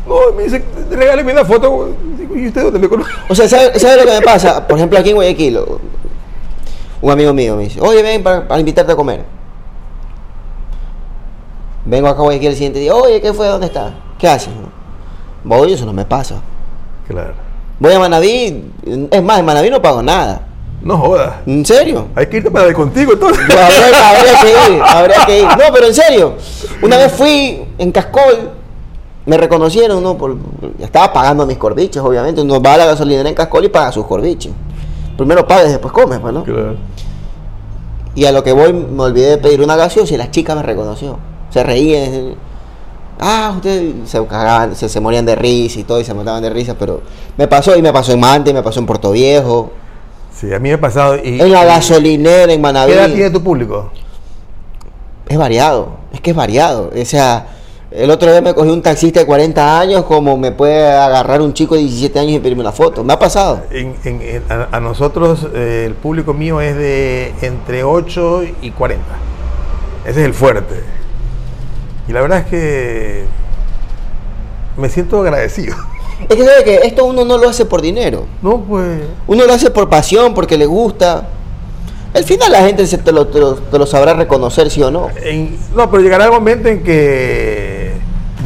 No, 0.07 0.17
me 0.37 0.43
dice, 0.43 0.63
regáleme 0.91 1.33
una 1.33 1.45
foto. 1.47 1.95
¿Y 2.35 2.49
usted 2.49 2.65
dónde 2.65 2.79
me 2.81 2.89
conoce? 2.89 3.11
O 3.29 3.35
sea, 3.35 3.49
¿sabe, 3.49 3.79
sabe 3.79 3.97
lo 4.05 4.11
que 4.11 4.19
me 4.19 4.23
pasa? 4.23 4.67
Por 4.67 4.77
ejemplo, 4.77 4.99
aquí 4.99 5.11
en 5.11 5.15
Guayaquil, 5.15 5.59
un 7.01 7.11
amigo 7.11 7.33
mío 7.33 7.57
me 7.57 7.63
dice, 7.65 7.81
oye, 7.81 8.03
ven 8.03 8.23
para, 8.23 8.47
para 8.47 8.61
invitarte 8.61 8.93
a 8.93 8.97
comer. 8.97 9.25
Vengo 11.85 12.09
acá 12.09 12.21
a 12.21 12.23
Guayaquil 12.23 12.49
el 12.49 12.55
siguiente 12.55 12.79
día, 12.79 12.95
oye, 12.95 13.21
¿qué 13.21 13.33
fue? 13.33 13.47
¿Dónde 13.47 13.67
está? 13.67 13.95
¿Qué 14.19 14.27
haces? 14.29 14.51
Voy, 15.43 15.73
eso 15.73 15.85
no 15.85 15.93
me 15.93 16.05
pasa. 16.05 16.37
Claro. 17.07 17.35
Voy 17.79 17.93
a 17.93 17.99
Manaví, 17.99 18.65
es 19.11 19.23
más, 19.23 19.39
en 19.39 19.45
Manaví 19.45 19.69
no 19.69 19.83
pago 19.83 20.03
nada. 20.03 20.47
No 20.81 20.99
jodas. 20.99 21.37
¿En 21.47 21.65
serio? 21.65 22.09
Hay 22.15 22.27
que 22.27 22.39
irte 22.39 22.51
para 22.51 22.67
de 22.67 22.75
contigo 22.75 23.13
entonces. 23.13 23.43
Habría, 23.45 24.11
habría 24.11 24.41
que 24.41 24.73
ir, 24.73 24.83
habría 24.83 25.27
que 25.27 25.39
ir. 25.41 25.45
No, 25.49 25.73
pero 25.73 25.87
en 25.87 25.95
serio. 25.95 26.35
Una 26.83 26.99
vez 26.99 27.13
fui 27.13 27.65
en 27.79 27.91
Cascol, 27.91 28.51
me 29.27 29.37
reconocieron, 29.37 30.03
¿no? 30.03 30.17
Por, 30.17 30.37
estaba 30.79 31.13
pagando 31.13 31.47
mis 31.47 31.57
corbiches, 31.57 32.03
obviamente. 32.03 32.43
Uno 32.43 32.61
va 32.61 32.75
a 32.75 32.77
la 32.79 32.87
gasolinera 32.87 33.29
en 33.29 33.35
Cascol 33.35 33.65
y 33.65 33.69
paga 33.69 33.93
sus 33.93 34.07
corbiches. 34.07 34.53
Primero 35.17 35.47
pagas 35.47 35.69
y 35.69 35.71
después 35.71 35.93
comes, 35.93 36.19
pues, 36.19 36.35
¿no? 36.35 36.45
Claro. 36.45 36.77
Y 38.15 38.27
a 38.27 38.33
lo 38.33 38.45
que 38.45 38.53
voy, 38.53 38.73
me 38.73 39.03
olvidé 39.03 39.31
de 39.31 39.39
pedir 39.39 39.63
una 39.63 39.77
gaseosa 39.77 40.15
y 40.15 40.17
la 40.19 40.31
chica 40.31 40.55
me 40.55 40.63
reconoció. 40.63 41.19
Se 41.55 41.63
reían. 41.63 42.35
Ah, 43.21 43.53
ustedes 43.55 43.95
se 44.11 44.27
cagaban, 44.27 44.75
se, 44.75 44.89
se 44.89 44.99
morían 45.01 45.25
de 45.25 45.37
risa 45.37 45.79
y 45.79 45.85
todo, 45.85 46.01
y 46.01 46.05
se 46.05 46.13
mataban 46.13 46.43
de 46.43 46.51
risa, 46.51 46.75
pero 46.77 47.01
me 47.39 47.47
pasó, 47.47 47.77
y 47.77 47.81
me 47.81 47.93
pasó 47.93 48.11
en 48.11 48.19
Mante, 48.19 48.53
me 48.53 48.61
pasó 48.61 48.81
en 48.81 48.87
Puerto 48.87 49.13
Viejo, 49.13 49.71
Sí, 50.33 50.53
a 50.53 50.59
mí 50.59 50.69
me 50.69 50.75
ha 50.75 50.81
pasado. 50.81 51.15
Y, 51.17 51.41
en 51.41 51.53
la 51.53 51.65
gasolinera, 51.65 52.53
en 52.53 52.61
Manaví. 52.61 52.91
¿Qué 52.93 52.99
edad 52.99 53.07
tiene 53.13 53.31
tu 53.31 53.41
público? 53.41 53.93
Es 55.29 55.39
variado, 55.39 55.91
es 56.13 56.21
que 56.21 56.31
es 56.33 56.37
variado. 56.37 56.91
O 57.01 57.05
sea, 57.05 57.47
el 57.93 58.11
otro 58.11 58.33
día 58.33 58.41
me 58.41 58.53
cogí 58.53 58.69
un 58.69 58.83
taxista 58.83 59.21
de 59.21 59.27
40 59.27 59.79
años 59.79 60.03
como 60.07 60.37
me 60.37 60.51
puede 60.51 60.91
agarrar 60.93 61.41
un 61.41 61.55
chico 61.55 61.77
de 61.77 61.83
17 61.83 62.19
años 62.19 62.33
y 62.33 62.39
pedirme 62.41 62.63
una 62.63 62.73
foto. 62.73 63.05
Me 63.05 63.13
ha 63.13 63.19
pasado. 63.21 63.61
En- 63.71 63.95
en- 64.03 64.23
en- 64.23 64.43
a, 64.51 64.77
a 64.77 64.81
nosotros, 64.81 65.47
eh, 65.55 65.85
el 65.87 65.95
público 65.95 66.35
mío 66.35 66.61
es 66.61 66.75
de 66.75 67.33
entre 67.43 67.85
8 67.85 68.43
y 68.61 68.73
40. 68.73 69.05
Ese 70.05 70.21
es 70.21 70.27
el 70.27 70.35
fuerte. 70.35 70.83
Y 72.09 72.13
la 72.13 72.21
verdad 72.21 72.39
es 72.41 72.47
que 72.47 73.25
me 74.77 74.89
siento 74.89 75.21
agradecido. 75.21 75.77
Es 76.29 76.37
que 76.37 76.45
sabe 76.45 76.63
que 76.65 76.75
esto 76.85 77.05
uno 77.07 77.25
no 77.25 77.37
lo 77.39 77.49
hace 77.51 77.65
por 77.65 77.83
dinero. 77.83 78.25
No, 78.41 78.61
pues. 78.61 79.01
Uno 79.27 79.45
lo 79.47 79.53
hace 79.53 79.71
por 79.73 79.89
pasión, 79.91 80.33
porque 80.33 80.57
le 80.57 80.65
gusta. 80.65 81.27
Al 82.15 82.23
final 82.23 82.53
la 82.53 82.61
gente 82.63 82.87
se 82.87 82.99
te, 82.99 83.11
lo, 83.11 83.27
te 83.27 83.41
lo- 83.41 83.57
te 83.57 83.77
lo 83.79 83.85
sabrá 83.85 84.15
reconocer, 84.15 84.71
sí 84.71 84.81
o 84.81 84.93
no. 84.93 85.09
en- 85.23 85.59
no, 85.75 85.91
pero 85.91 86.03
llegará 86.05 86.27
el 86.27 86.31
momento 86.31 86.69
en 86.69 86.85
que 86.85 87.91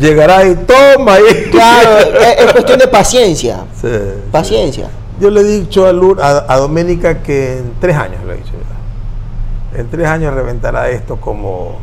llegará 0.01 0.47
y 0.47 0.55
toma 0.57 1.18
y. 1.21 1.51
Claro, 1.51 1.99
es, 2.21 2.47
es 2.47 2.53
cuestión 2.53 2.79
de 2.79 2.88
paciencia. 2.88 3.64
Sí, 3.79 3.87
sí. 3.87 3.99
Paciencia. 4.33 4.88
Yo 5.21 5.29
le 5.31 5.42
he 5.42 5.44
dicho 5.44 5.87
a, 5.87 5.92
Lur- 5.92 6.21
a, 6.23 6.51
a 6.53 6.57
Doménica 6.57 7.23
que 7.23 7.59
en 7.59 7.75
tres 7.81 7.97
años, 7.97 8.25
le 8.27 8.33
he 8.33 8.37
dicho 8.38 8.53
ya. 9.73 9.79
En 9.79 9.90
tres 9.90 10.07
años 10.09 10.33
reventará 10.35 10.88
esto 10.88 11.16
como 11.21 11.79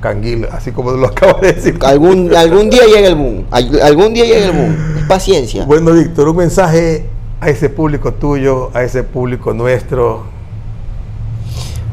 canguil, 0.00 0.46
así 0.52 0.72
como 0.72 0.92
lo 0.92 1.06
acabo 1.08 1.40
de 1.40 1.52
decir. 1.52 1.78
Algún, 1.82 2.34
algún 2.34 2.70
día 2.70 2.82
llega 2.86 3.08
el 3.08 3.14
boom. 3.14 3.44
Al- 3.50 3.80
Algún 3.82 4.14
día 4.14 4.24
llega 4.24 4.46
el 4.46 4.52
boom. 4.52 4.76
Es 4.98 5.04
paciencia. 5.04 5.64
Bueno, 5.64 5.92
Víctor, 5.92 6.28
un 6.28 6.36
mensaje 6.36 7.06
a 7.40 7.48
ese 7.50 7.68
público 7.68 8.12
tuyo, 8.14 8.70
a 8.74 8.82
ese 8.82 9.02
público 9.02 9.52
nuestro. 9.54 10.24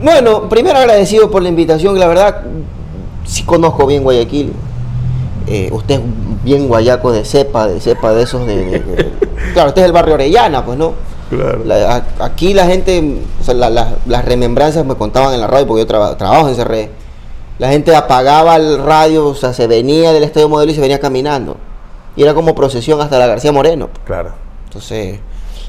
Bueno, 0.02 0.50
primero 0.50 0.78
agradecido 0.80 1.32
por 1.32 1.42
la 1.44 1.50
invitación, 1.50 1.98
la 2.00 2.08
verdad, 2.08 2.42
sí 3.26 3.44
conozco 3.44 3.86
bien 3.88 4.04
Guayaquil. 4.04 4.54
Eh, 5.48 5.70
usted 5.74 5.96
es 5.96 6.02
bien 6.44 6.68
guayaco 6.70 7.12
de 7.12 7.26
cepa, 7.26 7.68
de 7.68 7.80
cepa 7.82 8.14
de 8.14 8.24
esos 8.24 8.48
de, 8.48 8.56
de- 8.66 8.80
de- 8.80 9.12
Claro, 9.54 9.70
usted 9.70 9.82
es 9.82 9.86
el 9.88 9.92
barrio 9.92 10.14
Orellana, 10.16 10.64
pues 10.66 10.78
no. 10.78 10.94
Claro. 11.30 11.64
La- 11.66 12.06
aquí 12.20 12.54
la 12.54 12.66
gente, 12.66 13.18
o 13.42 13.44
sea, 13.44 13.54
la- 13.54 13.70
la- 13.70 13.96
las 14.06 14.24
remembranzas 14.26 14.86
me 14.86 14.96
contaban 14.96 15.34
en 15.34 15.42
la 15.42 15.48
radio 15.48 15.68
porque 15.68 15.82
yo 15.84 15.88
traba- 15.88 16.18
trabajo 16.18 16.48
en 16.48 16.56
CRE. 16.56 16.90
La 17.60 17.70
gente 17.70 17.96
apagaba 17.96 18.56
el 18.56 18.80
radio, 18.84 19.28
o 19.28 19.36
sea, 19.36 19.54
se 19.54 19.68
venía 19.68 20.12
del 20.12 20.24
Estadio 20.24 20.50
Modelo 20.50 20.72
y 20.72 20.76
se 20.76 20.82
venía 20.82 21.00
caminando. 21.00 21.58
Y 22.16 22.24
era 22.24 22.34
como 22.34 22.56
procesión 22.56 23.00
hasta 23.02 23.20
la 23.20 23.28
García 23.28 23.52
Moreno. 23.52 23.90
Claro. 24.06 24.34
Entonces, 24.66 25.20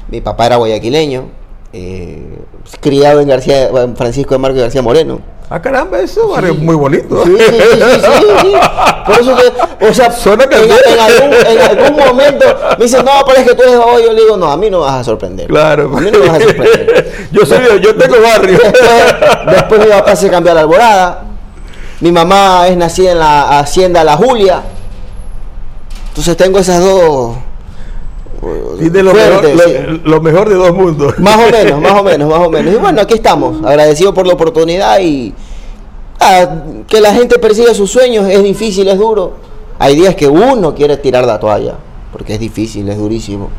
mi 0.09 0.21
papá 0.21 0.47
era 0.47 0.55
guayaquileño, 0.57 1.25
eh, 1.73 2.39
criado 2.81 3.21
en 3.21 3.27
García, 3.27 3.69
en 3.69 3.95
Francisco 3.95 4.33
de 4.33 4.39
Marco 4.39 4.57
y 4.57 4.61
García 4.61 4.81
Moreno. 4.81 5.19
Ah, 5.47 5.61
caramba, 5.61 5.99
eso 5.99 6.29
barrio 6.29 6.53
Sí. 6.53 6.59
muy 6.59 6.75
bonito. 6.75 7.23
Sí, 7.23 7.37
sí, 7.37 7.45
sí, 7.45 7.79
sí, 7.79 8.01
sí, 8.01 8.27
sí. 8.41 8.53
Por 9.05 9.19
eso 9.19 9.35
que, 9.35 9.85
o 9.85 9.93
sea, 9.93 10.11
Suena 10.11 10.45
en, 10.45 10.99
algún, 10.99 11.33
en 11.33 11.61
algún 11.61 12.03
momento 12.03 12.45
me 12.79 12.85
dicen, 12.85 13.05
no, 13.05 13.11
pero 13.27 13.39
es 13.39 13.47
que 13.47 13.53
tú 13.53 13.61
eres 13.61 13.75
hoy. 13.75 14.03
Yo 14.05 14.13
le 14.13 14.21
digo, 14.21 14.37
no, 14.37 14.51
a 14.51 14.57
mí 14.57 14.71
no 14.71 14.79
me 14.79 14.85
vas 14.85 15.01
a 15.01 15.03
sorprender. 15.03 15.45
Claro. 15.45 15.91
A 15.95 16.01
mí 16.01 16.09
no 16.09 16.17
me 16.19 16.27
vas 16.29 16.39
a 16.39 16.43
sorprender. 16.43 17.27
yo 17.31 17.45
soy 17.45 17.59
yo 17.79 17.95
tengo 17.95 18.15
barrio. 18.21 18.57
Después, 18.57 19.51
después 19.51 19.81
mi 19.81 19.91
papá 19.91 20.15
se 20.15 20.29
cambió 20.31 20.51
a 20.51 20.55
la 20.55 20.61
Alborada. 20.61 21.23
Mi 22.01 22.11
mamá 22.11 22.67
es 22.67 22.77
nacida 22.77 23.11
en 23.11 23.19
la 23.19 23.59
hacienda 23.59 24.03
La 24.03 24.17
Julia. 24.17 24.63
Entonces 26.09 26.37
tengo 26.37 26.59
esas 26.59 26.81
dos. 26.81 27.35
Lo, 28.41 29.11
fuertes, 29.11 29.55
mejor, 29.55 29.67
sí. 29.67 29.99
lo, 30.03 30.09
lo 30.11 30.21
mejor 30.21 30.49
de 30.49 30.55
dos 30.55 30.73
mundos. 30.73 31.17
Más 31.19 31.35
o 31.35 31.51
menos, 31.51 31.81
más 31.81 31.93
o 31.93 32.03
menos, 32.03 32.29
más 32.29 32.39
o 32.39 32.49
menos. 32.49 32.73
Y 32.73 32.77
bueno, 32.77 33.01
aquí 33.01 33.15
estamos, 33.15 33.65
agradecido 33.65 34.13
por 34.13 34.27
la 34.27 34.33
oportunidad 34.33 34.99
y 34.99 35.33
ah, 36.19 36.47
que 36.87 37.01
la 37.01 37.13
gente 37.13 37.39
persiga 37.39 37.73
sus 37.73 37.89
sueños 37.91 38.29
es 38.29 38.43
difícil, 38.43 38.87
es 38.87 38.99
duro, 38.99 39.33
Hay 39.79 39.95
días 39.95 40.15
que 40.15 40.27
uno 40.27 40.75
quiere 40.75 40.97
tirar 40.97 41.25
la 41.25 41.39
toalla, 41.39 41.75
porque 42.11 42.35
es 42.35 42.39
difícil, 42.39 42.87
es 42.87 42.97
durísimo. 42.97 43.49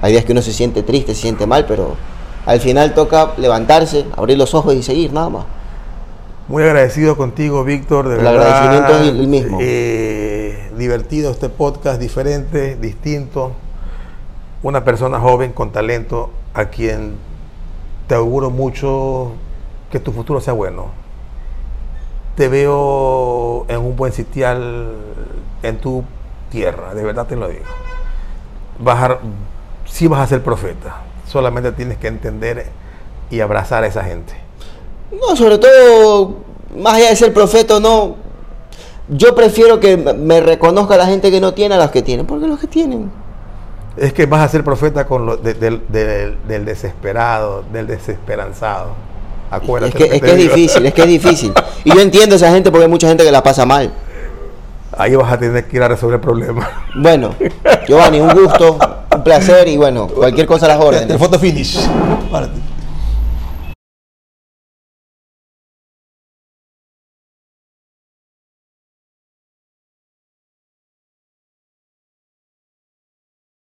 Hay 0.00 0.12
días 0.12 0.24
que 0.24 0.32
uno 0.32 0.42
se 0.42 0.52
siente 0.52 0.82
triste, 0.82 1.14
se 1.14 1.22
siente 1.22 1.46
mal, 1.46 1.64
pero 1.66 1.94
al 2.44 2.58
final 2.58 2.94
toca 2.94 3.34
levantarse, 3.36 4.06
abrir 4.16 4.36
los 4.38 4.54
ojos 4.54 4.74
y 4.74 4.82
seguir, 4.82 5.12
nada 5.12 5.28
más. 5.28 5.44
Muy 6.48 6.62
agradecido 6.64 7.16
contigo, 7.16 7.64
Víctor. 7.64 8.08
De 8.08 8.16
El 8.16 8.24
verdad, 8.24 8.42
agradecimiento 8.42 9.02
es 9.02 9.08
el 9.08 9.28
mismo. 9.28 9.58
eh, 9.60 10.70
divertido 10.76 11.30
este 11.30 11.48
podcast, 11.48 12.00
diferente, 12.00 12.76
distinto. 12.76 13.52
Una 14.62 14.84
persona 14.84 15.18
joven 15.18 15.52
con 15.52 15.72
talento 15.72 16.30
a 16.54 16.66
quien 16.66 17.14
te 18.06 18.14
auguro 18.14 18.50
mucho 18.50 19.32
que 19.90 19.98
tu 20.00 20.12
futuro 20.12 20.40
sea 20.40 20.52
bueno. 20.52 20.86
Te 22.36 22.48
veo 22.48 23.66
en 23.68 23.78
un 23.80 23.96
buen 23.96 24.12
sitial 24.12 24.88
en 25.62 25.78
tu 25.78 26.04
tierra, 26.50 26.94
de 26.94 27.02
verdad 27.04 27.26
te 27.26 27.36
lo 27.36 27.48
digo. 27.48 27.64
Vas 28.78 29.10
a, 29.10 29.18
sí 29.86 30.06
vas 30.06 30.20
a 30.20 30.26
ser 30.26 30.42
profeta, 30.42 31.02
solamente 31.26 31.72
tienes 31.72 31.98
que 31.98 32.08
entender 32.08 32.66
y 33.30 33.40
abrazar 33.40 33.84
a 33.84 33.86
esa 33.86 34.02
gente. 34.04 34.34
No, 35.20 35.36
sobre 35.36 35.58
todo, 35.58 36.36
más 36.76 36.94
allá 36.94 37.10
de 37.10 37.16
ser 37.16 37.32
profeta 37.34 37.76
o 37.76 37.80
no, 37.80 38.16
yo 39.08 39.34
prefiero 39.34 39.78
que 39.80 39.96
me 39.96 40.40
reconozca 40.40 40.96
la 40.96 41.06
gente 41.06 41.30
que 41.30 41.40
no 41.40 41.52
tiene 41.54 41.74
a 41.74 41.78
los 41.78 41.90
que 41.90 42.02
tienen, 42.02 42.26
porque 42.26 42.46
los 42.46 42.58
que 42.58 42.66
tienen. 42.66 43.10
Es 43.96 44.12
que 44.14 44.24
vas 44.26 44.40
a 44.40 44.48
ser 44.48 44.64
profeta 44.64 45.06
con 45.06 45.26
lo 45.26 45.36
de- 45.36 45.52
del, 45.54 45.82
del- 45.88 46.38
del 46.48 46.64
desesperado, 46.64 47.62
del 47.72 47.86
desesperanzado. 47.86 48.90
Acuérdate. 49.50 50.02
Es 50.04 50.10
que, 50.10 50.16
es 50.16 50.22
que 50.22 50.30
es 50.30 50.36
difícil, 50.38 50.86
es 50.86 50.94
que 50.94 51.02
es 51.02 51.08
difícil. 51.08 51.52
Y 51.84 51.92
yo 51.94 52.00
entiendo 52.00 52.34
a 52.34 52.36
esa 52.36 52.50
gente 52.52 52.70
porque 52.70 52.84
hay 52.84 52.90
mucha 52.90 53.08
gente 53.08 53.22
que 53.24 53.30
la 53.32 53.42
pasa 53.42 53.66
mal. 53.66 53.92
Ahí 54.96 55.14
vas 55.16 55.32
a 55.32 55.38
tener 55.38 55.66
que 55.66 55.76
ir 55.76 55.82
a 55.82 55.88
resolver 55.88 56.20
problemas. 56.20 56.68
Bueno, 56.94 57.34
Giovanni, 57.88 58.20
un 58.20 58.32
gusto, 58.34 58.78
un 59.14 59.24
placer 59.24 59.66
y 59.68 59.76
bueno, 59.76 60.06
cualquier 60.14 60.46
cosa 60.46 60.66
a 60.66 60.68
las 60.70 60.80
órdenes. 60.80 61.18
foto 61.18 61.38
finish. 61.38 61.86
Párate. 62.30 62.52